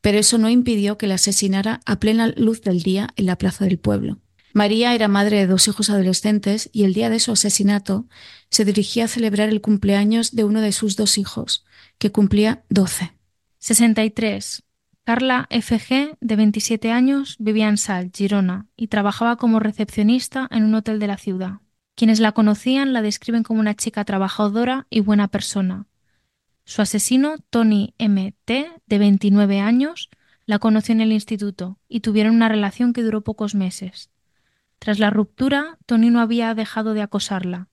pero 0.00 0.20
eso 0.20 0.38
no 0.38 0.48
impidió 0.48 0.98
que 0.98 1.08
la 1.08 1.16
asesinara 1.16 1.80
a 1.84 1.98
plena 1.98 2.28
luz 2.36 2.62
del 2.62 2.84
día 2.84 3.08
en 3.16 3.26
la 3.26 3.38
plaza 3.38 3.64
del 3.64 3.80
pueblo. 3.80 4.20
María 4.52 4.94
era 4.94 5.08
madre 5.08 5.38
de 5.38 5.46
dos 5.48 5.66
hijos 5.66 5.90
adolescentes 5.90 6.70
y 6.72 6.84
el 6.84 6.94
día 6.94 7.10
de 7.10 7.18
su 7.18 7.32
asesinato 7.32 8.06
se 8.50 8.64
dirigía 8.64 9.06
a 9.06 9.08
celebrar 9.08 9.48
el 9.48 9.60
cumpleaños 9.60 10.36
de 10.36 10.44
uno 10.44 10.60
de 10.60 10.70
sus 10.70 10.94
dos 10.94 11.18
hijos, 11.18 11.64
que 11.98 12.12
cumplía 12.12 12.62
doce. 12.68 13.17
63. 13.58 14.62
Carla 15.02 15.46
F.G., 15.50 16.16
de 16.20 16.36
27 16.36 16.92
años, 16.92 17.36
vivía 17.38 17.68
en 17.68 17.76
Sal, 17.76 18.10
Girona, 18.14 18.66
y 18.76 18.88
trabajaba 18.88 19.36
como 19.36 19.58
recepcionista 19.58 20.46
en 20.50 20.64
un 20.64 20.74
hotel 20.74 20.98
de 21.00 21.06
la 21.06 21.16
ciudad. 21.16 21.60
Quienes 21.96 22.20
la 22.20 22.32
conocían 22.32 22.92
la 22.92 23.02
describen 23.02 23.42
como 23.42 23.58
una 23.58 23.74
chica 23.74 24.04
trabajadora 24.04 24.86
y 24.90 25.00
buena 25.00 25.26
persona. 25.28 25.86
Su 26.64 26.82
asesino, 26.82 27.36
Tony 27.50 27.94
M.T., 27.98 28.70
de 28.86 28.98
29 28.98 29.60
años, 29.60 30.08
la 30.46 30.60
conoció 30.60 30.92
en 30.92 31.00
el 31.00 31.12
instituto 31.12 31.78
y 31.88 32.00
tuvieron 32.00 32.36
una 32.36 32.48
relación 32.48 32.92
que 32.92 33.02
duró 33.02 33.22
pocos 33.22 33.54
meses. 33.56 34.10
Tras 34.78 35.00
la 35.00 35.10
ruptura, 35.10 35.78
Tony 35.86 36.10
no 36.10 36.20
había 36.20 36.54
dejado 36.54 36.94
de 36.94 37.02
acosarla. 37.02 37.68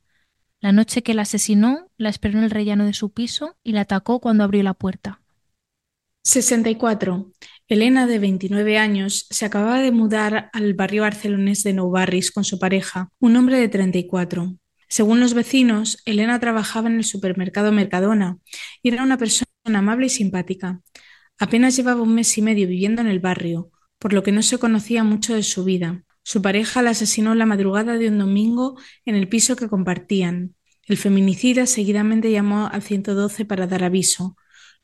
La 0.59 0.71
noche 0.71 1.03
que 1.03 1.13
la 1.13 1.21
asesinó, 1.21 1.91
la 1.97 2.09
esperó 2.09 2.39
en 2.39 2.45
el 2.45 2.49
rellano 2.49 2.85
de 2.85 2.93
su 2.93 3.11
piso 3.11 3.55
y 3.63 3.73
la 3.73 3.81
atacó 3.81 4.19
cuando 4.19 4.43
abrió 4.43 4.63
la 4.63 4.73
puerta. 4.73 5.21
64. 6.25 7.31
Elena, 7.67 8.07
de 8.07 8.17
29 8.17 8.79
años, 8.79 9.27
se 9.29 9.45
acababa 9.45 9.79
de 9.79 9.91
mudar 9.91 10.49
al 10.53 10.73
barrio 10.73 11.03
barcelonés 11.03 11.61
de 11.61 11.73
Nou 11.73 11.91
Barris 11.91 12.31
con 12.31 12.43
su 12.43 12.57
pareja, 12.57 13.13
un 13.19 13.35
hombre 13.37 13.59
de 13.59 13.69
34. 13.69 14.57
Según 14.89 15.19
los 15.19 15.35
vecinos, 15.35 16.01
Elena 16.03 16.39
trabajaba 16.39 16.89
en 16.89 16.95
el 16.95 17.03
supermercado 17.03 17.71
Mercadona 17.71 18.39
y 18.81 18.89
era 18.89 19.03
una 19.03 19.19
persona 19.19 19.45
amable 19.65 20.07
y 20.07 20.09
simpática. 20.09 20.81
Apenas 21.37 21.75
llevaba 21.75 22.01
un 22.01 22.15
mes 22.15 22.35
y 22.39 22.41
medio 22.41 22.67
viviendo 22.67 23.01
en 23.01 23.07
el 23.07 23.19
barrio, 23.19 23.69
por 23.99 24.11
lo 24.11 24.23
que 24.23 24.31
no 24.31 24.41
se 24.41 24.57
conocía 24.57 25.03
mucho 25.03 25.35
de 25.35 25.43
su 25.43 25.63
vida. 25.63 26.03
Su 26.23 26.41
pareja 26.41 26.81
la 26.81 26.89
asesinó 26.91 27.35
la 27.35 27.45
madrugada 27.45 27.99
de 27.99 28.09
un 28.09 28.17
domingo 28.17 28.79
en 29.05 29.13
el 29.13 29.29
piso 29.29 29.55
que 29.55 29.69
compartían. 29.69 30.55
El 30.87 30.97
feminicida 30.97 31.67
seguidamente 31.67 32.31
llamó 32.31 32.65
al 32.65 32.81
112 32.81 33.45
para 33.45 33.67
dar 33.67 33.83
aviso, 33.83 34.37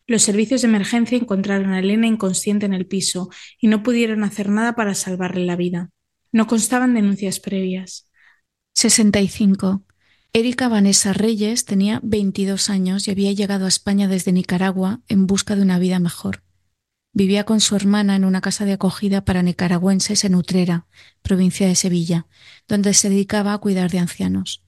los 0.08 0.24
servicios 0.24 0.62
de 0.62 0.68
emergencia 0.68 1.18
encontraron 1.18 1.72
a 1.72 1.80
Elena 1.80 2.08
inconsciente 2.08 2.66
en 2.66 2.74
el 2.74 2.86
piso 2.86 3.30
y 3.60 3.68
no 3.68 3.84
pudieron 3.84 4.24
hacer 4.24 4.50
nada 4.50 4.76
para 4.76 4.96
salvarle 4.96 5.46
la 5.46 5.56
vida. 5.56 5.90
No 6.32 6.48
constaban 6.48 6.94
denuncias 6.94 7.40
previas. 7.40 8.10
65. 8.74 9.84
Erika 10.34 10.70
Vanessa 10.70 11.12
Reyes 11.12 11.66
tenía 11.66 12.00
22 12.04 12.70
años 12.70 13.08
y 13.08 13.12
había 13.12 13.34
llegado 13.34 13.66
a 13.66 13.70
España 13.70 14.08
desde 14.08 14.32
Nicaragua 14.32 15.02
en 15.10 15.28
busca 15.28 15.56
de 15.56 15.62
una 15.62 15.78
vida 15.78 16.00
mejor. 16.00 16.44
Vivía 17.14 17.44
con 17.44 17.60
su 17.60 17.76
hermana 17.76 18.16
en 18.16 18.24
una 18.24 18.40
casa 18.40 18.64
de 18.64 18.72
acogida 18.72 19.26
para 19.26 19.44
nicaragüenses 19.44 20.24
en 20.24 20.36
Utrera, 20.36 20.88
provincia 21.22 21.68
de 21.68 21.76
Sevilla, 21.76 22.28
donde 22.70 22.94
se 22.94 23.10
dedicaba 23.10 23.54
a 23.54 23.58
cuidar 23.58 23.92
de 23.92 24.00
ancianos. 24.00 24.64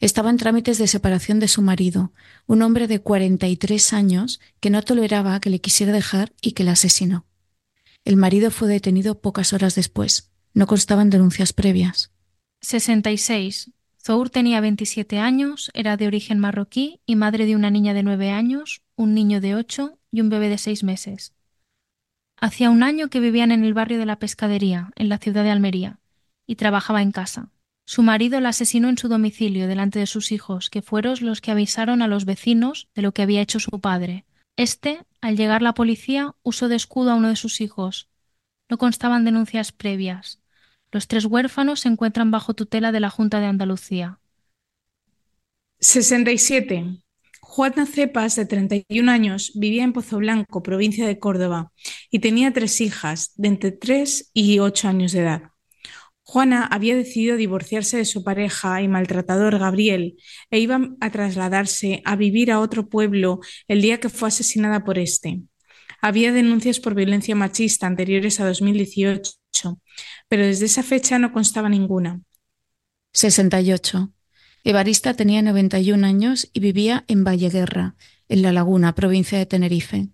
Estaba 0.00 0.30
en 0.30 0.38
trámites 0.38 0.78
de 0.78 0.86
separación 0.86 1.40
de 1.40 1.48
su 1.48 1.60
marido, 1.60 2.12
un 2.46 2.62
hombre 2.62 2.88
de 2.88 3.00
43 3.00 3.92
años 3.92 4.40
que 4.58 4.70
no 4.70 4.80
toleraba 4.80 5.38
que 5.40 5.50
le 5.50 5.60
quisiera 5.60 5.92
dejar 5.92 6.32
y 6.40 6.52
que 6.52 6.64
la 6.64 6.72
asesinó. 6.72 7.26
El 8.06 8.16
marido 8.16 8.50
fue 8.50 8.68
detenido 8.68 9.20
pocas 9.20 9.52
horas 9.52 9.74
después. 9.74 10.30
No 10.54 10.66
constaban 10.66 11.10
denuncias 11.10 11.52
previas. 11.52 12.10
66. 12.62 13.72
Zour 14.02 14.30
tenía 14.30 14.62
27 14.62 15.18
años, 15.18 15.70
era 15.74 15.98
de 15.98 16.06
origen 16.06 16.38
marroquí 16.38 17.02
y 17.04 17.16
madre 17.16 17.44
de 17.44 17.54
una 17.54 17.70
niña 17.70 17.92
de 17.92 18.02
9 18.02 18.30
años, 18.30 18.80
un 18.96 19.12
niño 19.12 19.42
de 19.42 19.54
8 19.54 19.98
y 20.10 20.22
un 20.22 20.30
bebé 20.30 20.48
de 20.48 20.56
6 20.56 20.82
meses. 20.82 21.34
Hacía 22.38 22.70
un 22.70 22.82
año 22.82 23.10
que 23.10 23.20
vivían 23.20 23.52
en 23.52 23.64
el 23.64 23.74
barrio 23.74 23.98
de 23.98 24.06
la 24.06 24.18
Pescadería, 24.18 24.92
en 24.96 25.10
la 25.10 25.18
ciudad 25.18 25.44
de 25.44 25.50
Almería, 25.50 25.98
y 26.46 26.56
trabajaba 26.56 27.02
en 27.02 27.12
casa. 27.12 27.50
Su 27.90 28.04
marido 28.04 28.38
la 28.38 28.50
asesinó 28.50 28.88
en 28.88 28.98
su 28.98 29.08
domicilio 29.08 29.66
delante 29.66 29.98
de 29.98 30.06
sus 30.06 30.30
hijos, 30.30 30.70
que 30.70 30.80
fueron 30.80 31.16
los 31.22 31.40
que 31.40 31.50
avisaron 31.50 32.02
a 32.02 32.06
los 32.06 32.24
vecinos 32.24 32.86
de 32.94 33.02
lo 33.02 33.10
que 33.10 33.22
había 33.22 33.40
hecho 33.40 33.58
su 33.58 33.80
padre. 33.80 34.24
Este, 34.56 35.00
al 35.20 35.36
llegar 35.36 35.60
la 35.60 35.74
policía, 35.74 36.36
usó 36.44 36.68
de 36.68 36.76
escudo 36.76 37.10
a 37.10 37.16
uno 37.16 37.30
de 37.30 37.34
sus 37.34 37.60
hijos. 37.60 38.08
No 38.68 38.78
constaban 38.78 39.24
denuncias 39.24 39.72
previas. 39.72 40.40
Los 40.92 41.08
tres 41.08 41.24
huérfanos 41.24 41.80
se 41.80 41.88
encuentran 41.88 42.30
bajo 42.30 42.54
tutela 42.54 42.92
de 42.92 43.00
la 43.00 43.10
Junta 43.10 43.40
de 43.40 43.46
Andalucía. 43.46 44.20
67. 45.80 47.02
Juana 47.40 47.86
Cepas, 47.86 48.36
de 48.36 48.46
31 48.46 49.10
años, 49.10 49.50
vivía 49.56 49.82
en 49.82 49.92
Pozo 49.92 50.18
Blanco, 50.18 50.62
provincia 50.62 51.08
de 51.08 51.18
Córdoba, 51.18 51.72
y 52.08 52.20
tenía 52.20 52.52
tres 52.52 52.80
hijas, 52.80 53.32
de 53.34 53.48
entre 53.48 53.72
3 53.72 54.30
y 54.32 54.60
8 54.60 54.86
años 54.86 55.10
de 55.10 55.22
edad. 55.22 55.50
Juana 56.30 56.64
había 56.64 56.94
decidido 56.94 57.36
divorciarse 57.36 57.96
de 57.96 58.04
su 58.04 58.22
pareja 58.22 58.80
y 58.82 58.86
maltratador 58.86 59.58
Gabriel 59.58 60.16
e 60.52 60.60
iba 60.60 60.80
a 61.00 61.10
trasladarse 61.10 62.02
a 62.04 62.14
vivir 62.14 62.52
a 62.52 62.60
otro 62.60 62.88
pueblo 62.88 63.40
el 63.66 63.82
día 63.82 63.98
que 63.98 64.10
fue 64.10 64.28
asesinada 64.28 64.84
por 64.84 65.00
este. 65.00 65.40
Había 66.00 66.32
denuncias 66.32 66.78
por 66.78 66.94
violencia 66.94 67.34
machista 67.34 67.88
anteriores 67.88 68.38
a 68.38 68.46
2018, 68.46 69.32
pero 70.28 70.46
desde 70.46 70.66
esa 70.66 70.84
fecha 70.84 71.18
no 71.18 71.32
constaba 71.32 71.68
ninguna. 71.68 72.20
68. 73.12 74.12
Evarista 74.62 75.14
tenía 75.14 75.42
91 75.42 76.06
años 76.06 76.48
y 76.52 76.60
vivía 76.60 77.04
en 77.08 77.24
Valleguerra, 77.24 77.96
en 78.28 78.42
La 78.42 78.52
Laguna, 78.52 78.94
provincia 78.94 79.36
de 79.36 79.46
Tenerife. 79.46 80.10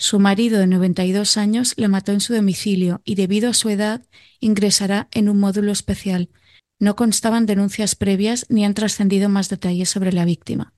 Su 0.00 0.18
marido 0.18 0.58
de 0.58 0.66
92 0.66 1.36
años 1.36 1.74
la 1.76 1.86
mató 1.86 2.12
en 2.12 2.20
su 2.20 2.32
domicilio 2.32 3.02
y 3.04 3.16
debido 3.16 3.50
a 3.50 3.54
su 3.54 3.68
edad 3.68 4.00
ingresará 4.38 5.08
en 5.10 5.28
un 5.28 5.38
módulo 5.38 5.72
especial. 5.72 6.30
No 6.78 6.96
constaban 6.96 7.44
denuncias 7.44 7.96
previas 7.96 8.46
ni 8.48 8.64
han 8.64 8.72
trascendido 8.72 9.28
más 9.28 9.50
detalles 9.50 9.90
sobre 9.90 10.14
la 10.14 10.24
víctima. 10.24 10.72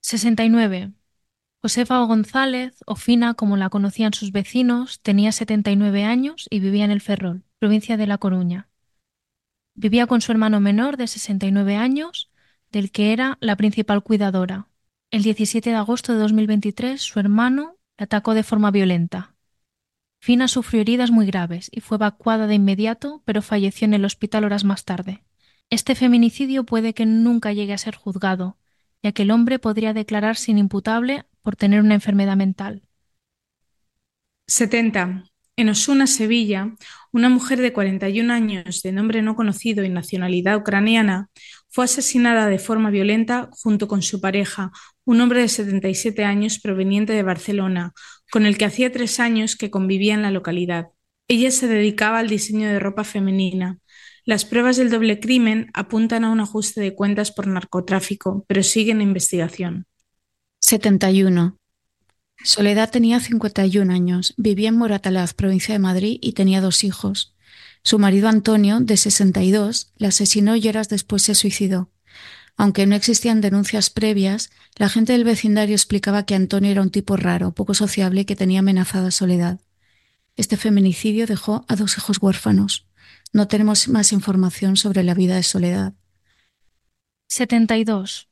69. 0.00 0.92
Josefa 1.60 2.02
González, 2.04 2.78
o 2.86 2.96
Fina 2.96 3.34
como 3.34 3.58
la 3.58 3.68
conocían 3.68 4.14
sus 4.14 4.32
vecinos, 4.32 5.02
tenía 5.02 5.30
79 5.30 6.04
años 6.04 6.46
y 6.48 6.60
vivía 6.60 6.86
en 6.86 6.90
el 6.90 7.02
Ferrol, 7.02 7.42
provincia 7.58 7.98
de 7.98 8.06
La 8.06 8.16
Coruña. 8.16 8.70
Vivía 9.74 10.06
con 10.06 10.22
su 10.22 10.32
hermano 10.32 10.60
menor 10.60 10.96
de 10.96 11.06
69 11.06 11.76
años, 11.76 12.30
del 12.72 12.90
que 12.90 13.12
era 13.12 13.36
la 13.42 13.56
principal 13.56 14.02
cuidadora. 14.02 14.69
El 15.12 15.24
17 15.24 15.70
de 15.70 15.76
agosto 15.76 16.12
de 16.12 16.20
2023, 16.20 17.02
su 17.02 17.18
hermano 17.18 17.76
la 17.98 18.04
atacó 18.04 18.32
de 18.32 18.44
forma 18.44 18.70
violenta. 18.70 19.34
Fina 20.20 20.46
sufrió 20.46 20.82
heridas 20.82 21.10
muy 21.10 21.26
graves 21.26 21.68
y 21.72 21.80
fue 21.80 21.96
evacuada 21.96 22.46
de 22.46 22.54
inmediato, 22.54 23.20
pero 23.24 23.42
falleció 23.42 23.86
en 23.86 23.94
el 23.94 24.04
hospital 24.04 24.44
horas 24.44 24.62
más 24.62 24.84
tarde. 24.84 25.24
Este 25.68 25.96
feminicidio 25.96 26.64
puede 26.64 26.94
que 26.94 27.06
nunca 27.06 27.52
llegue 27.52 27.72
a 27.72 27.78
ser 27.78 27.96
juzgado, 27.96 28.58
ya 29.02 29.10
que 29.10 29.22
el 29.22 29.32
hombre 29.32 29.58
podría 29.58 29.92
declararse 29.94 30.52
inimputable 30.52 31.24
por 31.42 31.56
tener 31.56 31.80
una 31.80 31.94
enfermedad 31.94 32.36
mental. 32.36 32.82
70. 34.46 35.24
En 35.56 35.68
Osuna, 35.68 36.06
Sevilla, 36.06 36.74
una 37.12 37.28
mujer 37.28 37.60
de 37.60 37.72
41 37.72 38.32
años, 38.32 38.82
de 38.82 38.92
nombre 38.92 39.22
no 39.22 39.36
conocido 39.36 39.84
y 39.84 39.88
nacionalidad 39.88 40.56
ucraniana, 40.56 41.28
fue 41.68 41.84
asesinada 41.84 42.46
de 42.46 42.58
forma 42.58 42.90
violenta 42.90 43.50
junto 43.52 43.86
con 43.86 44.02
su 44.02 44.20
pareja, 44.20 44.72
un 45.10 45.20
hombre 45.20 45.40
de 45.40 45.48
77 45.48 46.22
años 46.22 46.60
proveniente 46.60 47.14
de 47.14 47.24
Barcelona, 47.24 47.94
con 48.30 48.46
el 48.46 48.56
que 48.56 48.64
hacía 48.64 48.92
tres 48.92 49.18
años 49.18 49.56
que 49.56 49.68
convivía 49.68 50.14
en 50.14 50.22
la 50.22 50.30
localidad. 50.30 50.90
Ella 51.26 51.50
se 51.50 51.66
dedicaba 51.66 52.20
al 52.20 52.28
diseño 52.28 52.68
de 52.68 52.78
ropa 52.78 53.02
femenina. 53.02 53.80
Las 54.24 54.44
pruebas 54.44 54.76
del 54.76 54.88
doble 54.88 55.18
crimen 55.18 55.68
apuntan 55.74 56.22
a 56.22 56.30
un 56.30 56.38
ajuste 56.38 56.80
de 56.80 56.94
cuentas 56.94 57.32
por 57.32 57.48
narcotráfico, 57.48 58.44
pero 58.46 58.62
siguen 58.62 59.00
en 59.00 59.08
investigación. 59.08 59.86
71. 60.60 61.58
Soledad 62.44 62.88
tenía 62.92 63.18
51 63.18 63.92
años, 63.92 64.34
vivía 64.36 64.68
en 64.68 64.76
Moratalaz, 64.76 65.34
provincia 65.34 65.72
de 65.74 65.80
Madrid, 65.80 66.18
y 66.20 66.34
tenía 66.34 66.60
dos 66.60 66.84
hijos. 66.84 67.34
Su 67.82 67.98
marido 67.98 68.28
Antonio, 68.28 68.78
de 68.78 68.96
62, 68.96 69.92
la 69.96 70.08
asesinó 70.08 70.54
y 70.54 70.68
horas 70.68 70.88
después 70.88 71.22
se 71.22 71.34
suicidó. 71.34 71.90
Aunque 72.60 72.84
no 72.84 72.94
existían 72.94 73.40
denuncias 73.40 73.88
previas, 73.88 74.50
la 74.76 74.90
gente 74.90 75.14
del 75.14 75.24
vecindario 75.24 75.74
explicaba 75.74 76.26
que 76.26 76.34
Antonio 76.34 76.70
era 76.70 76.82
un 76.82 76.90
tipo 76.90 77.16
raro, 77.16 77.52
poco 77.52 77.72
sociable 77.72 78.20
y 78.20 78.24
que 78.26 78.36
tenía 78.36 78.58
amenazada 78.58 79.10
Soledad. 79.10 79.60
Este 80.36 80.58
feminicidio 80.58 81.26
dejó 81.26 81.64
a 81.68 81.76
dos 81.76 81.96
hijos 81.96 82.18
huérfanos. 82.20 82.86
No 83.32 83.48
tenemos 83.48 83.88
más 83.88 84.12
información 84.12 84.76
sobre 84.76 85.04
la 85.04 85.14
vida 85.14 85.36
de 85.36 85.42
Soledad. 85.42 85.94
72. 87.28 88.28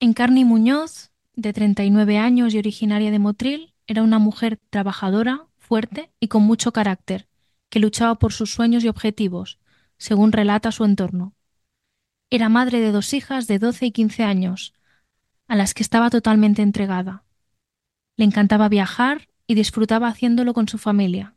Encarni 0.00 0.46
Muñoz 0.46 1.10
de 1.36 1.52
39 1.52 2.16
años 2.16 2.54
y 2.54 2.58
originaria 2.58 3.10
de 3.10 3.18
Motril, 3.18 3.74
era 3.86 4.02
una 4.02 4.18
mujer 4.18 4.58
trabajadora, 4.70 5.44
fuerte 5.58 6.10
y 6.20 6.28
con 6.28 6.42
mucho 6.42 6.72
carácter, 6.72 7.28
que 7.68 7.80
luchaba 7.80 8.14
por 8.14 8.32
sus 8.32 8.50
sueños 8.50 8.82
y 8.82 8.88
objetivos, 8.88 9.58
según 9.98 10.32
relata 10.32 10.72
su 10.72 10.86
entorno. 10.86 11.34
Era 12.30 12.50
madre 12.50 12.80
de 12.80 12.92
dos 12.92 13.14
hijas 13.14 13.46
de 13.46 13.58
12 13.58 13.86
y 13.86 13.92
15 13.92 14.22
años, 14.22 14.74
a 15.46 15.56
las 15.56 15.72
que 15.72 15.82
estaba 15.82 16.10
totalmente 16.10 16.60
entregada. 16.60 17.24
Le 18.16 18.26
encantaba 18.26 18.68
viajar 18.68 19.28
y 19.46 19.54
disfrutaba 19.54 20.08
haciéndolo 20.08 20.52
con 20.52 20.68
su 20.68 20.76
familia. 20.76 21.34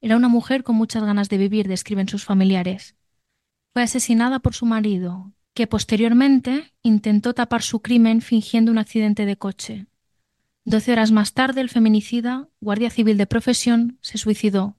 Era 0.00 0.16
una 0.16 0.28
mujer 0.28 0.64
con 0.64 0.74
muchas 0.74 1.04
ganas 1.04 1.28
de 1.28 1.38
vivir, 1.38 1.68
describen 1.68 2.08
sus 2.08 2.24
familiares. 2.24 2.96
Fue 3.72 3.82
asesinada 3.82 4.40
por 4.40 4.54
su 4.54 4.66
marido, 4.66 5.32
que 5.54 5.68
posteriormente 5.68 6.72
intentó 6.82 7.32
tapar 7.34 7.62
su 7.62 7.80
crimen 7.80 8.20
fingiendo 8.20 8.72
un 8.72 8.78
accidente 8.78 9.24
de 9.24 9.36
coche. 9.36 9.86
Doce 10.64 10.92
horas 10.92 11.12
más 11.12 11.32
tarde, 11.32 11.60
el 11.60 11.70
feminicida, 11.70 12.48
guardia 12.60 12.90
civil 12.90 13.18
de 13.18 13.26
profesión, 13.26 13.98
se 14.02 14.18
suicidó. 14.18 14.76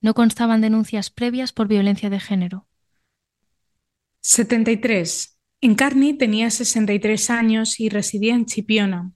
No 0.00 0.14
constaban 0.14 0.60
denuncias 0.60 1.10
previas 1.10 1.52
por 1.52 1.66
violencia 1.66 2.10
de 2.10 2.20
género. 2.20 2.65
73. 4.28 5.38
Encarni 5.60 6.12
tenía 6.18 6.50
63 6.50 7.30
años 7.30 7.78
y 7.78 7.88
residía 7.88 8.34
en 8.34 8.44
Chipiona. 8.44 9.12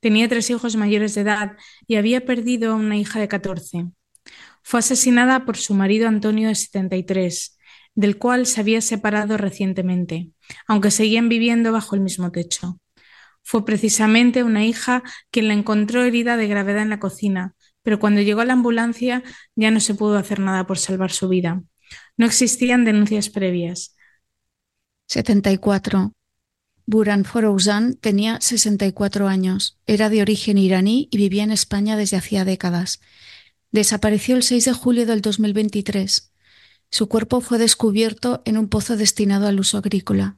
Tenía 0.00 0.28
tres 0.28 0.50
hijos 0.50 0.76
mayores 0.76 1.14
de 1.14 1.22
edad 1.22 1.56
y 1.86 1.96
había 1.96 2.26
perdido 2.26 2.72
a 2.72 2.74
una 2.74 2.98
hija 2.98 3.18
de 3.18 3.26
14. 3.26 3.86
Fue 4.62 4.80
asesinada 4.80 5.46
por 5.46 5.56
su 5.56 5.72
marido 5.72 6.08
Antonio 6.08 6.48
de 6.48 6.54
73 6.54 7.56
del 7.94 8.18
cual 8.18 8.44
se 8.44 8.60
había 8.60 8.82
separado 8.82 9.38
recientemente, 9.38 10.30
aunque 10.66 10.90
seguían 10.90 11.30
viviendo 11.30 11.72
bajo 11.72 11.94
el 11.94 12.02
mismo 12.02 12.30
techo. 12.30 12.78
Fue 13.42 13.64
precisamente 13.64 14.42
una 14.44 14.66
hija 14.66 15.02
quien 15.30 15.48
la 15.48 15.54
encontró 15.54 16.04
herida 16.04 16.36
de 16.36 16.48
gravedad 16.48 16.82
en 16.82 16.90
la 16.90 17.00
cocina, 17.00 17.54
pero 17.82 17.98
cuando 17.98 18.20
llegó 18.20 18.42
a 18.42 18.44
la 18.44 18.52
ambulancia 18.52 19.22
ya 19.56 19.70
no 19.70 19.80
se 19.80 19.94
pudo 19.94 20.18
hacer 20.18 20.38
nada 20.38 20.66
por 20.66 20.76
salvar 20.76 21.12
su 21.12 21.30
vida. 21.30 21.62
No 22.18 22.26
existían 22.26 22.84
denuncias 22.84 23.30
previas. 23.30 23.96
74. 25.10 26.12
Buran 26.86 27.24
Forouzan 27.24 27.94
tenía 27.94 28.40
64 28.40 29.26
años, 29.26 29.76
era 29.84 30.08
de 30.08 30.22
origen 30.22 30.56
iraní 30.56 31.08
y 31.10 31.16
vivía 31.16 31.42
en 31.42 31.50
España 31.50 31.96
desde 31.96 32.16
hacía 32.16 32.44
décadas. 32.44 33.00
Desapareció 33.72 34.36
el 34.36 34.44
6 34.44 34.66
de 34.66 34.72
julio 34.72 35.06
del 35.06 35.20
2023. 35.20 36.30
Su 36.92 37.08
cuerpo 37.08 37.40
fue 37.40 37.58
descubierto 37.58 38.40
en 38.44 38.56
un 38.56 38.68
pozo 38.68 38.96
destinado 38.96 39.48
al 39.48 39.58
uso 39.58 39.78
agrícola. 39.78 40.36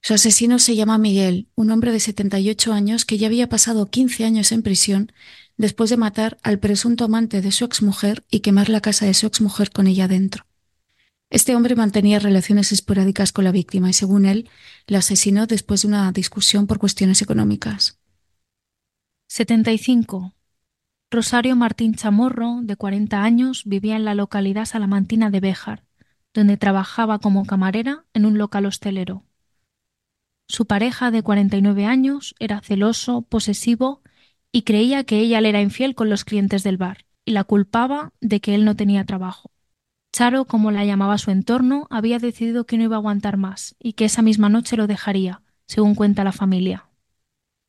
Su 0.00 0.14
asesino 0.14 0.58
se 0.58 0.74
llama 0.74 0.96
Miguel, 0.96 1.48
un 1.54 1.70
hombre 1.70 1.92
de 1.92 2.00
78 2.00 2.72
años 2.72 3.04
que 3.04 3.18
ya 3.18 3.26
había 3.26 3.50
pasado 3.50 3.90
15 3.90 4.24
años 4.24 4.52
en 4.52 4.62
prisión 4.62 5.12
después 5.58 5.90
de 5.90 5.98
matar 5.98 6.38
al 6.42 6.58
presunto 6.58 7.04
amante 7.04 7.42
de 7.42 7.52
su 7.52 7.66
exmujer 7.66 8.24
y 8.30 8.40
quemar 8.40 8.70
la 8.70 8.80
casa 8.80 9.04
de 9.04 9.12
su 9.12 9.26
exmujer 9.26 9.70
con 9.70 9.86
ella 9.86 10.08
dentro. 10.08 10.46
Este 11.34 11.56
hombre 11.56 11.74
mantenía 11.74 12.20
relaciones 12.20 12.70
esporádicas 12.70 13.32
con 13.32 13.42
la 13.42 13.50
víctima 13.50 13.90
y, 13.90 13.92
según 13.92 14.24
él, 14.24 14.48
la 14.86 14.98
asesinó 14.98 15.48
después 15.48 15.82
de 15.82 15.88
una 15.88 16.12
discusión 16.12 16.68
por 16.68 16.78
cuestiones 16.78 17.22
económicas. 17.22 17.98
75. 19.26 20.32
Rosario 21.10 21.56
Martín 21.56 21.96
Chamorro, 21.96 22.60
de 22.62 22.76
40 22.76 23.20
años, 23.20 23.64
vivía 23.64 23.96
en 23.96 24.04
la 24.04 24.14
localidad 24.14 24.64
salamantina 24.64 25.30
de 25.30 25.40
Béjar 25.40 25.84
donde 26.34 26.56
trabajaba 26.56 27.18
como 27.20 27.46
camarera 27.46 28.04
en 28.12 28.26
un 28.26 28.38
local 28.38 28.66
hostelero. 28.66 29.24
Su 30.48 30.66
pareja 30.66 31.10
de 31.10 31.22
49 31.22 31.86
años 31.86 32.34
era 32.38 32.60
celoso, 32.60 33.22
posesivo 33.22 34.02
y 34.52 34.62
creía 34.62 35.04
que 35.04 35.18
ella 35.18 35.40
le 35.40 35.48
era 35.48 35.62
infiel 35.62 35.94
con 35.94 36.10
los 36.10 36.24
clientes 36.24 36.62
del 36.62 36.76
bar 36.76 37.06
y 37.24 37.32
la 37.32 37.44
culpaba 37.44 38.12
de 38.20 38.40
que 38.40 38.54
él 38.54 38.64
no 38.64 38.76
tenía 38.76 39.04
trabajo. 39.04 39.53
Charo, 40.14 40.44
como 40.44 40.70
la 40.70 40.84
llamaba 40.84 41.18
su 41.18 41.32
entorno, 41.32 41.88
había 41.90 42.20
decidido 42.20 42.66
que 42.66 42.78
no 42.78 42.84
iba 42.84 42.94
a 42.94 43.00
aguantar 43.00 43.36
más 43.36 43.74
y 43.80 43.94
que 43.94 44.04
esa 44.04 44.22
misma 44.22 44.48
noche 44.48 44.76
lo 44.76 44.86
dejaría, 44.86 45.42
según 45.66 45.96
cuenta 45.96 46.22
la 46.22 46.30
familia. 46.30 46.86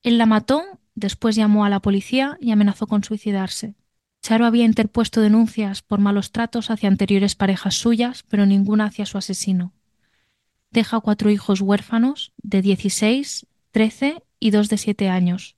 Él 0.04 0.20
la 0.20 0.28
mató, 0.28 0.64
después 0.93 1.36
llamó 1.36 1.66
a 1.66 1.72
la 1.72 1.80
policía 1.80 2.38
y 2.39 2.52
amenazó 2.52 2.86
con 2.86 3.04
suicidarse. 3.04 3.74
Charo 4.22 4.46
había 4.46 4.64
interpuesto 4.64 5.22
denuncias 5.22 5.82
por 5.82 6.00
malos 6.00 6.32
tratos 6.32 6.70
hacia 6.70 6.88
anteriores 6.88 7.34
parejas 7.34 7.74
suyas, 7.74 8.22
pero 8.30 8.46
ninguna 8.46 8.86
hacia 8.86 9.08
su 9.08 9.18
asesino. 9.18 9.74
Deja 10.70 11.00
cuatro 11.00 11.32
hijos 11.32 11.62
huérfanos 11.62 12.32
de 12.38 12.62
16, 12.62 13.48
13 13.72 14.22
y 14.39 14.52
dos 14.52 14.70
de 14.70 14.78
7 14.78 15.10
años. 15.10 15.56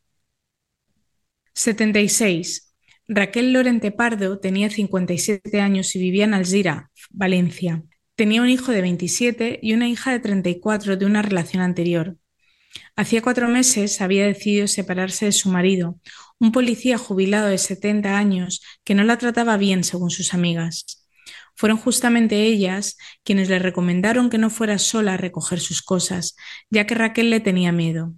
76. 1.54 2.67
Raquel 3.10 3.54
Lorente 3.54 3.92
Pardo 3.92 4.40
tenía 4.40 4.70
57 4.70 5.62
años 5.62 5.96
y 5.96 6.00
vivía 6.00 6.26
en 6.26 6.34
Alzira, 6.34 6.92
Valencia. 7.10 7.84
Tenía 8.16 8.42
un 8.42 8.50
hijo 8.50 8.74
de 8.74 8.82
27 8.82 9.60
y 9.62 9.74
una 9.74 9.88
hija 9.88 10.12
de 10.12 10.20
34 10.20 10.98
de 10.98 11.06
una 11.06 11.22
relación 11.22 11.64
anterior. 11.64 12.18
Hacía 12.98 13.22
cuatro 13.22 13.48
meses 13.48 14.02
había 14.02 14.26
decidido 14.26 14.68
separarse 14.68 15.26
de 15.26 15.32
su 15.32 15.48
marido, 15.48 16.00
un 16.40 16.52
policía 16.52 16.98
jubilado 16.98 17.48
de 17.48 17.58
70 17.58 18.18
años 18.18 18.62
que 18.84 18.94
no 18.94 19.04
la 19.06 19.18
trataba 19.18 19.56
bien 19.56 19.86
según 19.86 20.10
sus 20.10 20.34
amigas. 20.34 21.08
Fueron 21.56 21.78
justamente 21.78 22.44
ellas 22.44 22.98
quienes 23.24 23.48
le 23.48 23.60
recomendaron 23.60 24.30
que 24.30 24.38
no 24.38 24.50
fuera 24.50 24.80
sola 24.80 25.14
a 25.14 25.18
recoger 25.18 25.62
sus 25.62 25.82
cosas, 25.82 26.36
ya 26.70 26.86
que 26.86 26.96
Raquel 26.96 27.30
le 27.30 27.40
tenía 27.40 27.72
miedo. 27.72 28.14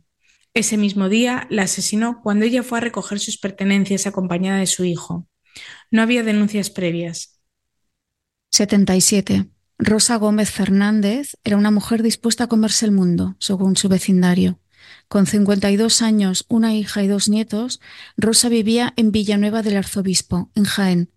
Ese 0.60 0.76
mismo 0.76 1.08
día 1.08 1.48
la 1.50 1.62
asesinó 1.62 2.20
cuando 2.22 2.44
ella 2.44 2.64
fue 2.64 2.80
a 2.80 2.82
recoger 2.82 3.22
sus 3.22 3.38
pertenencias 3.38 4.06
acompañada 4.06 4.60
de 4.60 4.68
su 4.68 4.84
hijo. 4.84 5.26
No 5.90 6.02
había 6.02 6.22
denuncias 6.22 6.70
previas. 6.70 7.40
77. 8.52 9.46
Rosa 9.78 10.18
Gómez 10.18 10.52
Fernández 10.52 11.38
era 11.46 11.56
una 11.56 11.72
mujer 11.72 12.04
dispuesta 12.04 12.44
a 12.44 12.48
comerse 12.48 12.86
el 12.86 12.92
mundo, 12.92 13.38
según 13.40 13.78
su 13.78 13.88
vecindario. 13.88 14.60
Con 15.08 15.28
52 15.28 16.02
años, 16.02 16.46
una 16.50 16.76
hija 16.76 17.04
y 17.04 17.08
dos 17.08 17.30
nietos, 17.30 17.80
Rosa 18.18 18.50
vivía 18.50 18.94
en 18.98 19.14
Villanueva 19.14 19.62
del 19.62 19.78
Arzobispo, 19.78 20.52
en 20.56 20.66
Jaén, 20.66 21.10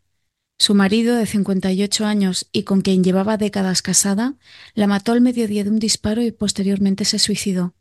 su 0.57 0.77
marido, 0.77 1.17
de 1.17 1.27
58 1.27 2.07
años 2.07 2.49
y 2.53 2.63
con 2.63 2.83
quien 2.83 3.03
llevaba 3.03 3.39
décadas 3.39 3.83
casada, 3.83 4.37
la 4.75 4.87
mató 4.87 5.11
al 5.11 5.21
mediodía 5.21 5.65
de 5.65 5.71
un 5.71 5.81
disparo 5.81 6.23
y 6.23 6.31
posteriormente 6.31 7.05
se 7.05 7.19
suicidó. 7.19 7.75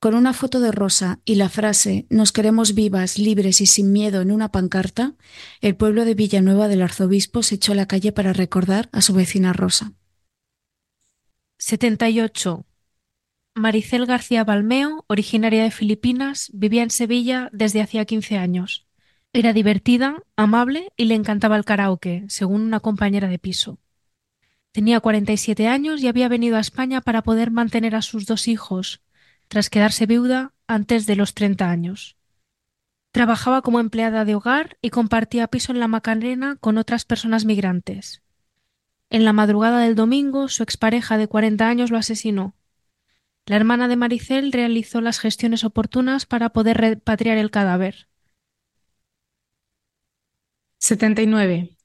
Con 0.00 0.14
una 0.14 0.32
foto 0.32 0.60
de 0.60 0.70
Rosa 0.70 1.18
y 1.24 1.34
la 1.34 1.48
frase 1.48 2.06
Nos 2.08 2.30
queremos 2.30 2.74
vivas, 2.74 3.18
libres 3.18 3.60
y 3.60 3.66
sin 3.66 3.90
miedo 3.90 4.20
en 4.20 4.30
una 4.30 4.52
pancarta, 4.52 5.14
el 5.60 5.74
pueblo 5.74 6.04
de 6.04 6.14
Villanueva 6.14 6.68
del 6.68 6.82
Arzobispo 6.82 7.42
se 7.42 7.56
echó 7.56 7.72
a 7.72 7.74
la 7.74 7.86
calle 7.86 8.12
para 8.12 8.32
recordar 8.32 8.88
a 8.92 9.00
su 9.00 9.12
vecina 9.12 9.52
Rosa. 9.52 9.94
78. 11.58 12.64
Maricel 13.56 14.06
García 14.06 14.44
Balmeo, 14.44 15.04
originaria 15.08 15.64
de 15.64 15.72
Filipinas, 15.72 16.48
vivía 16.52 16.84
en 16.84 16.90
Sevilla 16.90 17.50
desde 17.52 17.82
hacía 17.82 18.04
15 18.04 18.38
años. 18.38 18.86
Era 19.32 19.52
divertida, 19.52 20.22
amable 20.36 20.92
y 20.96 21.06
le 21.06 21.16
encantaba 21.16 21.56
el 21.56 21.64
karaoke, 21.64 22.24
según 22.28 22.62
una 22.62 22.78
compañera 22.78 23.26
de 23.26 23.40
piso. 23.40 23.80
Tenía 24.70 25.00
47 25.00 25.66
años 25.66 26.00
y 26.00 26.06
había 26.06 26.28
venido 26.28 26.56
a 26.56 26.60
España 26.60 27.00
para 27.00 27.22
poder 27.22 27.50
mantener 27.50 27.96
a 27.96 28.02
sus 28.02 28.26
dos 28.26 28.46
hijos, 28.46 29.02
tras 29.48 29.70
quedarse 29.70 30.06
viuda 30.06 30.52
antes 30.66 31.06
de 31.06 31.16
los 31.16 31.34
30 31.34 31.70
años. 31.70 32.16
Trabajaba 33.10 33.62
como 33.62 33.80
empleada 33.80 34.24
de 34.24 34.34
hogar 34.34 34.78
y 34.82 34.90
compartía 34.90 35.48
piso 35.48 35.72
en 35.72 35.80
la 35.80 35.88
Macarena 35.88 36.56
con 36.56 36.78
otras 36.78 37.04
personas 37.04 37.44
migrantes. 37.44 38.22
En 39.10 39.24
la 39.24 39.32
madrugada 39.32 39.80
del 39.80 39.94
domingo, 39.94 40.48
su 40.48 40.62
expareja 40.62 41.16
de 41.16 41.28
40 41.28 41.66
años 41.66 41.90
lo 41.90 41.96
asesinó. 41.96 42.54
La 43.46 43.56
hermana 43.56 43.88
de 43.88 43.96
Maricel 43.96 44.52
realizó 44.52 45.00
las 45.00 45.18
gestiones 45.18 45.64
oportunas 45.64 46.26
para 46.26 46.50
poder 46.50 46.76
repatriar 46.76 47.38
el 47.38 47.50
cadáver. 47.50 48.08
79. 50.78 51.76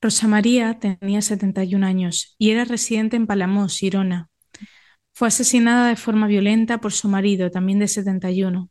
Rosa 0.00 0.26
María 0.28 0.78
tenía 0.80 1.22
71 1.22 1.86
años 1.86 2.34
y 2.36 2.50
era 2.50 2.64
residente 2.64 3.16
en 3.16 3.26
Palamós, 3.28 3.78
Girona. 3.78 4.28
Fue 5.14 5.28
asesinada 5.28 5.88
de 5.88 5.96
forma 5.96 6.26
violenta 6.26 6.80
por 6.80 6.92
su 6.92 7.08
marido, 7.08 7.50
también 7.50 7.78
de 7.78 7.86
71. 7.86 8.68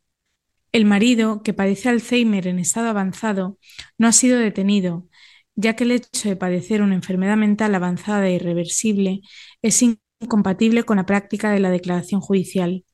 El 0.72 0.84
marido, 0.84 1.42
que 1.42 1.54
padece 1.54 1.88
Alzheimer 1.88 2.46
en 2.46 2.58
estado 2.58 2.88
avanzado, 2.88 3.58
no 3.96 4.08
ha 4.08 4.12
sido 4.12 4.38
detenido, 4.38 5.08
ya 5.56 5.74
que 5.74 5.84
el 5.84 5.92
hecho 5.92 6.28
de 6.28 6.36
padecer 6.36 6.82
una 6.82 6.96
enfermedad 6.96 7.36
mental 7.36 7.74
avanzada 7.74 8.26
e 8.28 8.34
irreversible 8.34 9.22
es 9.62 9.82
incompatible 10.20 10.82
con 10.82 10.98
la 10.98 11.06
práctica 11.06 11.50
de 11.50 11.60
la 11.60 11.70
declaración 11.70 12.20
judicial. 12.20 12.84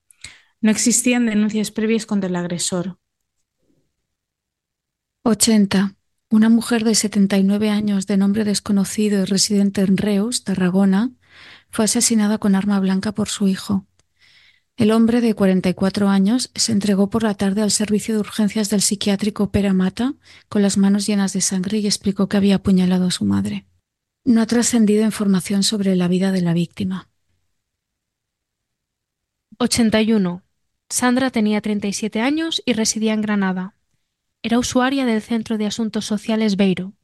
No 0.61 0.71
existían 0.71 1.27
denuncias 1.27 1.71
previas 1.71 2.07
contra 2.07 2.29
el 2.29 2.37
agresor. 2.37 2.99
80. 5.25 5.97
Una 6.31 6.49
mujer 6.49 6.85
de 6.85 6.95
79 6.95 7.71
años 7.71 8.07
de 8.07 8.17
nombre 8.17 8.45
desconocido 8.45 9.23
y 9.23 9.25
residente 9.25 9.81
en 9.81 9.97
Reus, 9.97 10.45
Tarragona, 10.45 11.11
fue 11.71 11.85
asesinada 11.87 12.39
con 12.39 12.55
arma 12.55 12.81
blanca 12.81 13.13
por 13.13 13.29
su 13.29 13.49
hijo. 13.49 13.87
El 14.77 14.93
hombre 14.93 15.21
de 15.21 15.35
44 15.35 16.09
años 16.09 16.51
se 16.55 16.73
entregó 16.73 17.11
por 17.11 17.23
la 17.23 17.35
tarde 17.35 17.61
al 17.61 17.71
servicio 17.71 18.15
de 18.15 18.21
urgencias 18.21 18.71
del 18.71 18.81
psiquiátrico 18.81 19.51
Peramata 19.51 20.15
con 20.49 20.63
las 20.63 20.79
manos 20.79 21.07
llenas 21.07 21.33
de 21.33 21.43
sangre 21.43 21.79
y 21.79 21.87
explicó 21.87 22.29
que 22.29 22.39
había 22.39 22.57
apuñalado 22.57 23.07
a 23.07 23.11
su 23.11 23.25
madre. 23.25 23.67
No 24.25 24.41
ha 24.41 24.47
trascendido 24.47 25.05
información 25.05 25.63
sobre 25.63 25.97
la 25.97 26.09
vida 26.09 26.33
de 26.33 26.41
la 26.41 26.55
víctima. 26.55 27.09
81. 29.59 30.43
Sandra 30.89 31.31
tenía 31.31 31.61
37 31.61 32.21
años 32.21 32.63
y 32.65 32.73
residía 32.73 33.13
en 33.13 33.21
Granada. 33.21 33.75
Era 34.43 34.59
usuaria 34.59 35.05
del 35.05 35.21
Centro 35.21 35.59
de 35.59 35.67
Asuntos 35.67 36.07
Sociales 36.07 36.57
Beiro. 36.57 36.95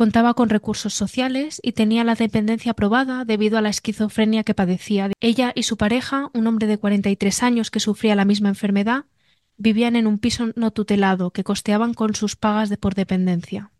Contaba 0.00 0.32
con 0.32 0.48
recursos 0.48 0.94
sociales 0.94 1.60
y 1.62 1.72
tenía 1.72 2.04
la 2.04 2.14
dependencia 2.14 2.72
aprobada 2.72 3.26
debido 3.26 3.58
a 3.58 3.60
la 3.60 3.68
esquizofrenia 3.68 4.44
que 4.44 4.54
padecía. 4.54 5.10
Ella 5.20 5.52
y 5.54 5.64
su 5.64 5.76
pareja, 5.76 6.30
un 6.32 6.46
hombre 6.46 6.66
de 6.66 6.78
43 6.78 7.42
años 7.42 7.70
que 7.70 7.80
sufría 7.80 8.14
la 8.14 8.24
misma 8.24 8.48
enfermedad, 8.48 9.04
vivían 9.58 9.96
en 9.96 10.06
un 10.06 10.18
piso 10.18 10.52
no 10.56 10.70
tutelado 10.70 11.32
que 11.32 11.44
costeaban 11.44 11.92
con 11.92 12.14
sus 12.14 12.34
pagas 12.34 12.70
de 12.70 12.78
por 12.78 12.94
dependencia. 12.94 13.72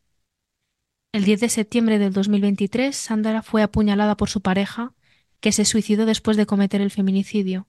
El 1.13 1.25
10 1.25 1.41
de 1.41 1.49
septiembre 1.49 1.99
del 1.99 2.13
2023, 2.13 2.95
Sandra 2.95 3.41
fue 3.41 3.63
apuñalada 3.63 4.15
por 4.19 4.29
su 4.29 4.43
pareja, 4.43 4.93
que 5.41 5.53
se 5.53 5.65
suicidó 5.65 6.05
después 6.05 6.37
de 6.37 6.45
cometer 6.45 6.83
el 6.83 6.91
feminicidio. 6.91 7.67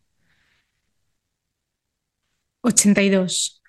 82. 2.63 3.60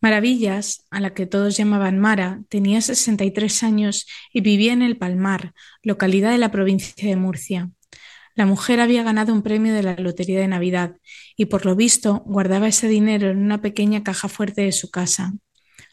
Maravillas, 0.00 0.86
a 0.90 1.00
la 1.00 1.12
que 1.12 1.26
todos 1.26 1.56
llamaban 1.56 1.98
Mara, 1.98 2.42
tenía 2.48 2.80
63 2.80 3.62
años 3.64 4.06
y 4.32 4.40
vivía 4.42 4.72
en 4.72 4.82
El 4.82 4.96
Palmar, 4.96 5.54
localidad 5.82 6.30
de 6.30 6.38
la 6.38 6.52
provincia 6.52 7.08
de 7.08 7.16
Murcia. 7.16 7.70
La 8.36 8.46
mujer 8.46 8.78
había 8.78 9.02
ganado 9.02 9.32
un 9.32 9.42
premio 9.42 9.74
de 9.74 9.82
la 9.82 9.96
Lotería 9.96 10.38
de 10.38 10.46
Navidad 10.46 10.94
y 11.36 11.46
por 11.46 11.66
lo 11.66 11.74
visto 11.74 12.22
guardaba 12.26 12.68
ese 12.68 12.86
dinero 12.86 13.30
en 13.30 13.38
una 13.38 13.60
pequeña 13.60 14.04
caja 14.04 14.28
fuerte 14.28 14.62
de 14.62 14.70
su 14.70 14.90
casa. 14.92 15.32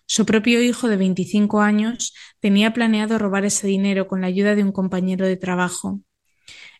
Su 0.05 0.27
propio 0.27 0.61
hijo 0.61 0.87
de 0.87 0.97
25 0.97 1.61
años 1.61 2.13
tenía 2.39 2.73
planeado 2.73 3.17
robar 3.17 3.45
ese 3.45 3.65
dinero 3.65 4.07
con 4.07 4.21
la 4.21 4.27
ayuda 4.27 4.53
de 4.53 4.63
un 4.63 4.71
compañero 4.71 5.25
de 5.25 5.37
trabajo. 5.37 6.01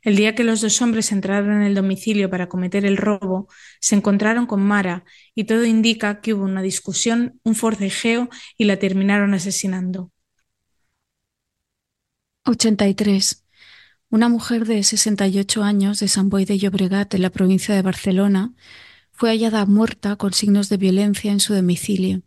El 0.05 0.15
día 0.15 0.35
que 0.35 0.43
los 0.43 0.61
dos 0.61 0.83
hombres 0.83 1.11
entraron 1.11 1.55
en 1.55 1.63
el 1.63 1.73
domicilio 1.73 2.29
para 2.29 2.47
cometer 2.47 2.85
el 2.85 2.95
robo, 2.95 3.49
se 3.81 3.95
encontraron 3.95 4.45
con 4.45 4.61
Mara 4.61 5.03
y 5.33 5.45
todo 5.45 5.65
indica 5.65 6.21
que 6.21 6.35
hubo 6.35 6.43
una 6.43 6.61
discusión, 6.61 7.39
un 7.43 7.55
forcejeo 7.55 8.29
y 8.55 8.65
la 8.65 8.77
terminaron 8.77 9.33
asesinando. 9.33 10.11
83. 12.45 13.47
Una 14.11 14.29
mujer 14.29 14.65
de 14.67 14.83
68 14.83 15.63
años 15.63 15.99
de 15.99 16.07
San 16.07 16.29
Boi 16.29 16.45
de 16.45 16.59
Llobregat, 16.59 17.15
en 17.15 17.23
la 17.23 17.31
provincia 17.31 17.73
de 17.73 17.81
Barcelona, 17.81 18.53
fue 19.11 19.31
hallada 19.31 19.65
muerta 19.65 20.17
con 20.17 20.33
signos 20.33 20.69
de 20.69 20.77
violencia 20.77 21.31
en 21.31 21.39
su 21.39 21.55
domicilio. 21.55 22.21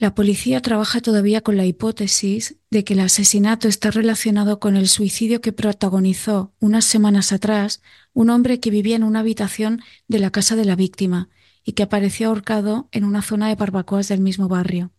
La 0.00 0.14
policía 0.14 0.62
trabaja 0.62 1.02
todavía 1.02 1.42
con 1.42 1.58
la 1.58 1.66
hipótesis 1.66 2.56
de 2.70 2.84
que 2.84 2.94
el 2.94 3.00
asesinato 3.00 3.68
está 3.68 3.90
relacionado 3.90 4.58
con 4.58 4.78
el 4.78 4.88
suicidio 4.88 5.42
que 5.42 5.52
protagonizó 5.52 6.54
unas 6.58 6.86
semanas 6.86 7.32
atrás 7.34 7.82
un 8.14 8.30
hombre 8.30 8.60
que 8.60 8.70
vivía 8.70 8.96
en 8.96 9.04
una 9.04 9.20
habitación 9.20 9.82
de 10.08 10.18
la 10.18 10.30
casa 10.30 10.56
de 10.56 10.64
la 10.64 10.74
víctima 10.74 11.28
y 11.64 11.72
que 11.72 11.82
apareció 11.82 12.28
ahorcado 12.28 12.88
en 12.92 13.04
una 13.04 13.20
zona 13.20 13.48
de 13.48 13.56
barbacoas 13.56 14.08
del 14.08 14.20
mismo 14.20 14.48
barrio. 14.48 14.90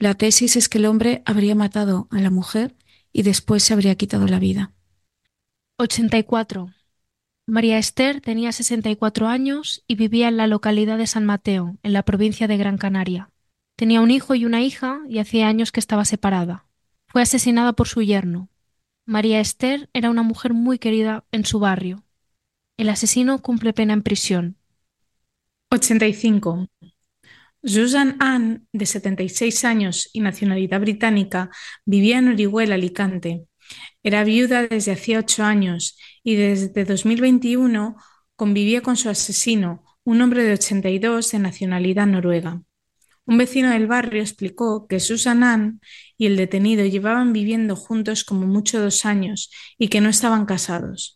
La 0.00 0.14
tesis 0.14 0.56
es 0.56 0.68
que 0.68 0.78
el 0.78 0.86
hombre 0.86 1.22
habría 1.26 1.54
matado 1.54 2.08
a 2.10 2.20
la 2.20 2.30
mujer 2.30 2.74
y 3.12 3.22
después 3.22 3.62
se 3.62 3.72
habría 3.72 3.94
quitado 3.94 4.26
la 4.26 4.40
vida. 4.40 4.72
84. 5.78 6.74
María 7.46 7.78
Esther 7.78 8.20
tenía 8.20 8.50
64 8.50 9.28
años 9.28 9.84
y 9.86 9.94
vivía 9.94 10.26
en 10.26 10.36
la 10.36 10.48
localidad 10.48 10.98
de 10.98 11.06
San 11.06 11.24
Mateo, 11.24 11.78
en 11.84 11.92
la 11.92 12.02
provincia 12.02 12.48
de 12.48 12.56
Gran 12.56 12.78
Canaria. 12.78 13.30
Tenía 13.76 14.00
un 14.00 14.10
hijo 14.10 14.34
y 14.34 14.44
una 14.44 14.62
hija 14.62 15.00
y 15.08 15.18
hacía 15.18 15.48
años 15.48 15.72
que 15.72 15.80
estaba 15.80 16.04
separada. 16.04 16.66
Fue 17.06 17.22
asesinada 17.22 17.72
por 17.72 17.88
su 17.88 18.02
yerno. 18.02 18.48
María 19.04 19.40
Esther 19.40 19.90
era 19.92 20.10
una 20.10 20.22
mujer 20.22 20.54
muy 20.54 20.78
querida 20.78 21.24
en 21.32 21.44
su 21.44 21.58
barrio. 21.58 22.04
El 22.76 22.88
asesino 22.88 23.42
cumple 23.42 23.72
pena 23.72 23.92
en 23.92 24.02
prisión. 24.02 24.56
85. 25.70 26.68
Susan 27.64 28.16
Ann, 28.20 28.68
de 28.72 28.86
76 28.86 29.64
años 29.64 30.10
y 30.12 30.20
nacionalidad 30.20 30.80
británica, 30.80 31.50
vivía 31.84 32.18
en 32.18 32.28
Orihuela, 32.28 32.76
Alicante. 32.76 33.46
Era 34.02 34.22
viuda 34.22 34.66
desde 34.66 34.92
hacía 34.92 35.18
ocho 35.18 35.42
años 35.42 35.98
y 36.22 36.36
desde 36.36 36.84
2021 36.84 37.96
convivía 38.36 38.82
con 38.82 38.96
su 38.96 39.08
asesino, 39.08 39.82
un 40.04 40.20
hombre 40.20 40.44
de 40.44 40.52
82 40.52 41.32
de 41.32 41.38
nacionalidad 41.38 42.06
noruega. 42.06 42.62
Un 43.26 43.38
vecino 43.38 43.70
del 43.70 43.86
barrio 43.86 44.20
explicó 44.20 44.86
que 44.86 45.00
Susan 45.00 45.42
Ann 45.42 45.80
y 46.18 46.26
el 46.26 46.36
detenido 46.36 46.84
llevaban 46.84 47.32
viviendo 47.32 47.74
juntos 47.74 48.24
como 48.24 48.46
mucho 48.46 48.80
dos 48.80 49.06
años 49.06 49.50
y 49.78 49.88
que 49.88 50.00
no 50.00 50.10
estaban 50.10 50.44
casados. 50.44 51.14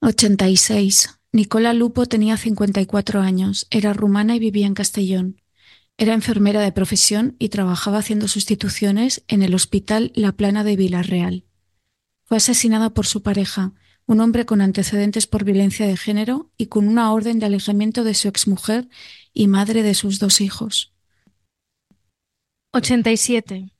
86. 0.00 1.18
Nicola 1.32 1.72
Lupo 1.72 2.04
tenía 2.06 2.36
54 2.36 3.20
años, 3.20 3.66
era 3.70 3.94
rumana 3.94 4.36
y 4.36 4.38
vivía 4.38 4.66
en 4.66 4.74
Castellón. 4.74 5.40
Era 5.96 6.12
enfermera 6.12 6.60
de 6.60 6.72
profesión 6.72 7.36
y 7.38 7.48
trabajaba 7.48 7.98
haciendo 7.98 8.28
sustituciones 8.28 9.24
en 9.28 9.42
el 9.42 9.54
Hospital 9.54 10.12
La 10.14 10.32
Plana 10.32 10.64
de 10.64 10.76
Villarreal. 10.76 11.44
Fue 12.24 12.38
asesinada 12.38 12.90
por 12.90 13.06
su 13.06 13.22
pareja, 13.22 13.72
un 14.12 14.20
hombre 14.20 14.46
con 14.46 14.60
antecedentes 14.60 15.26
por 15.26 15.44
violencia 15.44 15.86
de 15.86 15.96
género 15.96 16.50
y 16.56 16.66
con 16.66 16.86
una 16.86 17.12
orden 17.12 17.38
de 17.38 17.46
alejamiento 17.46 18.04
de 18.04 18.14
su 18.14 18.28
exmujer 18.28 18.88
y 19.32 19.48
madre 19.48 19.82
de 19.82 19.94
sus 19.94 20.18
dos 20.18 20.40
hijos. 20.40 20.92
87. 22.72 23.72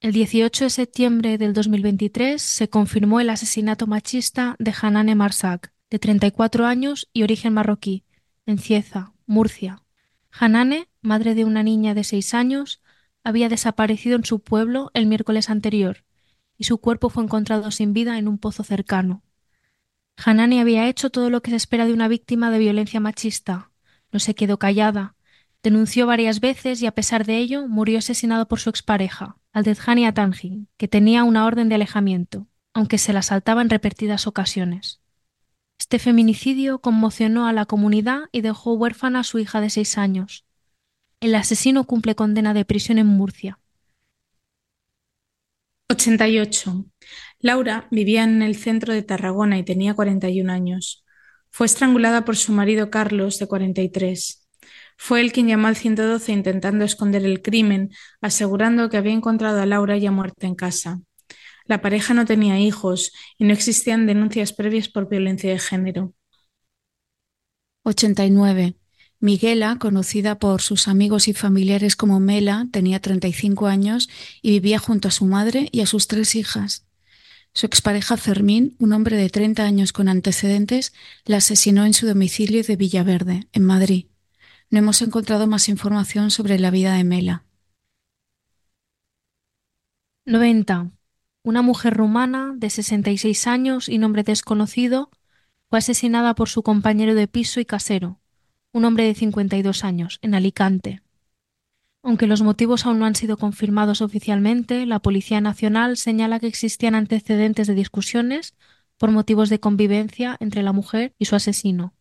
El 0.00 0.12
18 0.12 0.64
de 0.64 0.70
septiembre 0.70 1.38
del 1.38 1.52
2023 1.52 2.42
se 2.42 2.68
confirmó 2.68 3.20
el 3.20 3.30
asesinato 3.30 3.86
machista 3.86 4.56
de 4.58 4.74
Hanane 4.80 5.14
Marsak, 5.14 5.72
de 5.90 5.98
34 5.98 6.66
años 6.66 7.08
y 7.12 7.22
origen 7.22 7.54
marroquí, 7.54 8.04
en 8.46 8.58
Cieza, 8.58 9.12
Murcia. 9.26 9.82
Hanane, 10.30 10.88
madre 11.00 11.34
de 11.34 11.44
una 11.44 11.62
niña 11.62 11.94
de 11.94 12.04
6 12.04 12.34
años, 12.34 12.82
había 13.22 13.48
desaparecido 13.48 14.16
en 14.16 14.24
su 14.24 14.40
pueblo 14.40 14.90
el 14.94 15.06
miércoles 15.06 15.50
anterior 15.50 16.04
y 16.58 16.64
su 16.64 16.78
cuerpo 16.78 17.08
fue 17.10 17.24
encontrado 17.24 17.70
sin 17.70 17.92
vida 17.92 18.18
en 18.18 18.28
un 18.28 18.38
pozo 18.38 18.62
cercano. 18.64 19.22
Hanane 20.16 20.60
había 20.60 20.88
hecho 20.88 21.10
todo 21.10 21.30
lo 21.30 21.42
que 21.42 21.50
se 21.50 21.56
espera 21.56 21.86
de 21.86 21.92
una 21.92 22.08
víctima 22.08 22.50
de 22.50 22.58
violencia 22.58 23.00
machista. 23.00 23.70
No 24.12 24.20
se 24.20 24.34
quedó 24.34 24.58
callada. 24.58 25.14
Denunció 25.62 26.06
varias 26.06 26.40
veces 26.40 26.82
y 26.82 26.86
a 26.86 26.92
pesar 26.92 27.24
de 27.24 27.38
ello 27.38 27.68
murió 27.68 27.98
asesinado 27.98 28.48
por 28.48 28.60
su 28.60 28.68
expareja, 28.70 29.36
Aldezhani 29.52 30.06
Atanji, 30.06 30.66
que 30.76 30.88
tenía 30.88 31.24
una 31.24 31.46
orden 31.46 31.68
de 31.68 31.76
alejamiento, 31.76 32.48
aunque 32.74 32.98
se 32.98 33.12
la 33.12 33.22
saltaba 33.22 33.62
en 33.62 33.70
repetidas 33.70 34.26
ocasiones. 34.26 35.00
Este 35.78 35.98
feminicidio 35.98 36.80
conmocionó 36.80 37.46
a 37.46 37.52
la 37.52 37.66
comunidad 37.66 38.22
y 38.32 38.40
dejó 38.40 38.74
huérfana 38.74 39.20
a 39.20 39.24
su 39.24 39.38
hija 39.38 39.60
de 39.60 39.70
seis 39.70 39.98
años. 39.98 40.44
El 41.20 41.34
asesino 41.34 41.84
cumple 41.84 42.14
condena 42.14 42.54
de 42.54 42.64
prisión 42.64 42.98
en 42.98 43.06
Murcia. 43.06 43.58
88. 45.90 46.91
Laura 47.42 47.88
vivía 47.90 48.22
en 48.22 48.40
el 48.40 48.56
centro 48.56 48.94
de 48.94 49.02
Tarragona 49.02 49.58
y 49.58 49.64
tenía 49.64 49.94
41 49.94 50.50
años. 50.52 51.04
Fue 51.50 51.66
estrangulada 51.66 52.24
por 52.24 52.36
su 52.36 52.52
marido 52.52 52.88
Carlos, 52.88 53.40
de 53.40 53.48
43. 53.48 54.48
Fue 54.96 55.20
él 55.20 55.32
quien 55.32 55.48
llamó 55.48 55.66
al 55.66 55.74
112 55.76 56.30
intentando 56.30 56.84
esconder 56.84 57.24
el 57.24 57.42
crimen, 57.42 57.90
asegurando 58.20 58.88
que 58.88 58.96
había 58.96 59.12
encontrado 59.12 59.60
a 59.60 59.66
Laura 59.66 59.98
ya 59.98 60.12
muerta 60.12 60.46
en 60.46 60.54
casa. 60.54 61.00
La 61.66 61.82
pareja 61.82 62.14
no 62.14 62.26
tenía 62.26 62.60
hijos 62.60 63.12
y 63.38 63.44
no 63.44 63.52
existían 63.52 64.06
denuncias 64.06 64.52
previas 64.52 64.88
por 64.88 65.08
violencia 65.08 65.50
de 65.50 65.58
género. 65.58 66.14
89. 67.82 68.76
Miguela, 69.18 69.76
conocida 69.80 70.38
por 70.38 70.62
sus 70.62 70.86
amigos 70.86 71.26
y 71.26 71.32
familiares 71.32 71.96
como 71.96 72.20
Mela, 72.20 72.68
tenía 72.70 73.00
35 73.00 73.66
años 73.66 74.08
y 74.42 74.50
vivía 74.50 74.78
junto 74.78 75.08
a 75.08 75.10
su 75.10 75.26
madre 75.26 75.68
y 75.72 75.80
a 75.80 75.86
sus 75.86 76.06
tres 76.06 76.36
hijas. 76.36 76.86
Su 77.54 77.66
expareja 77.66 78.16
Fermín, 78.16 78.76
un 78.78 78.92
hombre 78.94 79.16
de 79.16 79.28
30 79.28 79.62
años 79.64 79.92
con 79.92 80.08
antecedentes, 80.08 80.94
la 81.26 81.36
asesinó 81.36 81.84
en 81.84 81.92
su 81.92 82.06
domicilio 82.06 82.62
de 82.62 82.76
Villaverde, 82.76 83.46
en 83.52 83.64
Madrid. 83.64 84.06
No 84.70 84.78
hemos 84.78 85.02
encontrado 85.02 85.46
más 85.46 85.68
información 85.68 86.30
sobre 86.30 86.58
la 86.58 86.70
vida 86.70 86.94
de 86.94 87.04
Mela. 87.04 87.44
90. 90.24 90.92
Una 91.42 91.60
mujer 91.60 91.94
rumana 91.94 92.54
de 92.56 92.70
66 92.70 93.46
años 93.46 93.88
y 93.88 93.98
nombre 93.98 94.22
desconocido 94.22 95.10
fue 95.68 95.80
asesinada 95.80 96.34
por 96.34 96.48
su 96.48 96.62
compañero 96.62 97.14
de 97.14 97.28
piso 97.28 97.60
y 97.60 97.66
casero, 97.66 98.20
un 98.72 98.86
hombre 98.86 99.04
de 99.04 99.14
52 99.14 99.84
años, 99.84 100.20
en 100.22 100.34
Alicante. 100.34 101.01
Aunque 102.02 102.26
los 102.26 102.42
motivos 102.42 102.84
aún 102.84 102.98
no 102.98 103.06
han 103.06 103.14
sido 103.14 103.36
confirmados 103.36 104.02
oficialmente, 104.02 104.86
la 104.86 104.98
Policía 104.98 105.40
Nacional 105.40 105.96
señala 105.96 106.40
que 106.40 106.48
existían 106.48 106.94
antecedentes 106.94 107.68
de 107.68 107.74
discusiones 107.74 108.56
por 108.98 109.12
motivos 109.12 109.48
de 109.48 109.60
convivencia 109.60 110.36
entre 110.40 110.62
la 110.62 110.72
mujer 110.72 111.14
y 111.18 111.26
su 111.26 111.36
asesino. 111.36 111.94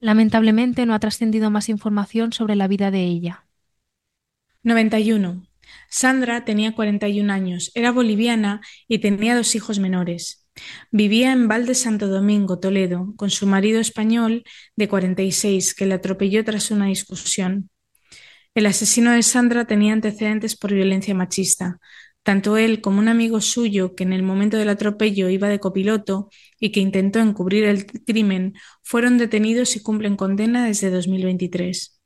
Lamentablemente 0.00 0.84
no 0.84 0.94
ha 0.94 0.98
trascendido 0.98 1.50
más 1.50 1.68
información 1.68 2.32
sobre 2.32 2.56
la 2.56 2.68
vida 2.68 2.90
de 2.90 3.04
ella. 3.04 3.46
91. 4.64 5.46
Sandra 5.88 6.44
tenía 6.44 6.74
41 6.74 7.32
años, 7.32 7.70
era 7.74 7.92
boliviana 7.92 8.60
y 8.88 8.98
tenía 8.98 9.36
dos 9.36 9.54
hijos 9.54 9.78
menores. 9.78 10.48
Vivía 10.90 11.32
en 11.32 11.48
Valde 11.48 11.74
Santo 11.74 12.08
Domingo, 12.08 12.58
Toledo, 12.58 13.14
con 13.16 13.30
su 13.30 13.46
marido 13.46 13.78
español 13.78 14.42
de 14.74 14.88
46, 14.88 15.74
que 15.74 15.86
la 15.86 15.96
atropelló 15.96 16.44
tras 16.44 16.70
una 16.70 16.86
discusión. 16.86 17.70
El 18.56 18.64
asesino 18.64 19.12
de 19.12 19.22
Sandra 19.22 19.66
tenía 19.66 19.92
antecedentes 19.92 20.56
por 20.56 20.72
violencia 20.72 21.14
machista. 21.14 21.78
Tanto 22.22 22.56
él 22.56 22.80
como 22.80 23.00
un 23.00 23.08
amigo 23.08 23.42
suyo 23.42 23.94
que 23.94 24.02
en 24.02 24.14
el 24.14 24.22
momento 24.22 24.56
del 24.56 24.70
atropello 24.70 25.28
iba 25.28 25.50
de 25.50 25.60
copiloto 25.60 26.30
y 26.58 26.72
que 26.72 26.80
intentó 26.80 27.18
encubrir 27.18 27.64
el 27.64 27.84
crimen 27.84 28.54
fueron 28.82 29.18
detenidos 29.18 29.76
y 29.76 29.82
cumplen 29.82 30.16
condena 30.16 30.66
desde 30.66 30.88
2023. 30.88 32.00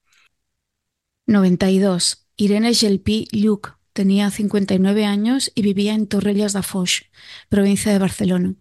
92. 1.27 2.27
Irene 2.35 2.75
Gelpi 2.75 3.29
Lluc 3.31 3.79
tenía 3.93 4.29
59 4.29 5.05
años 5.05 5.53
y 5.55 5.63
vivía 5.63 5.95
en 5.95 6.09
Torrellas 6.09 6.53
de 6.53 6.65
Foix, 6.65 7.05
provincia 7.49 7.93
de 7.93 8.01
Barcelona. 8.01 8.55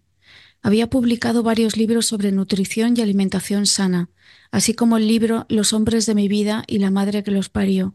Había 0.62 0.90
publicado 0.90 1.42
varios 1.42 1.76
libros 1.76 2.06
sobre 2.06 2.32
nutrición 2.32 2.94
y 2.96 3.00
alimentación 3.00 3.66
sana, 3.66 4.10
así 4.50 4.74
como 4.74 4.98
el 4.98 5.08
libro 5.08 5.46
Los 5.48 5.72
hombres 5.72 6.06
de 6.06 6.14
mi 6.14 6.28
vida 6.28 6.64
y 6.66 6.78
la 6.78 6.90
madre 6.90 7.22
que 7.22 7.30
los 7.30 7.48
parió, 7.48 7.94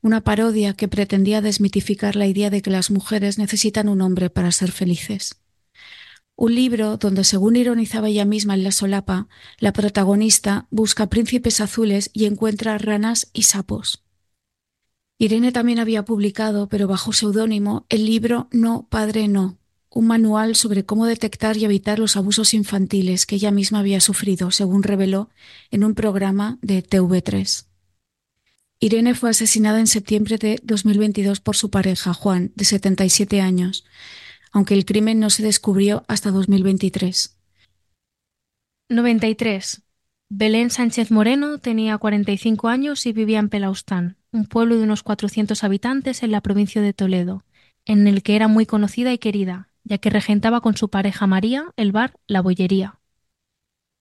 una 0.00 0.22
parodia 0.22 0.74
que 0.74 0.88
pretendía 0.88 1.40
desmitificar 1.40 2.16
la 2.16 2.26
idea 2.26 2.48
de 2.48 2.62
que 2.62 2.70
las 2.70 2.90
mujeres 2.90 3.38
necesitan 3.38 3.88
un 3.88 4.00
hombre 4.00 4.30
para 4.30 4.52
ser 4.52 4.70
felices. 4.70 5.40
Un 6.36 6.54
libro 6.54 6.96
donde, 6.96 7.24
según 7.24 7.56
ironizaba 7.56 8.08
ella 8.08 8.24
misma 8.24 8.54
en 8.54 8.64
la 8.64 8.72
solapa, 8.72 9.28
la 9.58 9.74
protagonista 9.74 10.68
busca 10.70 11.08
príncipes 11.08 11.60
azules 11.60 12.08
y 12.14 12.24
encuentra 12.24 12.78
ranas 12.78 13.28
y 13.34 13.42
sapos. 13.42 14.04
Irene 15.18 15.52
también 15.52 15.80
había 15.80 16.06
publicado, 16.06 16.70
pero 16.70 16.88
bajo 16.88 17.12
seudónimo, 17.12 17.84
el 17.90 18.06
libro 18.06 18.48
No, 18.52 18.86
Padre, 18.88 19.28
No, 19.28 19.59
un 19.90 20.06
manual 20.06 20.54
sobre 20.54 20.84
cómo 20.84 21.06
detectar 21.06 21.56
y 21.56 21.64
evitar 21.64 21.98
los 21.98 22.16
abusos 22.16 22.54
infantiles 22.54 23.26
que 23.26 23.36
ella 23.36 23.50
misma 23.50 23.80
había 23.80 24.00
sufrido, 24.00 24.50
según 24.50 24.82
reveló 24.82 25.30
en 25.70 25.84
un 25.84 25.94
programa 25.94 26.58
de 26.62 26.82
TV3. 26.82 27.66
Irene 28.78 29.14
fue 29.14 29.30
asesinada 29.30 29.80
en 29.80 29.86
septiembre 29.86 30.38
de 30.38 30.60
2022 30.62 31.40
por 31.40 31.56
su 31.56 31.70
pareja, 31.70 32.14
Juan, 32.14 32.52
de 32.54 32.64
77 32.64 33.40
años, 33.40 33.84
aunque 34.52 34.74
el 34.74 34.84
crimen 34.84 35.18
no 35.18 35.28
se 35.28 35.42
descubrió 35.42 36.04
hasta 36.08 36.30
2023. 36.30 37.36
93. 38.88 39.82
Belén 40.30 40.70
Sánchez 40.70 41.10
Moreno 41.10 41.58
tenía 41.58 41.98
45 41.98 42.68
años 42.68 43.04
y 43.06 43.12
vivía 43.12 43.40
en 43.40 43.48
Pelaustán, 43.48 44.16
un 44.30 44.46
pueblo 44.46 44.76
de 44.76 44.84
unos 44.84 45.02
400 45.02 45.62
habitantes 45.64 46.22
en 46.22 46.30
la 46.30 46.40
provincia 46.40 46.80
de 46.80 46.92
Toledo, 46.92 47.44
en 47.84 48.06
el 48.06 48.22
que 48.22 48.36
era 48.36 48.46
muy 48.46 48.64
conocida 48.64 49.12
y 49.12 49.18
querida, 49.18 49.69
ya 49.84 49.98
que 49.98 50.10
regentaba 50.10 50.60
con 50.60 50.76
su 50.76 50.88
pareja 50.88 51.26
María 51.26 51.72
el 51.76 51.92
bar 51.92 52.14
La 52.26 52.42
Bollería. 52.42 53.00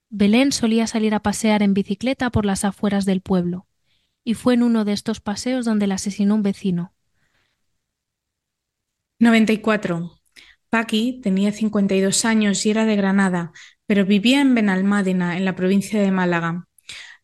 Belén 0.10 0.52
solía 0.52 0.88
salir 0.88 1.14
a 1.14 1.22
pasear 1.22 1.62
en 1.62 1.74
bicicleta 1.74 2.30
por 2.30 2.46
las 2.46 2.66
afueras 2.66 3.06
del 3.06 3.22
pueblo, 3.22 3.68
y 4.24 4.34
fue 4.34 4.56
en 4.56 4.64
uno 4.64 4.86
de 4.86 4.94
estos 4.94 5.22
paseos 5.22 5.66
donde 5.66 5.88
la 5.88 5.96
asesinó 5.96 6.36
un 6.36 6.44
vecino. 6.44 6.94
94. 9.20 10.20
Paqui 10.70 11.20
tenía 11.22 11.52
52 11.52 12.26
años 12.26 12.66
y 12.66 12.70
era 12.70 12.86
de 12.86 12.96
Granada, 12.96 13.52
pero 13.86 14.06
vivía 14.06 14.42
en 14.42 14.54
Benalmádena, 14.54 15.36
en 15.36 15.46
la 15.46 15.56
provincia 15.56 16.00
de 16.00 16.12
Málaga. 16.12 16.68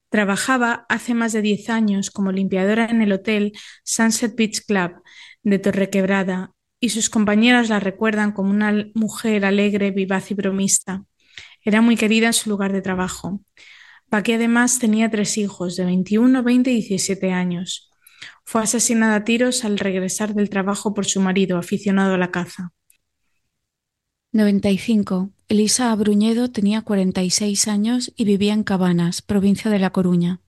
Trabajaba 0.10 0.86
hace 0.90 1.14
más 1.14 1.32
de 1.34 1.42
10 1.42 1.70
años 1.70 2.10
como 2.10 2.32
limpiadora 2.32 2.86
en 2.86 3.02
el 3.02 3.12
hotel 3.12 3.54
Sunset 3.84 4.36
Beach 4.36 4.66
Club 4.66 5.04
de 5.44 5.60
Torrequebrada 5.60 6.55
y 6.86 6.90
sus 6.90 7.10
compañeras 7.10 7.70
la 7.70 7.80
recuerdan 7.80 8.32
como 8.32 8.52
una 8.52 8.72
mujer 8.94 9.44
alegre, 9.44 9.90
vivaz 9.90 10.30
y 10.30 10.36
bromista. 10.36 11.04
Era 11.64 11.82
muy 11.82 11.98
querida 11.98 12.28
en 12.28 12.34
su 12.34 12.48
lugar 12.48 12.72
de 12.74 12.84
trabajo. 12.84 13.42
Paqui 14.10 14.34
además 14.34 14.78
tenía 14.78 15.10
tres 15.10 15.40
hijos 15.40 15.76
de 15.78 15.86
21, 15.86 16.44
20 16.44 16.70
y 16.70 16.76
17 16.76 17.32
años. 17.32 17.90
Fue 18.44 18.62
asesinada 18.62 19.16
a 19.16 19.24
tiros 19.24 19.66
al 19.66 19.80
regresar 19.80 20.36
del 20.36 20.52
trabajo 20.52 20.94
por 20.94 21.08
su 21.08 21.22
marido, 21.22 21.58
aficionado 21.58 22.14
a 22.14 22.18
la 22.20 22.30
caza. 22.30 22.72
95. 24.32 25.32
Elisa 25.48 25.92
Abruñedo 25.92 26.52
tenía 26.52 26.84
46 26.84 27.68
años 27.68 28.14
y 28.16 28.26
vivía 28.26 28.54
en 28.54 28.64
Cabanas, 28.64 29.24
provincia 29.24 29.72
de 29.72 29.80
La 29.80 29.90
Coruña. 29.90 30.40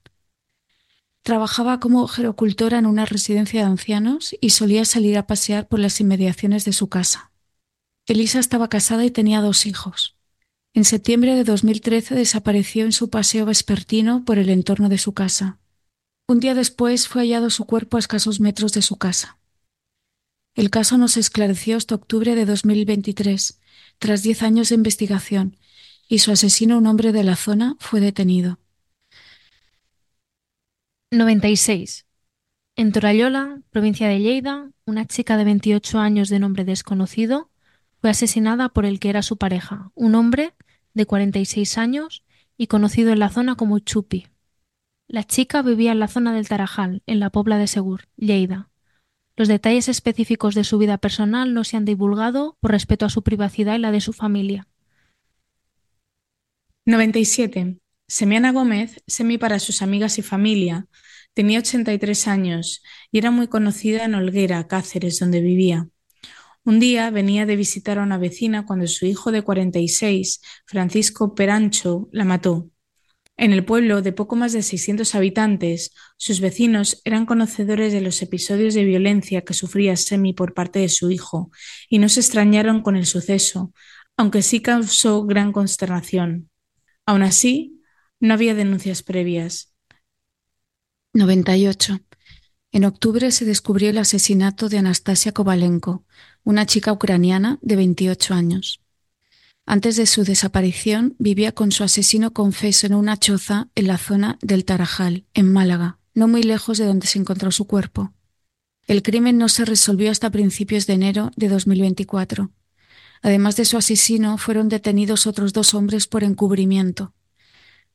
Trabajaba 1.27 1.81
como 1.81 2.07
gerocultora 2.07 2.77
en 2.77 2.85
una 2.85 3.03
residencia 3.03 3.59
de 3.59 3.65
ancianos 3.65 4.33
y 4.39 4.51
solía 4.51 4.85
salir 4.85 5.17
a 5.17 5.27
pasear 5.27 5.67
por 5.67 5.77
las 5.77 5.99
inmediaciones 5.99 6.63
de 6.63 6.71
su 6.71 6.87
casa. 6.87 7.33
Elisa 8.05 8.39
estaba 8.39 8.69
casada 8.69 9.03
y 9.03 9.11
tenía 9.11 9.41
dos 9.41 9.65
hijos. 9.65 10.15
En 10.73 10.85
septiembre 10.85 11.35
de 11.35 11.43
2013 11.43 12.15
desapareció 12.15 12.85
en 12.85 12.93
su 12.93 13.09
paseo 13.09 13.45
vespertino 13.45 14.23
por 14.23 14.39
el 14.39 14.47
entorno 14.47 14.87
de 14.87 14.97
su 14.97 15.11
casa. 15.11 15.59
Un 16.29 16.39
día 16.39 16.55
después 16.55 17.09
fue 17.09 17.23
hallado 17.23 17.49
su 17.49 17.65
cuerpo 17.65 17.97
a 17.97 17.99
escasos 17.99 18.39
metros 18.39 18.71
de 18.71 18.81
su 18.81 18.95
casa. 18.95 19.37
El 20.55 20.69
caso 20.69 20.97
no 20.97 21.09
se 21.09 21.19
esclareció 21.19 21.75
hasta 21.75 21.95
octubre 21.95 22.35
de 22.35 22.45
2023, 22.45 23.59
tras 23.99 24.23
diez 24.23 24.43
años 24.43 24.69
de 24.69 24.75
investigación, 24.75 25.57
y 26.07 26.19
su 26.19 26.31
asesino, 26.31 26.77
un 26.77 26.87
hombre 26.87 27.11
de 27.11 27.25
la 27.25 27.35
zona, 27.35 27.75
fue 27.81 27.99
detenido. 27.99 28.59
96. 31.11 32.05
En 32.75 32.91
Torallola, 32.91 33.61
provincia 33.69 34.09
de 34.09 34.19
Lleida, 34.19 34.71
una 34.85 35.05
chica 35.05 35.37
de 35.37 35.45
28 35.45 35.99
años 35.99 36.27
de 36.27 36.39
nombre 36.39 36.65
desconocido 36.65 37.49
fue 38.01 38.09
asesinada 38.09 38.69
por 38.69 38.85
el 38.85 38.99
que 38.99 39.09
era 39.09 39.21
su 39.21 39.37
pareja, 39.37 39.91
un 39.95 40.15
hombre 40.15 40.53
de 40.93 41.05
46 41.05 41.77
años 41.77 42.23
y 42.57 42.67
conocido 42.67 43.13
en 43.13 43.19
la 43.19 43.29
zona 43.29 43.55
como 43.55 43.79
Chupi. 43.79 44.27
La 45.07 45.23
chica 45.23 45.61
vivía 45.61 45.93
en 45.93 45.99
la 45.99 46.09
zona 46.09 46.33
del 46.33 46.49
Tarajal, 46.49 47.01
en 47.05 47.21
la 47.21 47.29
Pobla 47.29 47.57
de 47.57 47.67
Segur, 47.67 48.09
Lleida. 48.17 48.69
Los 49.37 49.47
detalles 49.47 49.87
específicos 49.87 50.55
de 50.55 50.65
su 50.65 50.77
vida 50.77 50.97
personal 50.97 51.53
no 51.53 51.63
se 51.63 51.77
han 51.77 51.85
divulgado 51.85 52.57
por 52.59 52.71
respeto 52.71 53.05
a 53.05 53.09
su 53.09 53.23
privacidad 53.23 53.75
y 53.75 53.79
la 53.79 53.91
de 53.91 54.01
su 54.01 54.11
familia. 54.11 54.67
97. 56.85 57.79
Semiana 58.09 58.53
Gómez, 58.53 59.03
semi 59.05 59.37
para 59.37 59.59
sus 59.59 59.81
amigas 59.81 60.17
y 60.17 60.21
familia, 60.21 60.87
tenía 61.33 61.59
83 61.59 62.27
años 62.29 62.81
y 63.11 63.17
era 63.17 63.31
muy 63.31 63.47
conocida 63.47 64.05
en 64.05 64.15
Olguera, 64.15 64.65
Cáceres, 64.67 65.19
donde 65.19 65.41
vivía. 65.41 65.89
Un 66.63 66.79
día 66.79 67.09
venía 67.09 67.45
de 67.45 67.57
visitar 67.57 67.99
a 67.99 68.03
una 68.03 68.17
vecina 68.17 68.65
cuando 68.65 68.87
su 68.87 69.05
hijo 69.05 69.31
de 69.31 69.41
46, 69.41 70.41
Francisco 70.65 71.35
Perancho, 71.35 72.07
la 72.13 72.23
mató. 72.23 72.69
En 73.35 73.51
el 73.51 73.65
pueblo, 73.65 74.01
de 74.01 74.13
poco 74.13 74.37
más 74.37 74.53
de 74.53 74.63
600 74.63 75.13
habitantes, 75.13 75.93
sus 76.15 76.39
vecinos 76.39 77.01
eran 77.03 77.25
conocedores 77.25 77.91
de 77.91 78.01
los 78.01 78.21
episodios 78.21 78.73
de 78.73 78.85
violencia 78.85 79.41
que 79.41 79.53
sufría 79.53 79.97
Semi 79.97 80.31
por 80.31 80.53
parte 80.53 80.79
de 80.79 80.89
su 80.89 81.11
hijo 81.11 81.51
y 81.89 81.99
no 81.99 82.07
se 82.07 82.21
extrañaron 82.21 82.81
con 82.81 82.95
el 82.95 83.05
suceso, 83.05 83.73
aunque 84.15 84.41
sí 84.41 84.61
causó 84.61 85.25
gran 85.25 85.51
consternación. 85.51 86.49
Aún 87.05 87.21
así, 87.21 87.76
no 88.19 88.33
había 88.33 88.55
denuncias 88.55 89.03
previas. 89.03 89.73
98. 91.13 91.99
En 92.71 92.85
octubre 92.85 93.31
se 93.31 93.45
descubrió 93.45 93.89
el 93.89 93.97
asesinato 93.97 94.69
de 94.69 94.77
Anastasia 94.77 95.31
Kovalenko, 95.31 96.03
una 96.43 96.65
chica 96.65 96.91
ucraniana 96.91 97.59
de 97.61 97.75
28 97.75 98.33
años. 98.33 98.81
Antes 99.65 99.97
de 99.97 100.05
su 100.05 100.23
desaparición, 100.23 101.15
vivía 101.19 101.51
con 101.51 101.71
su 101.71 101.83
asesino 101.83 102.33
confeso 102.33 102.87
en 102.87 102.93
una 102.93 103.17
choza 103.17 103.67
en 103.75 103.87
la 103.87 103.97
zona 103.97 104.37
del 104.41 104.63
Tarajal, 104.63 105.25
en 105.33 105.51
Málaga, 105.51 105.99
no 106.13 106.27
muy 106.27 106.43
lejos 106.43 106.77
de 106.77 106.85
donde 106.85 107.07
se 107.07 107.19
encontró 107.19 107.51
su 107.51 107.65
cuerpo. 107.65 108.13
El 108.87 109.03
crimen 109.03 109.37
no 109.37 109.49
se 109.49 109.65
resolvió 109.65 110.09
hasta 110.09 110.29
principios 110.29 110.87
de 110.87 110.93
enero 110.93 111.31
de 111.35 111.49
2024. 111.49 112.51
Además 113.21 113.57
de 113.57 113.65
su 113.65 113.75
asesino, 113.77 114.37
fueron 114.37 114.69
detenidos 114.69 115.27
otros 115.27 115.51
dos 115.51 115.73
hombres 115.73 116.07
por 116.07 116.23
encubrimiento. 116.23 117.13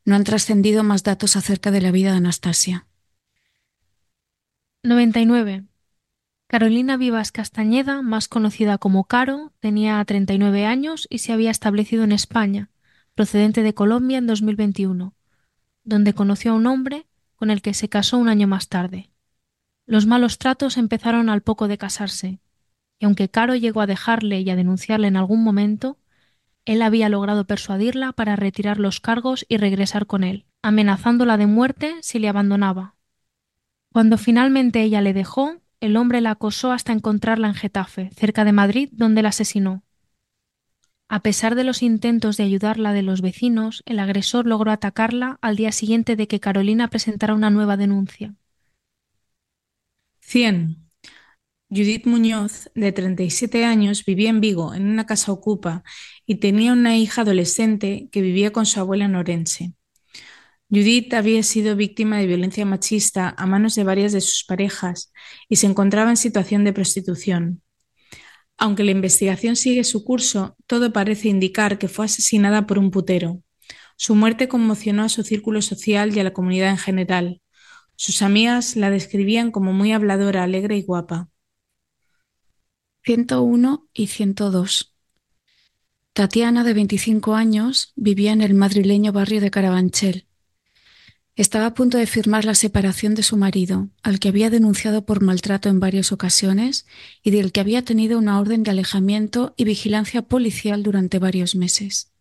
No 0.05 0.15
han 0.15 0.25
trascendido 0.25 0.83
más 0.83 1.03
datos 1.03 1.37
acerca 1.37 1.71
de 1.71 1.79
la 1.79 1.91
vida 1.91 2.11
de 2.11 2.17
Anastasia. 2.17 2.87
99. 4.83 5.63
Carolina 6.47 6.97
Vivas 6.97 7.31
Castañeda, 7.31 8.01
más 8.01 8.27
conocida 8.27 8.77
como 8.77 9.05
Caro, 9.05 9.53
tenía 9.61 10.03
39 10.03 10.65
años 10.65 11.07
y 11.09 11.19
se 11.19 11.31
había 11.31 11.51
establecido 11.51 12.03
en 12.03 12.11
España, 12.11 12.69
procedente 13.15 13.63
de 13.63 13.73
Colombia 13.73 14.17
en 14.17 14.27
2021, 14.27 15.15
donde 15.85 16.13
conoció 16.13 16.51
a 16.51 16.55
un 16.55 16.67
hombre 16.67 17.07
con 17.35 17.49
el 17.49 17.61
que 17.61 17.73
se 17.73 17.87
casó 17.87 18.17
un 18.17 18.27
año 18.27 18.47
más 18.47 18.67
tarde. 18.67 19.09
Los 19.85 20.05
malos 20.05 20.37
tratos 20.37 20.75
empezaron 20.75 21.29
al 21.29 21.41
poco 21.41 21.69
de 21.69 21.77
casarse, 21.77 22.39
y 22.99 23.05
aunque 23.05 23.29
Caro 23.29 23.55
llegó 23.55 23.79
a 23.79 23.87
dejarle 23.87 24.41
y 24.41 24.49
a 24.49 24.57
denunciarle 24.57 25.07
en 25.07 25.15
algún 25.15 25.43
momento, 25.43 25.97
él 26.65 26.81
había 26.81 27.09
logrado 27.09 27.45
persuadirla 27.45 28.13
para 28.13 28.35
retirar 28.35 28.79
los 28.79 28.99
cargos 28.99 29.45
y 29.49 29.57
regresar 29.57 30.05
con 30.05 30.23
él, 30.23 30.45
amenazándola 30.61 31.37
de 31.37 31.47
muerte 31.47 31.95
si 32.01 32.19
le 32.19 32.29
abandonaba. 32.29 32.95
Cuando 33.91 34.17
finalmente 34.17 34.81
ella 34.81 35.01
le 35.01 35.13
dejó, 35.13 35.61
el 35.79 35.97
hombre 35.97 36.21
la 36.21 36.31
acosó 36.31 36.71
hasta 36.71 36.93
encontrarla 36.93 37.47
en 37.47 37.55
Getafe, 37.55 38.09
cerca 38.15 38.45
de 38.45 38.53
Madrid, 38.53 38.89
donde 38.93 39.21
la 39.21 39.29
asesinó. 39.29 39.83
A 41.09 41.21
pesar 41.21 41.55
de 41.55 41.63
los 41.63 41.83
intentos 41.83 42.37
de 42.37 42.43
ayudarla 42.43 42.93
de 42.93 43.03
los 43.03 43.21
vecinos, 43.21 43.83
el 43.85 43.99
agresor 43.99 44.47
logró 44.47 44.71
atacarla 44.71 45.37
al 45.41 45.55
día 45.55 45.71
siguiente 45.71 46.15
de 46.15 46.27
que 46.27 46.39
Carolina 46.39 46.87
presentara 46.87 47.35
una 47.35 47.49
nueva 47.49 47.77
denuncia. 47.77 48.33
100. 50.21 50.89
Judith 51.69 52.05
Muñoz, 52.05 52.69
de 52.75 52.91
37 52.91 53.65
años, 53.65 54.05
vivía 54.05 54.29
en 54.29 54.41
Vigo, 54.41 54.73
en 54.73 54.87
una 54.87 55.05
casa 55.05 55.31
ocupa, 55.31 55.83
y 56.25 56.35
tenía 56.35 56.73
una 56.73 56.97
hija 56.97 57.21
adolescente 57.21 58.09
que 58.11 58.21
vivía 58.21 58.51
con 58.51 58.65
su 58.65 58.79
abuela 58.79 59.05
en 59.05 59.15
Orense. 59.15 59.73
Judith 60.69 61.13
había 61.13 61.43
sido 61.43 61.75
víctima 61.75 62.17
de 62.17 62.25
violencia 62.25 62.65
machista 62.65 63.35
a 63.37 63.45
manos 63.45 63.75
de 63.75 63.83
varias 63.83 64.11
de 64.11 64.21
sus 64.21 64.43
parejas 64.43 65.11
y 65.47 65.57
se 65.57 65.67
encontraba 65.67 66.09
en 66.09 66.17
situación 66.17 66.63
de 66.63 66.73
prostitución. 66.73 67.61
Aunque 68.57 68.83
la 68.83 68.91
investigación 68.91 69.55
sigue 69.55 69.83
su 69.83 70.03
curso, 70.03 70.55
todo 70.67 70.93
parece 70.93 71.27
indicar 71.27 71.77
que 71.77 71.87
fue 71.87 72.05
asesinada 72.05 72.65
por 72.65 72.79
un 72.79 72.91
putero. 72.91 73.41
Su 73.97 74.15
muerte 74.15 74.47
conmocionó 74.47 75.03
a 75.03 75.09
su 75.09 75.23
círculo 75.23 75.61
social 75.61 76.15
y 76.15 76.19
a 76.19 76.23
la 76.23 76.33
comunidad 76.33 76.69
en 76.69 76.77
general. 76.77 77.41
Sus 77.95 78.21
amigas 78.21 78.75
la 78.75 78.89
describían 78.89 79.51
como 79.51 79.73
muy 79.73 79.91
habladora, 79.91 80.43
alegre 80.43 80.77
y 80.77 80.83
guapa. 80.83 81.29
101 83.03 83.87
y 83.93 84.07
102. 84.07 84.92
Tatiana, 86.13 86.63
de 86.63 86.73
25 86.73 87.33
años, 87.33 87.91
vivía 87.95 88.33
en 88.33 88.41
el 88.41 88.53
madrileño 88.53 89.11
barrio 89.11 89.41
de 89.41 89.49
Carabanchel. 89.49 90.27
Estaba 91.35 91.65
a 91.65 91.73
punto 91.73 91.97
de 91.97 92.05
firmar 92.05 92.45
la 92.45 92.53
separación 92.53 93.15
de 93.15 93.23
su 93.23 93.35
marido, 93.35 93.89
al 94.03 94.19
que 94.19 94.29
había 94.29 94.51
denunciado 94.51 95.05
por 95.05 95.23
maltrato 95.23 95.69
en 95.69 95.79
varias 95.79 96.11
ocasiones 96.11 96.85
y 97.23 97.31
del 97.31 97.51
que 97.51 97.61
había 97.61 97.83
tenido 97.83 98.19
una 98.19 98.39
orden 98.39 98.61
de 98.61 98.69
alejamiento 98.69 99.55
y 99.57 99.63
vigilancia 99.63 100.21
policial 100.21 100.83
durante 100.83 101.17
varios 101.17 101.55
meses. 101.55 102.11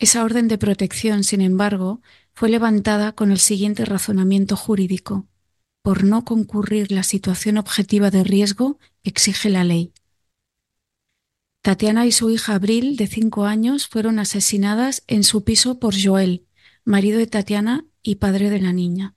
Esa 0.00 0.24
orden 0.24 0.48
de 0.48 0.58
protección, 0.58 1.22
sin 1.22 1.40
embargo, 1.40 2.02
fue 2.34 2.48
levantada 2.48 3.12
con 3.12 3.30
el 3.30 3.38
siguiente 3.38 3.84
razonamiento 3.84 4.56
jurídico 4.56 5.28
por 5.82 6.04
no 6.04 6.24
concurrir 6.24 6.92
la 6.92 7.02
situación 7.02 7.58
objetiva 7.58 8.10
de 8.10 8.22
riesgo 8.22 8.78
exige 9.02 9.50
la 9.50 9.64
ley. 9.64 9.92
Tatiana 11.62 12.06
y 12.06 12.12
su 12.12 12.28
hija 12.28 12.56
Abril, 12.56 12.96
de 12.96 13.06
cinco 13.06 13.44
años, 13.44 13.86
fueron 13.86 14.18
asesinadas 14.18 15.04
en 15.06 15.22
su 15.22 15.44
piso 15.44 15.78
por 15.78 15.94
Joel, 15.96 16.44
marido 16.84 17.20
de 17.20 17.28
Tatiana 17.28 17.84
y 18.02 18.16
padre 18.16 18.50
de 18.50 18.60
la 18.60 18.72
niña. 18.72 19.14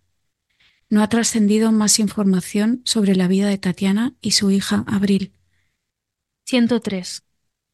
No 0.88 1.02
ha 1.02 1.10
trascendido 1.10 1.72
más 1.72 1.98
información 1.98 2.82
sobre 2.86 3.16
la 3.16 3.28
vida 3.28 3.48
de 3.48 3.58
Tatiana 3.58 4.14
y 4.22 4.32
su 4.32 4.52
hija 4.52 4.84
Abril. 4.86 5.34
103. 6.46 7.24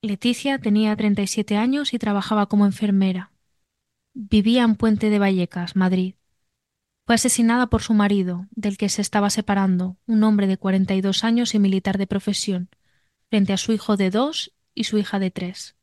Leticia 0.01 0.57
tenía 0.57 0.95
37 0.95 1.57
años 1.57 1.93
y 1.93 1.99
trabajaba 1.99 2.45
como 2.45 2.65
enfermera. 2.65 3.33
Vivía 4.13 4.63
en 4.63 4.75
Puente 4.75 5.09
de 5.09 5.19
Vallecas, 5.19 5.75
Madrid. 5.75 6.15
Fue 7.05 7.15
asesinada 7.15 7.67
por 7.67 7.81
su 7.81 7.93
marido, 7.93 8.47
del 8.51 8.77
que 8.77 8.87
se 8.87 9.01
estaba 9.01 9.29
separando, 9.31 9.97
un 10.05 10.23
hombre 10.23 10.47
de 10.47 10.55
42 10.55 11.25
años 11.25 11.55
y 11.55 11.59
militar 11.59 11.97
de 11.97 12.07
profesión, 12.07 12.69
frente 13.29 13.51
a 13.51 13.57
su 13.57 13.73
hijo 13.73 13.97
de 13.97 14.09
dos 14.11 14.53
y 14.73 14.85
su 14.85 14.97
hija 14.97 15.19
de 15.19 15.31
tres. 15.31 15.75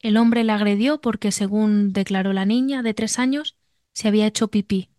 El 0.00 0.16
hombre 0.16 0.44
la 0.44 0.56
agredió 0.56 1.00
porque, 1.00 1.30
según 1.30 1.92
declaró 1.92 2.32
la 2.32 2.44
niña 2.44 2.82
de 2.82 2.94
tres 2.94 3.18
años, 3.18 3.56
se 3.92 4.08
había 4.08 4.26
hecho 4.26 4.48
pipí. 4.48 4.90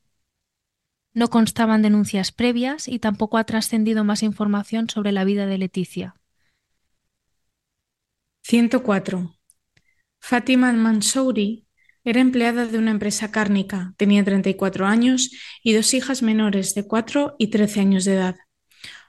No 1.13 1.29
constaban 1.29 1.81
denuncias 1.81 2.31
previas 2.31 2.87
y 2.87 2.99
tampoco 2.99 3.37
ha 3.37 3.43
trascendido 3.43 4.03
más 4.03 4.23
información 4.23 4.89
sobre 4.89 5.11
la 5.11 5.25
vida 5.25 5.45
de 5.45 5.57
Leticia. 5.57 6.15
104. 8.43 9.35
Fátima 10.19 10.71
Mansouri 10.73 11.67
era 12.03 12.19
empleada 12.19 12.65
de 12.65 12.77
una 12.77 12.91
empresa 12.91 13.31
cárnica, 13.31 13.93
tenía 13.97 14.23
34 14.23 14.85
años 14.85 15.31
y 15.63 15.73
dos 15.73 15.93
hijas 15.93 16.21
menores 16.21 16.75
de 16.75 16.85
4 16.85 17.35
y 17.37 17.47
13 17.47 17.79
años 17.79 18.05
de 18.05 18.15
edad. 18.15 18.35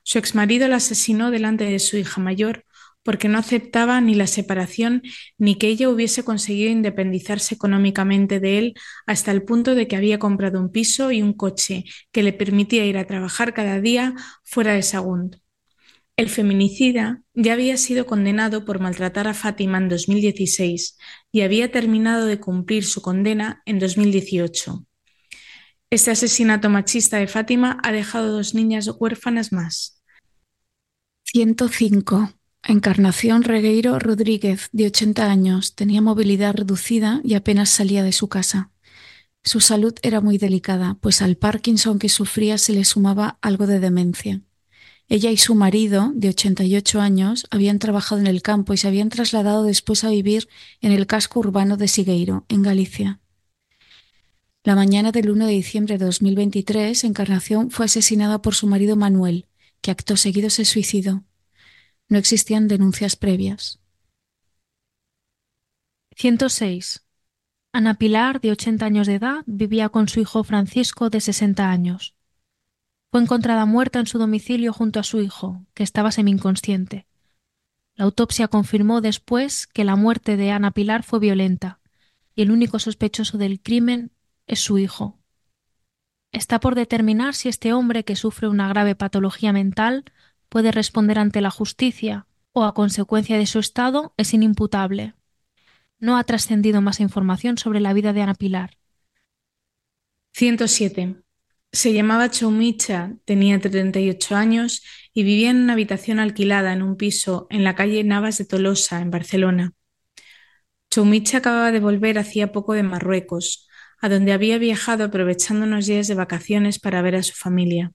Su 0.05 0.19
exmarido 0.19 0.69
la 0.69 0.77
asesinó 0.77 1.31
delante 1.31 1.65
de 1.65 1.79
su 1.79 1.97
hija 1.97 2.21
mayor 2.21 2.65
porque 3.05 3.29
no 3.29 3.39
aceptaba 3.39 4.01
ni 4.01 4.15
la 4.15 4.27
separación 4.27 5.03
ni 5.39 5.55
que 5.57 5.69
ella 5.69 5.89
hubiese 5.89 6.25
conseguido 6.25 6.71
independizarse 6.71 7.55
económicamente 7.55 8.41
de 8.41 8.59
él 8.59 8.75
hasta 9.07 9.31
el 9.31 9.45
punto 9.45 9.75
de 9.77 9.87
que 9.87 9.97
había 9.97 10.19
comprado 10.19 10.59
un 10.59 10.73
piso 10.73 11.13
y 11.13 11.23
un 11.23 11.35
coche 11.35 11.85
que 12.11 12.25
le 12.25 12.33
permitía 12.33 12.85
ir 12.85 12.99
a 12.99 13.07
trabajar 13.07 13.55
cada 13.55 13.81
día 13.81 14.15
fuera 14.43 14.73
de 14.73 14.83
Sagunt. 14.83 15.37
El 16.17 16.29
feminicida 16.29 17.23
ya 17.35 17.55
había 17.55 17.77
sido 17.77 18.07
condenado 18.07 18.65
por 18.65 18.81
maltratar 18.81 19.27
a 19.27 19.35
Fátima 19.35 19.79
en 19.79 19.89
2016 19.89 20.97
y 21.33 21.41
había 21.41 21.73
terminado 21.73 22.27
de 22.27 22.39
cumplir 22.39 22.85
su 22.85 23.03
condena 23.03 23.63
en 23.67 23.81
2018. 23.81 24.87
Este 25.91 26.11
asesinato 26.13 26.71
machista 26.71 27.19
de 27.19 27.27
Fátima 27.27 27.79
ha 27.83 27.93
dejado 27.93 28.33
dos 28.33 28.55
niñas 28.55 28.89
huérfanas 28.99 29.53
más. 29.53 30.03
105. 31.25 32.33
Encarnación 32.67 33.43
Regueiro 33.43 33.99
Rodríguez, 33.99 34.71
de 34.73 34.87
80 34.87 35.31
años, 35.31 35.75
tenía 35.75 36.01
movilidad 36.01 36.55
reducida 36.55 37.21
y 37.23 37.35
apenas 37.35 37.69
salía 37.69 38.03
de 38.03 38.13
su 38.13 38.29
casa. 38.29 38.71
Su 39.43 39.61
salud 39.61 39.93
era 40.01 40.23
muy 40.23 40.39
delicada, 40.39 40.97
pues 41.03 41.21
al 41.21 41.37
Parkinson 41.37 41.99
que 41.99 42.09
sufría 42.09 42.57
se 42.57 42.73
le 42.73 42.87
sumaba 42.87 43.39
algo 43.43 43.67
de 43.67 43.81
demencia. 43.81 44.41
Ella 45.09 45.31
y 45.31 45.37
su 45.37 45.55
marido, 45.55 46.13
de 46.15 46.31
88 46.31 47.03
años, 47.03 47.47
habían 47.51 47.79
trabajado 47.79 48.23
en 48.23 48.27
el 48.27 48.41
campo 48.41 48.73
y 48.73 48.79
se 48.79 48.89
habían 48.89 49.11
trasladado 49.11 49.65
después 49.65 50.03
a 50.03 50.09
vivir 50.09 50.49
en 50.81 50.93
el 50.93 51.07
casco 51.07 51.41
urbano 51.41 51.77
de 51.77 51.89
Sigueiro, 51.89 52.47
en 52.49 52.63
Galicia. 52.63 53.21
La 54.63 54.75
mañana 54.75 55.13
del 55.13 55.29
1 55.29 55.47
de 55.47 55.53
diciembre 55.53 55.99
de 55.99 56.07
2023, 56.07 57.05
Encarnación 57.05 57.71
fue 57.71 57.85
asesinada 57.85 58.41
por 58.41 58.55
su 58.55 58.67
marido 58.67 58.97
Manuel, 58.97 59.45
que 59.83 59.91
acto 59.91 60.17
seguido 60.17 60.49
se 60.49 60.65
suicidó. 60.65 61.23
No 62.09 62.19
existían 62.19 62.69
denuncias 62.69 63.17
previas. 63.17 63.81
106. 66.17 67.05
Ana 67.73 67.95
Pilar, 67.95 68.41
de 68.41 68.53
80 68.53 68.87
años 68.87 69.07
de 69.07 69.15
edad, 69.15 69.43
vivía 69.47 69.89
con 69.89 70.09
su 70.09 70.21
hijo 70.21 70.45
Francisco, 70.45 71.11
de 71.11 71.21
60 71.21 71.71
años. 71.71 72.15
Fue 73.11 73.21
encontrada 73.21 73.65
muerta 73.65 73.99
en 74.01 74.07
su 74.07 74.19
domicilio 74.19 74.73
junto 74.73 75.01
a 75.01 75.05
su 75.05 75.21
hijo, 75.21 75.65
que 75.75 75.83
estaba 75.83 76.13
semi-inconsciente. 76.13 77.07
La 77.95 78.05
autopsia 78.05 78.49
confirmó 78.49 79.01
después 79.01 79.67
que 79.67 79.85
la 79.85 79.97
muerte 79.97 80.37
de 80.37 80.51
Ana 80.51 80.73
Pilar 80.73 81.03
fue 81.03 81.21
violenta, 81.21 81.81
y 82.35 82.43
el 82.43 82.51
único 82.51 82.79
sospechoso 82.79 83.39
del 83.39 83.61
crimen 83.61 84.13
es 84.47 84.61
su 84.61 84.79
hijo. 84.79 85.19
Está 86.33 86.59
por 86.59 86.75
determinar 86.75 87.35
si 87.35 87.49
este 87.49 87.73
hombre 87.73 88.05
que 88.05 88.17
sufre 88.17 88.49
una 88.49 88.69
grave 88.69 88.97
patología 88.97 89.53
mental 89.53 90.05
puede 90.55 90.71
responder 90.71 91.19
ante 91.19 91.41
la 91.41 91.51
justicia 91.51 92.29
o 92.53 92.63
a 92.63 92.75
consecuencia 92.75 93.37
de 93.39 93.47
su 93.47 93.59
estado 93.59 94.15
es 94.17 94.35
inimputable. 94.35 95.15
No 95.99 96.17
ha 96.17 96.23
trascendido 96.23 96.81
más 96.81 97.01
información 97.01 97.59
sobre 97.59 97.81
la 97.81 97.93
vida 97.93 98.13
de 98.13 98.23
Ana 98.23 98.35
Pilar. 98.35 98.79
107. 100.33 101.17
Se 101.73 101.93
llamaba 101.93 102.31
Choumicha, 102.31 103.17
tenía 103.25 103.61
38 103.61 104.37
años 104.37 104.85
y 105.13 105.25
vivía 105.25 105.51
en 105.51 105.57
una 105.57 105.73
habitación 105.73 106.21
alquilada 106.21 106.73
en 106.73 106.83
un 106.83 106.97
piso 106.97 107.49
en 107.51 107.65
la 107.65 107.75
calle 107.75 108.05
Navas 108.05 108.39
de 108.39 108.45
Tolosa, 108.45 109.01
en 109.01 109.11
Barcelona. 109.11 109.73
Choumicha 110.89 111.39
acababa 111.39 111.73
de 111.73 111.81
volver 111.81 112.17
hacía 112.17 112.53
poco 112.53 112.75
de 112.75 112.85
Marruecos, 112.85 113.67
a 114.01 114.09
donde 114.09 114.33
había 114.33 114.59
viajado 114.59 115.03
aprovechando 115.03 115.67
unos 115.67 115.87
días 115.87 116.07
de 116.07 116.15
vacaciones 116.15 116.79
para 116.79 117.03
ver 117.03 117.17
a 117.17 117.25
su 117.25 117.35
familia. 117.35 117.91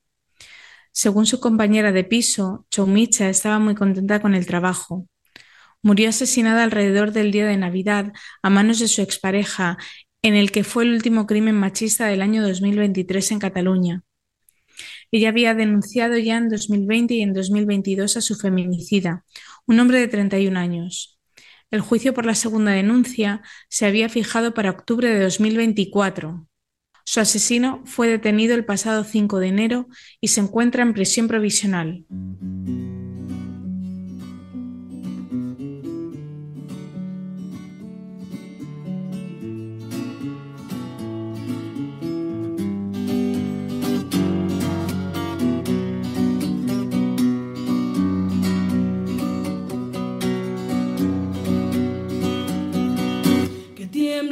Según 0.91 1.25
su 1.25 1.39
compañera 1.39 1.91
de 1.91 2.03
piso, 2.03 2.65
Choumicha 2.71 3.29
estaba 3.29 3.59
muy 3.59 3.75
contenta 3.75 4.21
con 4.21 4.35
el 4.35 4.45
trabajo. 4.45 5.07
Murió 5.81 6.09
asesinada 6.09 6.63
alrededor 6.63 7.11
del 7.13 7.31
día 7.31 7.45
de 7.47 7.57
Navidad 7.57 8.11
a 8.41 8.49
manos 8.49 8.79
de 8.79 8.87
su 8.87 9.01
expareja 9.01 9.77
en 10.21 10.35
el 10.35 10.51
que 10.51 10.63
fue 10.63 10.83
el 10.83 10.93
último 10.93 11.25
crimen 11.25 11.55
machista 11.55 12.07
del 12.07 12.21
año 12.21 12.45
2023 12.45 13.31
en 13.31 13.39
Cataluña. 13.39 14.03
Ella 15.11 15.29
había 15.29 15.53
denunciado 15.55 16.17
ya 16.17 16.37
en 16.37 16.49
2020 16.49 17.13
y 17.15 17.21
en 17.21 17.33
2022 17.33 18.17
a 18.17 18.21
su 18.21 18.35
feminicida, 18.35 19.25
un 19.65 19.79
hombre 19.79 19.99
de 19.99 20.07
31 20.07 20.59
años. 20.59 21.19
El 21.71 21.81
juicio 21.81 22.13
por 22.13 22.25
la 22.25 22.35
segunda 22.35 22.71
denuncia 22.71 23.41
se 23.69 23.85
había 23.85 24.09
fijado 24.09 24.53
para 24.53 24.71
octubre 24.71 25.07
de 25.07 25.21
2024. 25.21 26.48
Su 27.11 27.19
asesino 27.19 27.81
fue 27.85 28.07
detenido 28.07 28.53
el 28.53 28.65
pasado 28.65 29.03
5 29.03 29.39
de 29.39 29.47
enero 29.47 29.87
y 30.21 30.27
se 30.27 30.41
encuentra 30.41 30.83
en 30.83 30.93
prisión 30.93 31.27
provisional. 31.27 32.05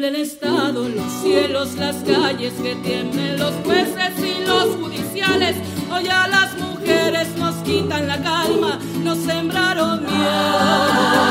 El 0.04 0.16
Estado, 0.16 0.88
los 0.90 1.12
cielos, 1.24 1.76
las 1.76 1.96
calles, 1.98 2.54
que 2.62 2.76
tienen 2.76 3.40
los 3.40 3.54
jueces 3.66 4.14
y 4.20 4.46
los 4.46 4.76
judiciales. 4.76 5.56
Hoy 5.92 6.08
a 6.08 6.28
las 6.28 6.56
mujeres 6.58 7.36
nos 7.38 7.56
quitan 7.58 8.08
la 8.08 8.22
calma, 8.22 8.80
nos 9.04 9.18
sembraron 9.20 10.04
miedo, 10.06 11.28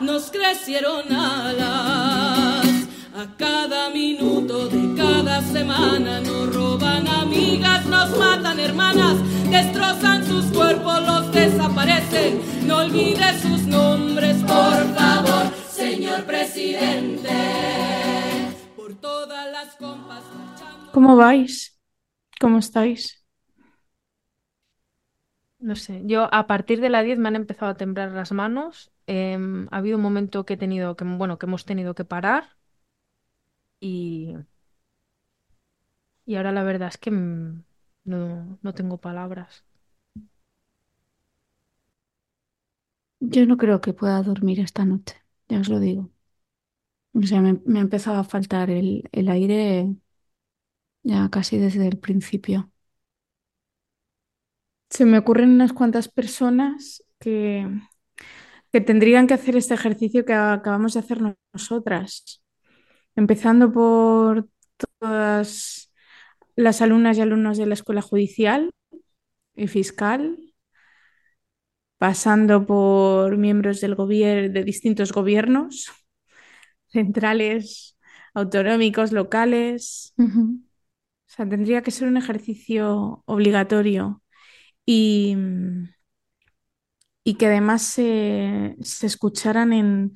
nos 0.00 0.30
crecieron 0.30 1.12
alas. 1.12 2.66
A 3.14 3.26
cada 3.38 3.90
minuto 3.90 4.68
de 4.68 4.94
cada 5.00 5.40
semana 5.42 6.20
nos 6.20 6.52
roban 6.52 7.06
amigas, 7.06 7.86
nos 7.86 8.18
matan 8.18 8.58
hermanas, 8.58 9.16
destrozan 9.48 10.26
sus 10.26 10.46
cuerpos, 10.46 11.02
los 11.06 11.32
desaparecen. 11.32 12.40
No 12.66 12.78
olvides 12.78 13.42
sus 13.42 13.62
nombres, 13.62 14.36
por 14.42 14.94
favor 14.94 15.55
señor 15.76 16.24
presidente. 16.24 17.28
Por 18.76 18.94
todas 18.94 19.52
las 19.52 19.76
compas 19.76 20.24
¿Cómo 20.92 21.16
vais? 21.16 21.78
¿Cómo 22.40 22.58
estáis? 22.58 23.22
No 25.58 25.76
sé, 25.76 26.02
yo 26.04 26.32
a 26.32 26.46
partir 26.46 26.80
de 26.80 26.88
la 26.88 27.02
10 27.02 27.18
me 27.18 27.28
han 27.28 27.36
empezado 27.36 27.70
a 27.72 27.76
temblar 27.76 28.12
las 28.12 28.32
manos. 28.32 28.92
Em, 29.06 29.68
ha 29.70 29.78
habido 29.78 29.96
un 29.96 30.02
momento 30.02 30.44
que 30.46 30.54
he 30.54 30.56
tenido 30.56 30.96
que, 30.96 31.04
bueno, 31.04 31.38
que 31.38 31.46
hemos 31.46 31.64
tenido 31.64 31.94
que 31.94 32.04
parar 32.04 32.44
y, 33.80 34.34
y 36.24 36.36
ahora 36.36 36.52
la 36.52 36.62
verdad 36.62 36.88
es 36.88 36.98
que 36.98 37.10
mm, 37.10 37.64
no, 38.04 38.58
no 38.62 38.74
tengo 38.74 38.98
palabras. 38.98 39.64
Yo 43.20 43.44
no 43.46 43.56
creo 43.56 43.80
que 43.80 43.92
pueda 43.92 44.22
dormir 44.22 44.60
esta 44.60 44.84
noche 44.84 45.25
ya 45.48 45.60
os 45.60 45.68
lo 45.68 45.78
digo. 45.80 46.10
O 47.14 47.22
sea, 47.28 47.40
me, 47.40 47.52
me 47.64 47.78
ha 47.78 47.82
empezado 47.82 48.18
a 48.18 48.24
faltar 48.24 48.70
el, 48.70 49.08
el 49.12 49.28
aire 49.28 49.88
ya 51.02 51.28
casi 51.30 51.56
desde 51.58 51.86
el 51.88 51.98
principio. 51.98 52.70
Se 54.90 55.04
me 55.04 55.18
ocurren 55.18 55.50
unas 55.50 55.72
cuantas 55.72 56.08
personas 56.08 57.02
que, 57.18 57.66
que 58.72 58.80
tendrían 58.80 59.26
que 59.26 59.34
hacer 59.34 59.56
este 59.56 59.74
ejercicio 59.74 60.24
que 60.24 60.34
acabamos 60.34 60.94
de 60.94 61.00
hacer 61.00 61.20
nosotras, 61.52 62.42
empezando 63.16 63.72
por 63.72 64.48
todas 65.00 65.92
las 66.56 66.82
alumnas 66.82 67.18
y 67.18 67.22
alumnos 67.22 67.58
de 67.58 67.66
la 67.66 67.74
escuela 67.74 68.02
judicial 68.02 68.72
y 69.56 69.68
fiscal, 69.68 70.38
pasando 71.98 72.66
por 72.66 73.36
miembros 73.38 73.80
del 73.80 73.94
gobierno 73.94 74.52
de 74.52 74.64
distintos 74.64 75.12
gobiernos 75.12 75.90
centrales, 76.88 77.98
autonómicos, 78.34 79.12
locales. 79.12 80.14
O 80.18 80.24
sea, 81.26 81.48
tendría 81.48 81.82
que 81.82 81.90
ser 81.90 82.08
un 82.08 82.16
ejercicio 82.16 83.22
obligatorio 83.26 84.22
y, 84.86 85.36
y 87.24 87.34
que 87.34 87.46
además 87.46 87.82
se, 87.82 88.76
se 88.82 89.06
escucharan 89.06 89.72
en, 89.72 90.12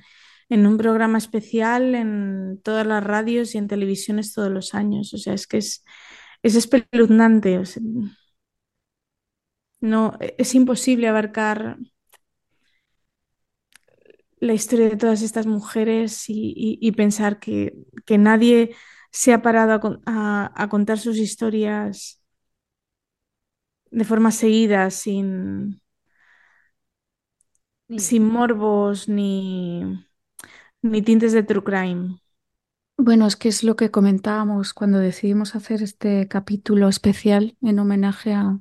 en, 0.49 0.67
un 0.67 0.77
programa 0.79 1.19
especial 1.19 1.95
en 1.95 2.61
todas 2.63 2.87
las 2.87 3.03
radios 3.03 3.55
y 3.55 3.59
en 3.59 3.69
televisiones 3.69 4.33
todos 4.33 4.51
los 4.51 4.75
años. 4.75 5.13
O 5.15 5.19
sea, 5.19 5.35
es 5.35 5.47
que 5.47 5.59
es, 5.59 5.85
es 6.43 6.55
espeluznante. 6.57 7.59
O 7.59 7.65
sea, 7.65 7.83
no, 9.81 10.17
es 10.39 10.55
imposible 10.55 11.09
abarcar 11.09 11.79
la 14.41 14.55
historia 14.55 14.89
de 14.89 14.97
todas 14.97 15.23
estas 15.23 15.47
mujeres 15.47 16.25
y, 16.29 16.93
pensar 16.93 17.39
que, 17.39 17.75
nadie 18.19 18.75
se 19.11 19.33
ha 19.33 19.43
parado 19.43 20.01
a, 20.07 20.69
contar 20.71 20.99
sus 20.99 21.19
historias 21.19 22.23
de 23.91 24.05
forma 24.05 24.31
seguida, 24.31 24.91
sin, 24.91 25.83
sin 27.99 28.25
morbos 28.25 29.09
ni, 29.09 29.83
ni 30.83 31.03
tintes 31.03 31.33
de 31.33 31.43
true 31.43 31.65
crime. 31.65 32.21
Bueno, 32.97 33.27
es 33.27 33.37
que 33.37 33.49
es 33.49 33.63
lo 33.65 33.77
que 33.77 33.91
comentábamos 33.91 34.75
cuando 34.75 34.99
decidimos 34.99 35.55
hacer 35.55 35.83
este 35.83 36.29
capítulo 36.29 36.89
especial 36.89 37.57
en 37.63 37.79
homenaje 37.79 38.35
a, 38.35 38.61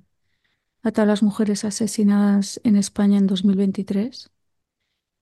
a 0.83 0.91
todas 0.91 1.07
las 1.07 1.23
mujeres 1.23 1.65
asesinadas 1.65 2.61
en 2.63 2.75
España 2.75 3.17
en 3.17 3.27
2023, 3.27 4.31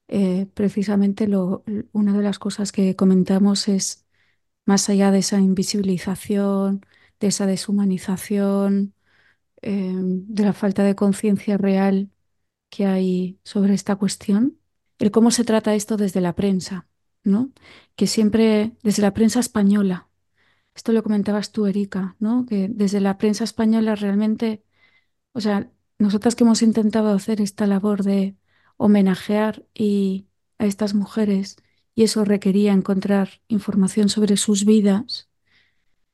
eh, 0.09 0.47
precisamente 0.53 1.27
una 1.91 2.13
de 2.13 2.23
las 2.23 2.39
cosas 2.39 2.71
que 2.71 2.95
comentamos 2.95 3.67
es, 3.67 4.05
más 4.65 4.89
allá 4.89 5.11
de 5.11 5.19
esa 5.19 5.39
invisibilización, 5.39 6.85
de 7.19 7.27
esa 7.27 7.45
deshumanización, 7.47 8.93
eh, 9.61 9.93
de 9.95 10.43
la 10.43 10.53
falta 10.53 10.83
de 10.83 10.95
conciencia 10.95 11.57
real 11.57 12.11
que 12.69 12.85
hay 12.85 13.39
sobre 13.43 13.73
esta 13.73 13.95
cuestión, 13.97 14.59
el 14.99 15.11
cómo 15.11 15.31
se 15.31 15.43
trata 15.45 15.75
esto 15.75 15.97
desde 15.97 16.21
la 16.21 16.35
prensa, 16.35 16.87
¿no? 17.23 17.51
Que 17.95 18.07
siempre 18.07 18.73
desde 18.83 19.01
la 19.01 19.13
prensa 19.13 19.39
española, 19.39 20.09
esto 20.75 20.91
lo 20.91 21.03
comentabas 21.03 21.51
tú, 21.51 21.65
Erika, 21.65 22.15
¿no? 22.19 22.45
Que 22.45 22.69
desde 22.69 23.01
la 23.01 23.17
prensa 23.17 23.43
española 23.43 23.95
realmente, 23.95 24.63
o 25.37 25.41
sea, 25.41 25.71
nosotras 25.99 26.35
que 26.35 26.43
hemos 26.43 26.63
intentado 26.63 27.09
hacer 27.09 27.41
esta 27.41 27.67
labor 27.67 28.03
de 28.03 28.35
homenajear 28.77 29.63
y 29.75 30.25
a 30.57 30.65
estas 30.65 30.95
mujeres 30.95 31.57
y 31.93 32.03
eso 32.03 32.25
requería 32.25 32.73
encontrar 32.73 33.29
información 33.47 34.09
sobre 34.09 34.35
sus 34.37 34.65
vidas, 34.65 35.29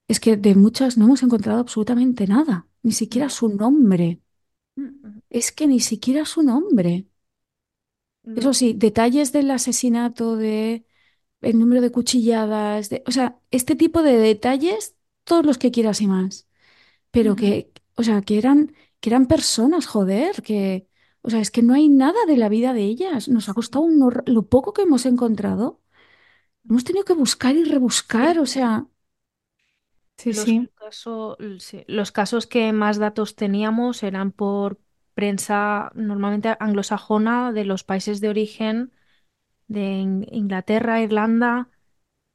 es 0.10 0.20
que 0.20 0.36
de 0.36 0.56
muchas 0.56 0.98
no 0.98 1.06
hemos 1.06 1.24
encontrado 1.24 1.62
absolutamente 1.62 2.28
nada, 2.28 2.68
ni 2.82 2.92
siquiera 2.92 3.30
su 3.30 3.48
nombre. 3.48 4.20
Es 5.30 5.54
que 5.54 5.68
ni 5.68 5.80
siquiera 5.80 6.26
su 6.26 6.44
nombre. 6.44 7.08
Eso 8.36 8.54
sí, 8.54 8.74
detalles 8.74 9.32
del 9.32 9.52
asesinato, 9.52 10.36
de 10.36 10.86
el 11.40 11.60
número 11.60 11.82
de 11.82 11.92
cuchilladas, 11.92 12.90
de, 12.90 13.04
o 13.08 13.12
sea, 13.12 13.40
este 13.52 13.76
tipo 13.76 14.04
de 14.04 14.18
detalles, 14.18 14.96
todos 15.24 15.46
los 15.46 15.58
que 15.58 15.72
quieras 15.72 16.02
y 16.02 16.08
más. 16.08 16.48
Pero 17.12 17.38
que, 17.38 17.72
o 17.96 18.04
sea, 18.04 18.22
que 18.22 18.38
eran, 18.38 18.74
que 19.04 19.10
eran 19.10 19.26
personas, 19.26 19.86
joder, 19.86 20.42
que, 20.44 20.88
o 21.24 21.30
sea, 21.30 21.42
es 21.42 21.52
que 21.52 21.62
no 21.62 21.74
hay 21.74 21.90
nada 21.90 22.26
de 22.26 22.38
la 22.38 22.48
vida 22.48 22.72
de 22.72 22.84
ellas. 22.84 23.28
Nos 23.28 23.50
ha 23.50 23.54
costado 23.54 23.84
un 23.84 24.00
lo 24.26 24.44
poco 24.44 24.72
que 24.72 24.84
hemos 24.84 25.06
encontrado. 25.06 25.82
Hemos 26.70 26.86
tenido 26.86 27.04
que 27.04 27.12
buscar 27.12 27.54
y 27.58 27.66
rebuscar, 27.66 28.40
o 28.40 28.46
sea. 28.46 28.88
Sí, 30.16 30.32
los, 30.32 30.46
sí. 30.46 30.70
sí. 31.60 31.84
los 31.88 32.14
casos 32.14 32.48
que 32.48 32.72
más 32.72 32.98
datos 32.98 33.36
teníamos 33.36 34.04
eran 34.04 34.32
por 34.32 34.80
prensa 35.16 35.92
normalmente 35.96 36.56
anglosajona 36.62 37.52
de 37.52 37.66
los 37.66 37.84
países 37.84 38.22
de 38.22 38.30
origen 38.30 38.94
de 39.68 39.98
Inglaterra, 40.32 41.02
Irlanda, 41.02 41.68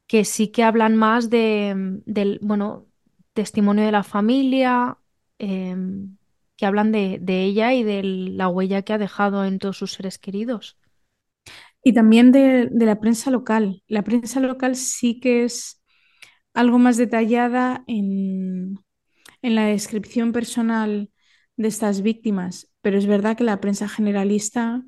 que 0.06 0.26
sí 0.26 0.48
que 0.48 0.64
hablan 0.64 0.96
más 0.96 1.30
de, 1.30 2.02
del, 2.04 2.40
bueno, 2.42 2.88
testimonio 3.32 3.86
de 3.86 3.92
la 3.92 4.02
familia, 4.02 4.98
em, 5.38 6.17
que 6.58 6.66
hablan 6.66 6.92
de, 6.92 7.18
de, 7.22 7.44
ella 7.44 7.72
y 7.72 7.84
de 7.84 8.02
la 8.02 8.48
huella 8.48 8.82
que 8.82 8.92
ha 8.92 8.98
dejado 8.98 9.44
en 9.46 9.58
todos 9.58 9.78
sus 9.78 9.92
seres 9.92 10.18
queridos. 10.18 10.76
Y 11.82 11.94
también 11.94 12.32
de, 12.32 12.68
de 12.70 12.86
la 12.86 13.00
prensa 13.00 13.30
local. 13.30 13.82
La 13.86 14.02
prensa 14.02 14.40
local 14.40 14.76
sí 14.76 15.20
que 15.20 15.44
es 15.44 15.82
algo 16.52 16.78
más 16.78 16.96
detallada 16.96 17.84
en, 17.86 18.80
en 19.42 19.54
la 19.54 19.66
descripción 19.66 20.32
personal 20.32 21.10
de 21.56 21.68
estas 21.68 22.02
víctimas, 22.02 22.72
pero 22.82 22.98
es 22.98 23.06
verdad 23.06 23.36
que 23.36 23.44
la 23.44 23.60
prensa 23.60 23.88
generalista 23.88 24.82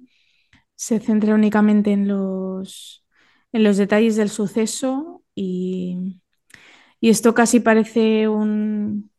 se 0.75 0.99
centra 0.99 1.35
únicamente 1.35 1.93
en 1.93 2.09
los, 2.09 3.07
en 3.53 3.65
los 3.65 3.77
detalles 3.77 4.17
del 4.17 4.31
suceso 4.31 5.23
y, 5.35 6.21
y 7.01 7.11
esto 7.11 7.35
casi 7.35 7.61
parece 7.61 8.29
un, 8.29 9.11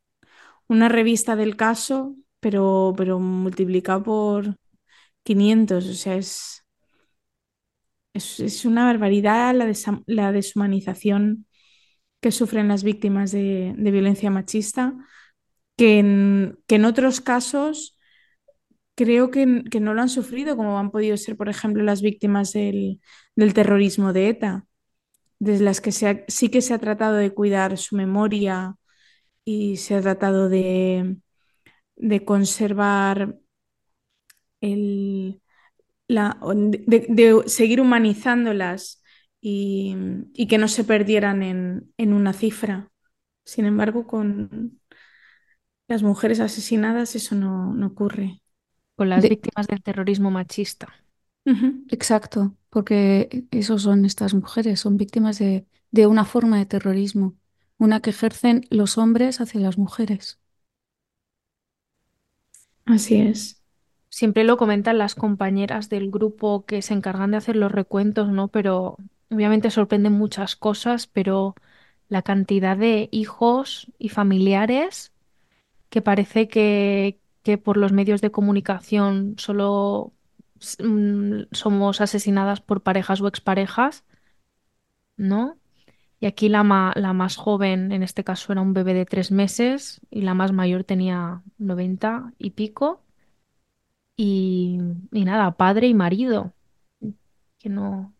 una 0.67 0.89
revista 0.89 1.35
del 1.35 1.55
caso, 1.57 2.15
pero, 2.41 2.93
pero 2.97 3.19
multiplicado 3.19 4.03
por 4.03 4.57
500, 5.23 5.87
o 5.87 5.93
sea, 5.95 6.17
es, 6.17 6.65
es, 8.13 8.65
una 8.65 8.85
barbaridad 8.85 9.55
la, 9.55 9.71
la, 10.07 10.31
deshumanización 10.31 11.47
que 12.21 12.31
sufren 12.31 12.67
las 12.67 12.83
víctimas 12.83 13.31
de, 13.31 13.73
de 13.77 13.91
violencia 13.91 14.31
machista, 14.31 14.95
que 15.77 15.99
en, 15.99 16.59
que 16.67 16.75
en 16.75 16.85
otros 16.85 17.21
casos 17.21 17.97
creo 18.95 19.31
que, 19.31 19.45
no 19.45 19.93
lo 19.93 20.01
han 20.01 20.09
sufrido, 20.09 20.55
como 20.57 20.77
han 20.79 20.91
podido 20.91 21.17
ser, 21.17 21.37
por 21.37 21.49
ejemplo, 21.49 21.83
las 21.83 22.01
víctimas 22.01 22.53
del, 22.53 22.99
terrorismo 23.53 24.13
de 24.13 24.29
ETA, 24.29 24.65
desde 25.39 25.65
las 25.65 25.81
que 25.81 25.91
sí 25.91 26.49
que 26.49 26.61
se 26.61 26.73
ha 26.73 26.79
tratado 26.79 27.15
de 27.15 27.33
cuidar 27.33 27.77
su 27.77 27.95
memoria 27.95 28.75
y 29.45 29.77
se 29.77 29.95
ha 29.95 30.01
tratado 30.01 30.49
de, 30.49 31.17
conservar 32.25 33.39
el, 34.61 35.41
la, 36.07 36.39
de, 36.43 37.43
seguir 37.47 37.81
humanizándolas 37.81 39.03
y, 39.39 39.95
que 40.49 40.57
no 40.57 40.67
se 40.67 40.83
perdieran 40.83 41.43
en, 41.43 42.13
una 42.13 42.33
cifra. 42.33 42.91
Sin 43.43 43.65
embargo, 43.65 44.05
con 44.05 44.79
las 45.87 46.03
mujeres 46.03 46.39
asesinadas 46.39 47.15
eso 47.15 47.35
no 47.35 47.85
ocurre 47.85 48.41
con 48.95 49.09
las 49.09 49.27
víctimas 49.27 49.67
del 49.67 49.81
terrorismo 49.81 50.31
machista. 50.31 50.93
Exacto, 51.89 52.55
porque 52.69 53.45
esos 53.51 53.81
son 53.81 54.05
estas 54.05 54.33
mujeres, 54.33 54.79
son 54.79 54.97
víctimas 54.97 55.39
de, 55.39 55.65
de 55.89 56.07
una 56.07 56.25
forma 56.25 56.59
de 56.59 56.67
terrorismo, 56.67 57.35
una 57.79 58.01
que 58.01 58.11
ejercen 58.11 58.63
los 58.69 58.97
hombres 58.97 59.41
hacia 59.41 59.59
las 59.59 59.77
mujeres. 59.77 60.39
Así 62.85 63.15
es. 63.21 63.61
Siempre 64.09 64.43
lo 64.43 64.57
comentan 64.57 64.97
las 64.97 65.15
compañeras 65.15 65.89
del 65.89 66.11
grupo 66.11 66.65
que 66.65 66.81
se 66.81 66.93
encargan 66.93 67.31
de 67.31 67.37
hacer 67.37 67.55
los 67.55 67.71
recuentos, 67.71 68.29
¿no? 68.29 68.49
Pero 68.49 68.97
obviamente 69.29 69.71
sorprenden 69.71 70.13
muchas 70.13 70.55
cosas, 70.55 71.07
pero 71.07 71.55
la 72.09 72.21
cantidad 72.21 72.75
de 72.77 73.07
hijos 73.11 73.87
y 73.99 74.09
familiares 74.09 75.13
que 75.89 76.01
parece 76.01 76.47
que, 76.49 77.19
que 77.43 77.57
por 77.59 77.77
los 77.77 77.93
medios 77.93 78.21
de 78.21 78.31
comunicación 78.31 79.35
solo 79.39 80.13
mm, 80.79 81.43
somos 81.51 82.01
asesinadas 82.01 82.61
por 82.61 82.81
parejas 82.83 83.21
o 83.21 83.27
exparejas, 83.27 84.05
¿no? 85.17 85.57
Y 86.21 86.27
aquí 86.27 86.49
la, 86.49 86.93
la, 86.95 87.13
más 87.13 87.35
joven, 87.35 87.91
en 87.91 88.03
este 88.03 88.23
caso, 88.23 88.53
era 88.53 88.61
un 88.61 88.73
bebé 88.73 88.93
de 88.93 89.07
tres 89.07 89.31
meses 89.31 90.01
y 90.11 90.21
la 90.21 90.35
más 90.35 90.51
mayor 90.51 90.83
tenía 90.83 91.41
90 91.57 92.33
y 92.37 92.51
pico. 92.51 93.03
Y, 94.15 94.77
y 95.11 95.25
nada, 95.25 95.57
padre 95.57 95.87
y 95.87 95.95
marido. 95.95 96.53
Que 97.57 97.69
no. 97.69 98.13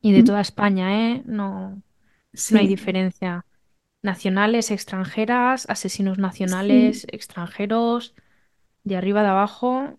Y 0.00 0.12
de 0.12 0.22
mm. 0.22 0.24
toda 0.24 0.40
España, 0.40 1.10
¿eh? 1.10 1.22
No, 1.26 1.82
no 2.50 2.58
hay 2.58 2.66
diferencia. 2.66 3.44
Nacionales, 4.00 4.70
extranjeras, 4.70 5.66
asesinos 5.68 6.16
nacionales, 6.16 7.06
extranjeros 7.12 8.14
de 8.84 8.96
arriba, 8.96 9.22
de 9.22 9.28
abajo, 9.28 9.98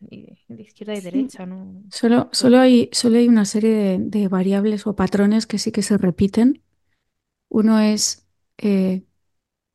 de 0.00 0.62
izquierda 0.62 0.94
y 0.94 1.00
derecha. 1.00 1.46
¿no? 1.46 1.82
Solo, 1.90 2.28
solo, 2.32 2.58
hay, 2.58 2.88
solo 2.92 3.18
hay 3.18 3.28
una 3.28 3.44
serie 3.44 3.98
de, 3.98 4.28
variables 4.28 4.86
o 4.86 4.94
patrones 4.94 5.46
que 5.46 5.58
sí 5.58 5.72
que 5.72 5.82
se 5.82 5.98
repiten. 5.98 6.62
Uno 7.48 7.78
es 7.78 8.26
eh, 8.58 9.04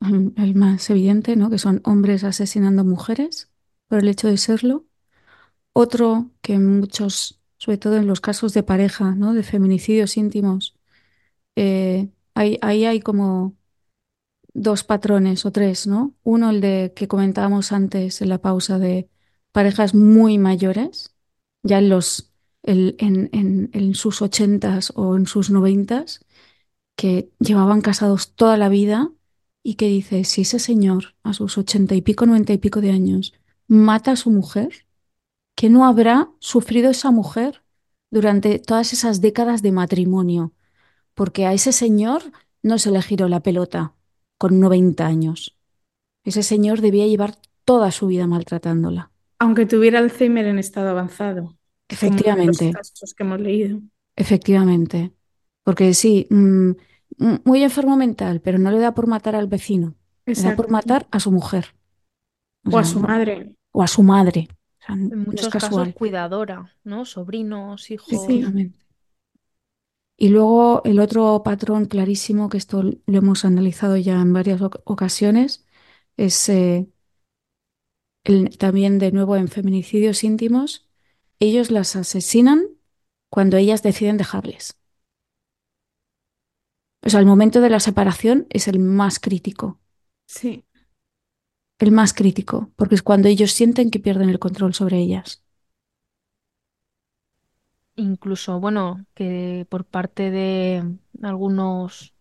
el 0.00 0.54
más 0.54 0.88
evidente, 0.90 1.36
¿no? 1.36 1.50
que 1.50 1.58
son 1.58 1.80
hombres 1.84 2.24
asesinando 2.24 2.84
mujeres 2.84 3.50
por 3.86 4.00
el 4.00 4.08
hecho 4.08 4.28
de 4.28 4.36
serlo. 4.36 4.86
Otro 5.72 6.30
que 6.40 6.54
en 6.54 6.80
muchos, 6.80 7.40
sobre 7.58 7.78
todo 7.78 7.96
en 7.96 8.06
los 8.06 8.20
casos 8.20 8.54
de 8.54 8.62
pareja, 8.62 9.14
¿no? 9.14 9.34
de 9.34 9.42
feminicidios 9.42 10.16
íntimos, 10.16 10.76
eh, 11.56 12.08
ahí 12.34 12.84
hay 12.84 13.00
como 13.00 13.56
dos 14.54 14.84
patrones 14.84 15.46
o 15.46 15.52
tres, 15.52 15.86
¿no? 15.86 16.14
Uno, 16.22 16.50
el 16.50 16.60
de 16.60 16.92
que 16.94 17.08
comentábamos 17.08 17.72
antes 17.72 18.20
en 18.22 18.28
la 18.28 18.38
pausa 18.38 18.78
de 18.78 19.08
parejas 19.58 19.92
muy 19.92 20.38
mayores, 20.38 21.16
ya 21.64 21.78
en 21.78 21.88
los 21.88 22.30
en, 22.62 23.94
sus 23.96 24.22
ochentas 24.22 24.92
o 24.94 25.16
en 25.16 25.26
sus 25.26 25.50
noventas, 25.50 26.24
que 26.94 27.32
llevaban 27.40 27.80
casados 27.80 28.36
toda 28.36 28.56
la 28.56 28.68
vida 28.68 29.10
y 29.64 29.74
que 29.74 29.88
dice, 29.88 30.22
si 30.22 30.42
ese 30.42 30.60
señor 30.60 31.16
a 31.24 31.32
sus 31.32 31.58
ochenta 31.58 31.96
y 31.96 32.02
pico, 32.02 32.24
noventa 32.24 32.52
y 32.52 32.58
pico 32.58 32.80
de 32.80 32.92
años 32.92 33.32
mata 33.66 34.12
a 34.12 34.16
su 34.16 34.30
mujer, 34.30 34.86
¿qué 35.56 35.68
no 35.70 35.84
habrá 35.86 36.30
sufrido 36.38 36.92
esa 36.92 37.10
mujer 37.10 37.64
durante 38.12 38.60
todas 38.60 38.92
esas 38.92 39.20
décadas 39.20 39.60
de 39.60 39.72
matrimonio? 39.72 40.52
Porque 41.14 41.46
a 41.46 41.52
ese 41.52 41.72
señor 41.72 42.22
no 42.62 42.78
se 42.78 42.92
le 42.92 43.02
giró 43.02 43.26
la 43.26 43.40
pelota, 43.40 43.96
con 44.38 44.60
90 44.60 45.04
años. 45.04 45.58
Ese 46.22 46.44
señor 46.44 46.80
debía 46.80 47.08
llevar 47.08 47.38
toda 47.64 47.90
su 47.90 48.06
vida 48.06 48.28
maltratándola. 48.28 49.10
Aunque 49.38 49.66
tuviera 49.66 49.98
Alzheimer 49.98 50.46
en 50.46 50.58
estado 50.58 50.90
avanzado. 50.90 51.56
Efectivamente. 51.88 52.58
Como 52.58 52.78
los 52.78 52.90
casos 52.90 53.14
que 53.14 53.22
hemos 53.22 53.40
leído. 53.40 53.80
Efectivamente. 54.16 55.12
Porque 55.62 55.94
sí, 55.94 56.26
mm, 56.30 56.70
mm, 57.18 57.34
muy 57.44 57.62
enfermo 57.62 57.96
mental, 57.96 58.40
pero 58.40 58.58
no 58.58 58.70
le 58.70 58.78
da 58.78 58.94
por 58.94 59.06
matar 59.06 59.36
al 59.36 59.46
vecino. 59.46 59.94
Le 60.26 60.34
da 60.34 60.56
por 60.56 60.70
matar 60.70 61.06
a 61.10 61.20
su 61.20 61.30
mujer. 61.30 61.74
O, 62.70 62.78
a 62.78 62.84
su 62.84 63.00
madre. 63.00 63.54
O 63.72 63.82
a 63.82 63.86
su 63.86 64.02
madre. 64.02 64.48
en 64.88 65.20
muchos 65.20 65.48
casos 65.48 65.88
cuidadora, 65.94 66.74
¿no? 66.84 67.04
Sobrinos, 67.04 67.90
hijos. 67.90 68.26
Y 70.20 70.30
luego 70.30 70.82
el 70.84 70.98
otro 70.98 71.42
patrón 71.44 71.86
clarísimo, 71.86 72.48
que 72.48 72.58
esto 72.58 72.82
lo 72.82 73.18
hemos 73.18 73.44
analizado 73.44 73.96
ya 73.96 74.20
en 74.20 74.32
varias 74.32 74.60
ocasiones, 74.60 75.64
es 76.16 76.48
eh, 76.48 76.88
también 78.58 78.98
de 78.98 79.12
nuevo 79.12 79.36
en 79.36 79.48
feminicidios 79.48 80.24
íntimos. 80.24 80.88
Ellos 81.40 81.70
las 81.70 81.96
asesinan 81.96 82.66
cuando 83.30 83.56
ellas 83.56 83.82
deciden 83.82 84.16
dejarles. 84.16 84.78
O 87.02 87.10
sea, 87.10 87.20
el 87.20 87.26
momento 87.26 87.60
de 87.60 87.70
la 87.70 87.80
separación 87.80 88.46
es 88.50 88.68
el 88.68 88.78
más 88.78 89.18
crítico. 89.20 89.80
Sí. 90.26 90.64
El 91.78 91.92
más 91.92 92.12
crítico, 92.12 92.70
porque 92.76 92.96
es 92.96 93.02
cuando 93.02 93.28
ellos 93.28 93.52
sienten 93.52 93.90
que 93.90 94.00
pierden 94.00 94.30
el 94.30 94.38
control 94.38 94.74
sobre 94.74 94.98
ellas. 94.98 95.44
Incluso, 97.96 98.60
bueno, 98.60 99.04
que 99.14 99.66
por 99.68 99.84
parte 99.84 100.30
de 100.30 100.84
algunos 101.22 102.14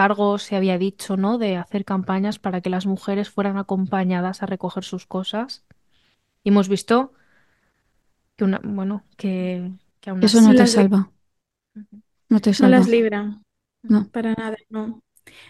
cargos 0.00 0.44
se 0.44 0.56
había 0.56 0.78
dicho, 0.78 1.18
¿no? 1.18 1.36
De 1.36 1.58
hacer 1.58 1.84
campañas 1.84 2.38
para 2.38 2.62
que 2.62 2.70
las 2.70 2.86
mujeres 2.86 3.28
fueran 3.28 3.58
acompañadas 3.58 4.42
a 4.42 4.46
recoger 4.46 4.82
sus 4.82 5.04
cosas. 5.04 5.66
Y 6.42 6.48
hemos 6.48 6.70
visto 6.70 7.12
que 8.34 8.44
una, 8.44 8.62
bueno, 8.64 9.04
que, 9.18 9.70
que 10.00 10.08
aún 10.08 10.24
Eso 10.24 10.40
no 10.40 10.54
te 10.54 10.66
salva. 10.66 11.12
No 12.30 12.40
te 12.40 12.54
salva. 12.54 12.70
No 12.70 12.78
las 12.78 12.88
libra. 12.88 13.42
No. 13.82 14.08
Para 14.08 14.32
nada, 14.32 14.56
no. 14.70 15.02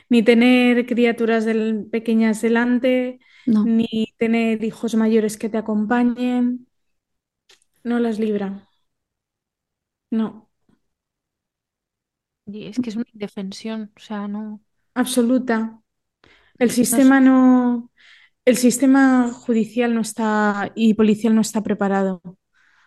Ni 0.08 0.24
tener 0.24 0.84
criaturas 0.84 1.46
pequeñas 1.92 2.42
delante, 2.42 3.20
ni 3.46 4.12
tener 4.18 4.64
hijos 4.64 4.96
mayores 4.96 5.36
que 5.36 5.48
te 5.48 5.58
acompañen. 5.58 6.66
No 7.84 8.00
las 8.00 8.18
libra. 8.18 8.68
No. 10.10 10.49
Y 12.54 12.66
es 12.66 12.78
que 12.78 12.90
es 12.90 12.96
una 12.96 13.06
indefensión, 13.12 13.92
o 13.96 14.00
sea, 14.00 14.28
no. 14.28 14.60
Absoluta. 14.94 15.80
El 16.58 16.70
sistema 16.70 17.20
no. 17.20 17.90
El 18.44 18.56
sistema 18.56 19.30
judicial 19.32 19.94
no 19.94 20.00
está 20.00 20.72
y 20.74 20.94
policial 20.94 21.34
no 21.34 21.40
está 21.40 21.62
preparado 21.62 22.22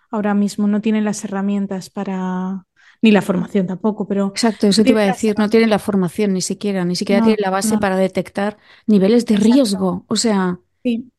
ahora 0.10 0.34
mismo, 0.34 0.68
no 0.68 0.81
tienen 0.81 1.06
las 1.06 1.23
herramientas 1.23 1.90
para, 1.90 2.65
ni 3.02 3.11
la 3.11 3.22
formación 3.22 3.65
tampoco, 3.65 4.07
pero... 4.07 4.27
Exacto, 4.27 4.68
eso 4.68 4.84
te 4.84 4.91
iba 4.91 5.02
a 5.02 5.06
decir, 5.06 5.35
no 5.38 5.49
tienen 5.49 5.69
la 5.69 5.80
formación 5.80 6.34
ni 6.34 6.41
siquiera, 6.41 6.85
ni 6.85 6.95
siquiera 6.95 7.23
tienen 7.23 7.41
la 7.41 7.49
base 7.49 7.77
para 7.80 7.98
detectar 7.98 8.57
niveles 8.85 9.26
de 9.26 9.38
riesgo, 9.38 10.06
o 10.07 10.15
sea... 10.15 10.60
Sí, 10.84 11.11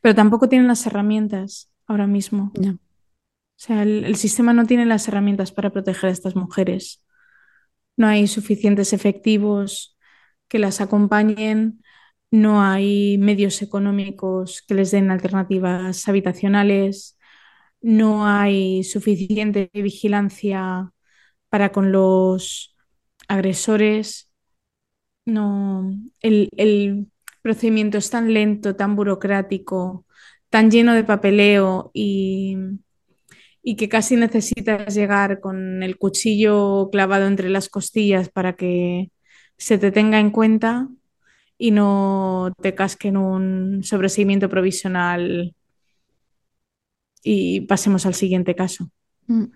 pero 0.00 0.14
tampoco 0.14 0.48
tienen 0.48 0.68
las 0.68 0.86
herramientas 0.86 1.70
ahora 1.86 2.06
mismo. 2.06 2.52
No. 2.58 2.72
O 2.72 2.78
sea, 3.56 3.82
el, 3.82 4.16
sistema 4.16 4.52
no 4.52 4.66
tiene 4.66 4.86
las 4.86 5.08
herramientas 5.08 5.52
para 5.52 5.70
proteger 5.70 6.10
a 6.10 6.12
estas 6.12 6.36
mujeres. 6.36 7.02
No 7.96 8.06
hay 8.08 8.26
suficientes 8.26 8.92
efectivos 8.92 9.96
que 10.48 10.58
las 10.58 10.80
acompañen, 10.80 11.82
no 12.30 12.62
hay 12.62 13.18
medios 13.18 13.62
económicos 13.62 14.62
que 14.66 14.74
les 14.74 14.90
den 14.90 15.10
alternativas 15.10 16.08
habitacionales, 16.08 17.18
no 17.80 18.26
hay 18.26 18.82
suficiente 18.84 19.70
vigilancia 19.74 20.92
para 21.48 21.70
con 21.72 21.92
los 21.92 22.74
agresores. 23.28 24.30
No, 25.26 25.92
el, 26.20 27.08
procedimiento 27.42 27.98
es 27.98 28.10
tan 28.10 28.32
lento, 28.32 28.74
tan 28.76 28.96
burocrático, 28.96 30.06
tan 30.50 30.70
lleno 30.70 30.94
de 30.94 31.04
papeleo 31.04 31.90
y, 31.94 32.56
y 33.66 33.76
que 33.76 33.88
casi 33.88 34.16
necesitas 34.16 34.94
llegar 34.94 35.40
con 35.40 35.82
el 35.82 35.96
cuchillo 35.96 36.90
clavado 36.92 37.26
entre 37.26 37.48
las 37.48 37.70
costillas 37.70 38.28
para 38.28 38.56
que 38.56 39.10
se 39.56 39.78
te 39.78 39.90
tenga 39.90 40.20
en 40.20 40.30
cuenta 40.30 40.88
y 41.56 41.70
no 41.70 42.52
te 42.60 42.74
casquen 42.74 43.16
un 43.16 43.82
sobreseimiento 43.82 44.50
provisional 44.50 45.54
y 47.22 47.62
pasemos 47.62 48.04
al 48.04 48.12
siguiente 48.12 48.54
caso. 48.54 48.90
Mm. 49.28 49.46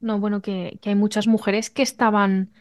No, 0.00 0.18
bueno, 0.18 0.40
que, 0.40 0.80
hay 0.82 0.94
muchas 0.94 1.26
mujeres 1.26 1.68
que 1.68 1.82
estaban, 1.82 2.52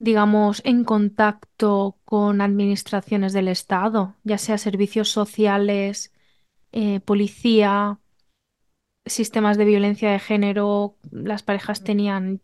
digamos, 0.00 0.62
en 0.64 0.82
contacto 0.82 1.96
con 2.04 2.40
administraciones 2.40 3.32
del 3.32 3.46
Estado, 3.46 4.16
ya 4.24 4.38
sea 4.38 4.58
servicios 4.58 5.10
sociales, 5.10 6.12
eh, 6.72 6.98
policía, 7.00 8.00
sistemas 9.12 9.56
de 9.56 9.64
violencia 9.64 10.10
de 10.10 10.18
género, 10.18 10.96
las 11.10 11.42
parejas 11.42 11.82
tenían 11.82 12.40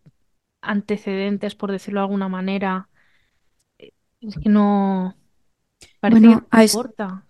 antecedentes, 0.61 1.55
por 1.55 1.71
decirlo 1.71 1.99
de 2.01 2.05
alguna 2.05 2.29
manera. 2.29 2.89
Es 4.21 4.35
que 4.35 4.49
no. 4.49 5.15
Parece 5.99 6.21
que 6.21 6.27
no 6.27 6.47
importa. 6.51 7.25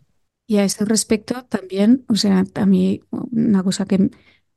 Y 0.48 0.58
a 0.58 0.64
ese 0.64 0.86
respecto 0.86 1.44
también, 1.46 2.06
o 2.08 2.16
sea, 2.16 2.44
a 2.56 2.66
mí 2.66 3.02
una 3.12 3.64
cosa 3.64 3.86
que, 3.86 4.10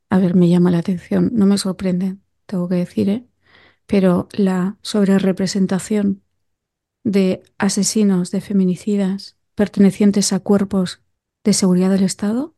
a 0.08 0.18
ver, 0.18 0.36
me 0.36 0.48
llama 0.48 0.70
la 0.70 0.78
atención, 0.78 1.30
no 1.32 1.46
me 1.46 1.58
sorprende, 1.58 2.16
tengo 2.46 2.68
que 2.68 2.76
decir, 2.76 3.08
¿eh? 3.08 3.26
pero 3.86 4.28
la 4.32 4.78
sobrerepresentación 4.82 6.22
de 7.02 7.42
asesinos, 7.58 8.30
de 8.30 8.40
feminicidas 8.40 9.36
pertenecientes 9.56 10.32
a 10.32 10.38
cuerpos 10.38 11.02
de 11.42 11.54
seguridad 11.54 11.90
del 11.90 12.04
Estado, 12.04 12.54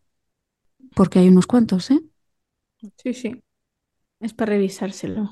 porque 0.94 1.20
hay 1.20 1.28
unos 1.28 1.46
cuantos, 1.46 1.90
¿eh? 1.90 2.02
Sí, 2.96 3.12
sí. 3.14 3.42
Es 4.20 4.34
para 4.34 4.52
revisárselo. 4.52 5.30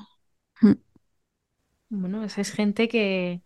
Mm. 0.61 0.73
Bueno, 1.89 2.23
esa 2.23 2.41
es 2.41 2.51
gente 2.51 2.87
que 2.87 3.41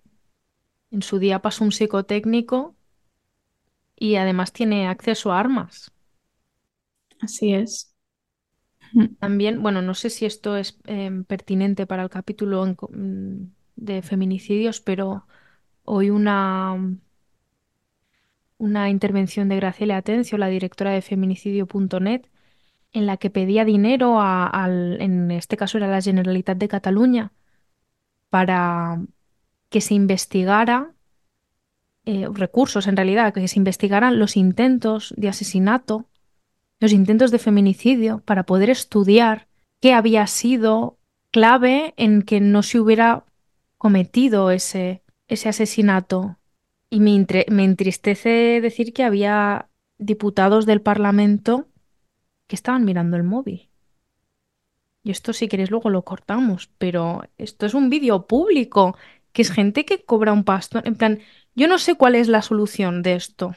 en 0.92 1.02
su 1.04 1.20
día 1.20 1.42
pasó 1.42 1.64
un 1.66 1.72
psicotécnico 1.74 2.76
y 3.98 4.16
además 4.16 4.54
tiene 4.54 4.88
acceso 4.88 5.32
a 5.34 5.40
armas. 5.42 5.92
Así 7.20 7.54
es. 7.54 7.94
También, 9.20 9.62
bueno, 9.64 9.82
no 9.82 9.94
sé 9.96 10.10
si 10.10 10.26
esto 10.26 10.58
es 10.58 10.78
em, 10.86 11.24
pertinente 11.26 11.88
para 11.88 12.04
el 12.04 12.10
capítulo 12.10 12.66
mm, 12.66 13.44
de 13.76 14.02
feminicidios, 14.02 14.82
pero 14.82 15.26
hoy 15.86 16.10
una, 16.12 16.78
una 18.58 18.90
intervención 18.90 19.48
de 19.48 19.56
Graciela 19.56 19.96
Atencio, 19.96 20.38
la 20.38 20.48
directora 20.50 20.92
de 20.92 21.02
feminicidio.net, 21.02 22.24
en 22.96 23.06
la 23.06 23.18
que 23.18 23.30
pedía 23.30 23.66
dinero 23.66 24.22
a, 24.22 24.68
en 24.70 25.30
este 25.30 25.58
caso 25.58 25.78
era 25.78 25.90
la 25.90 26.02
Generalitat 26.02 26.58
de 26.58 26.70
Cataluña, 26.70 27.34
para 28.30 29.02
que 29.70 29.82
se 29.82 29.96
investigara 29.96 30.94
eh, 32.06 32.26
recursos 32.32 32.88
en 32.88 32.96
realidad, 32.96 33.34
que 33.34 33.46
se 33.50 33.60
investigaran 33.60 34.18
los 34.18 34.38
intentos 34.38 35.14
de 35.18 35.28
asesinato, 35.28 36.06
los 36.80 36.94
intentos 36.94 37.32
de 37.32 37.40
feminicidio, 37.40 38.22
para 38.24 38.44
poder 38.44 38.70
estudiar 38.70 39.50
qué 39.82 39.92
había 39.92 40.26
sido 40.26 40.98
clave 41.32 41.94
en 41.98 42.22
que 42.22 42.40
no 42.40 42.64
se 42.64 42.80
hubiera 42.80 43.26
cometido 43.78 44.52
ese, 44.52 45.04
ese 45.28 45.50
asesinato. 45.50 46.38
Y 46.90 47.02
me, 47.02 47.26
me 47.50 47.66
entristece 47.66 48.62
decir 48.62 48.94
que 48.94 49.04
había 49.04 49.68
diputados 49.98 50.66
del 50.66 50.82
Parlamento 50.82 51.68
que 52.48 52.56
estaban 52.56 52.86
mirando 52.86 53.18
el 53.18 53.24
móvil. 53.24 53.70
Y 55.04 55.12
esto 55.12 55.34
si 55.34 55.48
queréis 55.48 55.70
luego 55.70 55.90
lo 55.90 56.04
cortamos, 56.04 56.70
pero 56.78 57.24
esto 57.38 57.66
es 57.66 57.74
un 57.76 57.90
vídeo 57.90 58.26
público, 58.26 58.98
que 59.34 59.44
es 59.44 59.52
gente 59.52 59.86
que 59.86 60.04
cobra 60.04 60.34
un 60.34 60.44
pasto. 60.44 60.82
En 60.84 60.96
plan, 60.96 61.20
yo 61.54 61.68
no 61.68 61.78
sé 61.78 61.96
cuál 61.96 62.16
es 62.16 62.28
la 62.28 62.42
solución 62.42 63.04
de 63.04 63.14
esto. 63.14 63.56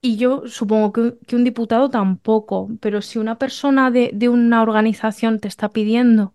Y 0.00 0.16
yo 0.16 0.48
supongo 0.48 0.92
que, 0.92 1.36
un 1.36 1.44
diputado 1.44 1.88
tampoco, 1.88 2.68
pero 2.80 3.02
si 3.02 3.18
una 3.18 3.38
persona 3.38 3.90
de, 3.90 4.28
una 4.28 4.62
organización 4.62 5.38
te 5.38 5.48
está 5.48 5.68
pidiendo 5.70 6.34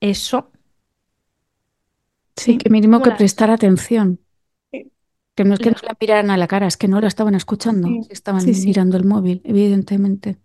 eso. 0.00 0.50
Sí, 2.34 2.58
que 2.58 2.68
mínimo 2.68 3.00
que 3.00 3.12
prestar 3.12 3.50
atención. 3.50 4.20
Que 5.36 5.44
no 5.44 5.54
es 5.54 5.60
que 5.60 5.70
no 5.70 5.76
la 5.82 5.96
miraran 6.00 6.30
a 6.30 6.36
la 6.38 6.48
cara, 6.48 6.66
es 6.66 6.76
que 6.76 6.88
no 6.88 7.00
la 7.00 7.08
estaban 7.08 7.34
escuchando, 7.34 7.88
estaban 8.08 8.42
mirando 8.44 8.96
el 8.96 9.04
móvil, 9.04 9.42
evidentemente. 9.44 10.38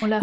Hola, 0.00 0.20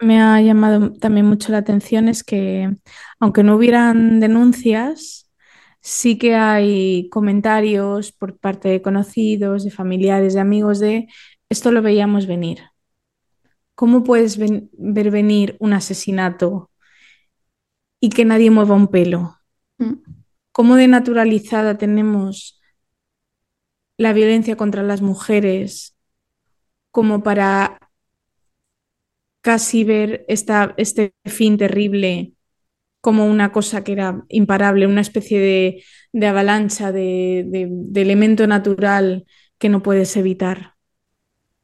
me, 0.00 0.22
ha 0.22 0.40
llamado 0.40 0.92
también 0.94 1.26
mucho 1.26 1.52
la 1.52 1.58
atención 1.58 2.08
es 2.08 2.24
que, 2.24 2.74
aunque 3.18 3.42
no 3.42 3.56
hubieran 3.56 4.20
denuncias, 4.20 5.30
sí 5.80 6.16
que 6.16 6.36
hay 6.36 7.08
comentarios 7.10 8.12
por 8.12 8.38
parte 8.38 8.68
de 8.68 8.80
conocidos, 8.80 9.64
de 9.64 9.70
familiares, 9.70 10.34
de 10.34 10.40
amigos 10.40 10.78
de 10.78 11.08
esto 11.48 11.72
lo 11.72 11.82
veíamos 11.82 12.26
venir. 12.26 12.60
¿Cómo 13.74 14.04
puedes 14.04 14.38
ver 14.38 15.10
venir 15.10 15.56
un 15.58 15.72
asesinato 15.72 16.70
y 18.00 18.10
que 18.10 18.24
nadie 18.24 18.50
mueva 18.50 18.76
un 18.76 18.88
pelo? 18.88 19.36
Mm. 19.78 20.11
Cómo 20.52 20.76
de 20.76 20.88
naturalizada 20.88 21.78
tenemos 21.78 22.60
la 23.96 24.12
violencia 24.12 24.56
contra 24.56 24.82
las 24.82 25.00
mujeres 25.00 25.96
como 26.90 27.22
para 27.22 27.78
casi 29.40 29.84
ver 29.84 30.24
esta, 30.28 30.74
este 30.76 31.14
fin 31.24 31.56
terrible 31.58 32.32
como 33.00 33.26
una 33.26 33.50
cosa 33.50 33.82
que 33.82 33.92
era 33.92 34.24
imparable, 34.28 34.86
una 34.86 35.00
especie 35.00 35.40
de, 35.40 35.82
de 36.12 36.26
avalancha, 36.28 36.92
de, 36.92 37.44
de, 37.48 38.00
elemento 38.00 38.46
natural 38.46 39.26
que 39.58 39.68
no 39.68 39.82
puedes 39.82 40.16
evitar. 40.16 40.74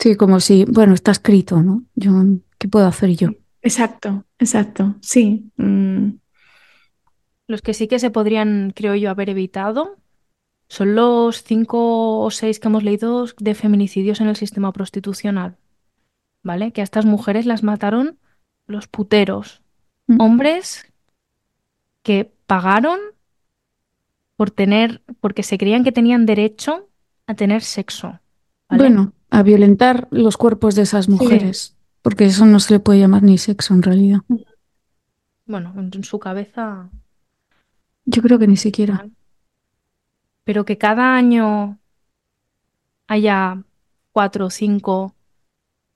Sí, 0.01 0.17
como 0.17 0.41
si, 0.41 0.65
bueno, 0.65 0.95
está 0.95 1.13
escrito, 1.13 1.63
¿no? 1.63 1.85
Yo, 1.95 2.11
¿Qué 2.59 2.67
puedo 2.69 2.87
hacer 2.87 3.11
yo? 3.11 3.29
Exacto, 3.63 4.27
exacto, 4.39 4.97
sí. 5.01 5.51
Mm. 5.57 6.15
Los 7.49 7.63
que 7.63 7.75
sí 7.75 7.89
que 7.89 7.99
se 7.99 8.11
podrían, 8.11 8.73
creo 8.77 8.95
yo, 8.95 9.11
haber 9.11 9.31
evitado 9.31 9.97
son 10.69 10.95
los 10.95 11.43
cinco 11.43 12.21
o 12.21 12.31
seis 12.31 12.61
que 12.61 12.69
hemos 12.69 12.85
leído 12.85 13.27
de 13.39 13.55
feminicidios 13.55 14.21
en 14.21 14.29
el 14.29 14.37
sistema 14.37 14.71
prostitucional. 14.73 15.57
¿Vale? 16.43 16.73
Que 16.73 16.83
a 16.83 16.85
estas 16.85 17.07
mujeres 17.07 17.47
las 17.47 17.63
mataron 17.63 18.19
los 18.67 18.87
puteros. 18.87 19.63
Mm. 20.07 20.21
Hombres 20.21 20.93
que 22.03 22.31
pagaron 22.47 22.99
por 24.37 24.51
tener, 24.51 25.03
porque 25.21 25.43
se 25.43 25.59
creían 25.59 25.85
que 25.85 25.91
tenían 25.91 26.27
derecho 26.27 26.89
a 27.27 27.35
tener 27.35 27.63
sexo. 27.63 28.21
Bueno, 28.69 29.13
a 29.31 29.43
violentar 29.43 30.07
los 30.11 30.37
cuerpos 30.37 30.75
de 30.75 30.83
esas 30.83 31.09
mujeres, 31.09 31.77
porque 32.03 32.27
eso 32.27 32.47
no 32.47 32.61
se 32.61 32.75
le 32.75 32.81
puede 32.81 33.01
llamar 33.01 33.23
ni 33.23 33.39
sexo 33.39 33.75
en 33.75 33.83
realidad. 33.83 34.21
Bueno, 35.47 35.73
en 35.77 36.05
su 36.05 36.19
cabeza. 36.19 36.89
Yo 38.11 38.23
creo 38.23 38.39
que 38.39 38.47
ni 38.47 38.57
siquiera. 38.57 39.07
Pero 40.45 40.65
que 40.65 40.79
cada 40.79 41.15
año 41.15 41.79
haya 43.07 43.63
cuatro 44.13 44.47
o 44.47 44.51
cinco. 44.51 45.15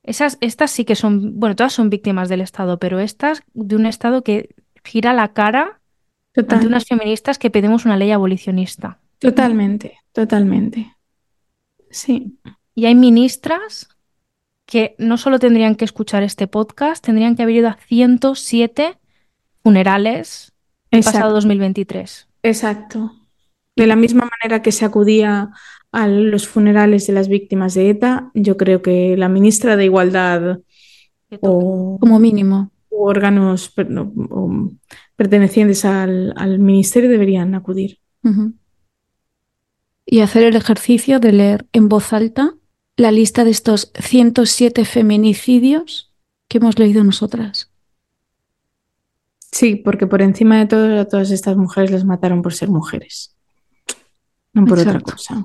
Esas, 0.02 0.36
estas 0.42 0.70
sí 0.70 0.84
que 0.84 0.94
son, 0.94 1.40
bueno, 1.40 1.56
todas 1.56 1.72
son 1.72 1.88
víctimas 1.88 2.28
del 2.28 2.42
Estado, 2.42 2.78
pero 2.78 3.00
estas 3.00 3.42
de 3.54 3.76
un 3.76 3.86
Estado 3.86 4.22
que 4.22 4.54
gira 4.84 5.14
la 5.14 5.32
cara 5.32 5.80
Total. 6.34 6.66
unas 6.66 6.84
feministas 6.84 7.38
que 7.38 7.50
pedimos 7.50 7.86
una 7.86 7.96
ley 7.96 8.10
abolicionista. 8.10 8.98
Totalmente, 9.18 9.96
totalmente. 10.12 10.94
Sí. 11.90 12.38
Y 12.74 12.84
hay 12.84 12.94
ministras 12.94 13.88
que 14.66 14.94
no 14.98 15.16
solo 15.16 15.38
tendrían 15.38 15.76
que 15.76 15.86
escuchar 15.86 16.22
este 16.22 16.46
podcast, 16.46 17.02
tendrían 17.02 17.36
que 17.36 17.42
haber 17.44 17.56
ido 17.56 17.68
a 17.68 17.78
107 17.88 18.98
funerales 19.62 20.51
el 20.92 21.02
pasado 21.02 21.32
2023. 21.32 22.28
Exacto. 22.44 23.12
De 23.74 23.86
la 23.86 23.96
misma 23.96 24.28
manera 24.30 24.62
que 24.62 24.70
se 24.70 24.84
acudía 24.84 25.50
a 25.90 26.06
los 26.06 26.46
funerales 26.46 27.06
de 27.06 27.12
las 27.12 27.28
víctimas 27.28 27.74
de 27.74 27.90
ETA, 27.90 28.30
yo 28.34 28.56
creo 28.56 28.82
que 28.82 29.16
la 29.16 29.28
ministra 29.28 29.76
de 29.76 29.86
Igualdad 29.86 30.60
o 31.40 31.98
como 31.98 32.18
mínimo 32.18 32.70
órganos 32.90 33.74
pertenecientes 35.16 35.84
al, 35.84 36.58
ministerio 36.58 37.10
deberían 37.10 37.54
acudir. 37.54 37.98
Y 40.06 40.20
hacer 40.20 40.44
el 40.44 40.56
ejercicio 40.56 41.18
de 41.18 41.32
leer 41.32 41.66
en 41.72 41.88
voz 41.88 42.12
alta 42.12 42.54
la 42.96 43.10
lista 43.10 43.44
de 43.44 43.50
estos 43.50 43.92
107 43.98 44.84
feminicidios 44.84 46.12
que 46.48 46.58
hemos 46.58 46.78
leído 46.78 47.02
nosotras. 47.02 47.71
Sí, 49.52 49.76
porque 49.76 50.06
por 50.06 50.22
encima 50.22 50.58
de 50.58 50.66
todo, 50.66 51.00
a 51.00 51.04
todas 51.04 51.30
estas 51.30 51.56
mujeres 51.56 51.90
las 51.90 52.04
mataron 52.04 52.42
por 52.42 52.54
ser 52.54 52.70
mujeres, 52.70 53.36
no 54.54 54.64
por 54.64 54.78
otra 54.78 54.98
cosa. 55.00 55.44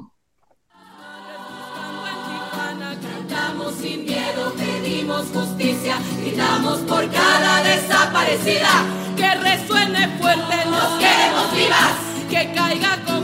gritamos 6.22 6.80
por 6.80 7.10
cada 7.12 7.64
desaparecida. 7.64 8.86
Que 9.16 9.34
resuene 9.36 10.08
fuerte, 10.20 10.56
nos 10.70 11.00
queremos 11.00 11.52
vivas. 11.56 11.94
Que 12.30 12.54
caiga 12.54 13.04
con 13.06 13.17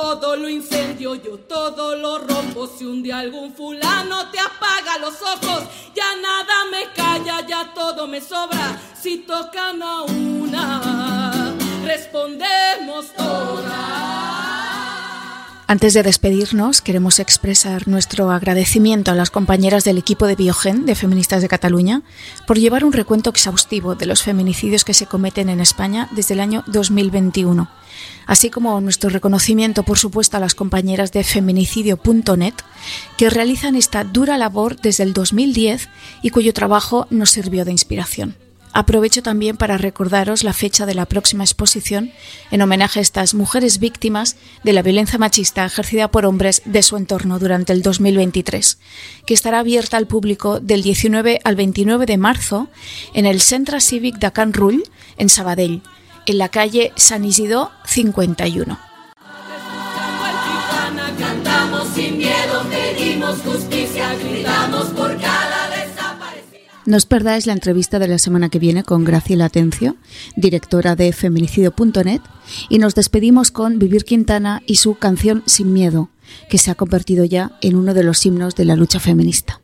todo 0.00 0.34
lo 0.34 0.48
incendio, 0.48 1.14
yo 1.14 1.38
todo 1.40 1.94
lo 1.94 2.18
rompo. 2.18 2.66
Si 2.66 2.84
un 2.86 3.02
día 3.02 3.18
algún 3.18 3.52
fulano 3.52 4.30
te 4.30 4.38
apaga 4.38 4.96
los 4.98 5.20
ojos, 5.20 5.64
ya 5.94 6.16
nada 6.16 6.64
me 6.70 6.90
calla, 6.94 7.46
ya 7.46 7.74
todo 7.74 8.06
me 8.06 8.20
sobra. 8.20 8.80
Si 8.98 9.18
tocan 9.18 9.82
a 9.82 10.02
una, 10.02 11.54
respondemos 11.84 13.12
todas. 13.14 14.29
Antes 15.70 15.94
de 15.94 16.02
despedirnos, 16.02 16.80
queremos 16.80 17.20
expresar 17.20 17.86
nuestro 17.86 18.32
agradecimiento 18.32 19.12
a 19.12 19.14
las 19.14 19.30
compañeras 19.30 19.84
del 19.84 19.98
equipo 19.98 20.26
de 20.26 20.34
Biogen 20.34 20.84
de 20.84 20.96
Feministas 20.96 21.42
de 21.42 21.48
Cataluña 21.48 22.02
por 22.44 22.58
llevar 22.58 22.84
un 22.84 22.92
recuento 22.92 23.30
exhaustivo 23.30 23.94
de 23.94 24.06
los 24.06 24.24
feminicidios 24.24 24.84
que 24.84 24.94
se 24.94 25.06
cometen 25.06 25.48
en 25.48 25.60
España 25.60 26.08
desde 26.10 26.34
el 26.34 26.40
año 26.40 26.64
2021, 26.66 27.70
así 28.26 28.50
como 28.50 28.80
nuestro 28.80 29.10
reconocimiento, 29.10 29.84
por 29.84 29.96
supuesto, 29.96 30.36
a 30.36 30.40
las 30.40 30.56
compañeras 30.56 31.12
de 31.12 31.22
feminicidio.net 31.22 32.54
que 33.16 33.30
realizan 33.30 33.76
esta 33.76 34.02
dura 34.02 34.38
labor 34.38 34.74
desde 34.74 35.04
el 35.04 35.12
2010 35.12 35.88
y 36.20 36.30
cuyo 36.30 36.52
trabajo 36.52 37.06
nos 37.10 37.30
sirvió 37.30 37.64
de 37.64 37.70
inspiración. 37.70 38.34
Aprovecho 38.72 39.22
también 39.22 39.56
para 39.56 39.78
recordaros 39.78 40.44
la 40.44 40.52
fecha 40.52 40.86
de 40.86 40.94
la 40.94 41.06
próxima 41.06 41.42
exposición 41.42 42.12
en 42.52 42.62
homenaje 42.62 43.00
a 43.00 43.02
estas 43.02 43.34
mujeres 43.34 43.80
víctimas 43.80 44.36
de 44.62 44.72
la 44.72 44.82
violencia 44.82 45.18
machista 45.18 45.64
ejercida 45.64 46.08
por 46.08 46.24
hombres 46.24 46.62
de 46.64 46.82
su 46.82 46.96
entorno 46.96 47.40
durante 47.40 47.72
el 47.72 47.82
2023, 47.82 48.78
que 49.26 49.34
estará 49.34 49.58
abierta 49.58 49.96
al 49.96 50.06
público 50.06 50.60
del 50.60 50.82
19 50.82 51.40
al 51.42 51.56
29 51.56 52.06
de 52.06 52.16
marzo 52.16 52.68
en 53.12 53.26
el 53.26 53.40
Centre 53.40 53.80
Cívic 53.80 54.18
de 54.18 54.30
Can 54.30 54.52
Rull, 54.52 54.84
en 55.16 55.28
Sabadell, 55.28 55.82
en 56.26 56.38
la 56.38 56.48
calle 56.48 56.92
San 56.94 57.24
Isidro 57.24 57.72
51. 57.86 58.78
Cantamos 61.18 61.88
sin 61.94 62.16
miedo, 62.16 62.64
pedimos 62.70 63.40
justicia, 63.40 64.14
gritamos 64.14 64.86
por 64.86 65.18
no 66.90 66.96
os 66.96 67.06
perdáis 67.06 67.46
la 67.46 67.52
entrevista 67.52 68.00
de 68.00 68.08
la 68.08 68.18
semana 68.18 68.48
que 68.48 68.58
viene 68.58 68.82
con 68.82 69.04
Graciela 69.04 69.44
Atencio, 69.46 69.96
directora 70.34 70.96
de 70.96 71.12
feminicidio.net, 71.12 72.20
y 72.68 72.78
nos 72.78 72.96
despedimos 72.96 73.52
con 73.52 73.78
Vivir 73.78 74.04
Quintana 74.04 74.60
y 74.66 74.76
su 74.76 74.96
canción 74.96 75.44
Sin 75.46 75.72
Miedo, 75.72 76.10
que 76.48 76.58
se 76.58 76.70
ha 76.70 76.74
convertido 76.74 77.24
ya 77.24 77.52
en 77.60 77.76
uno 77.76 77.94
de 77.94 78.02
los 78.02 78.26
himnos 78.26 78.56
de 78.56 78.64
la 78.64 78.74
lucha 78.74 78.98
feminista. 78.98 79.60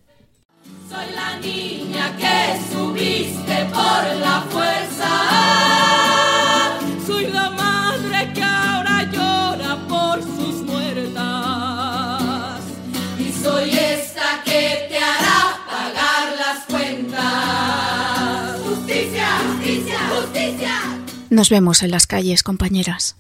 Nos 21.36 21.50
vemos 21.50 21.82
en 21.82 21.90
las 21.90 22.06
calles, 22.06 22.42
compañeras. 22.42 23.16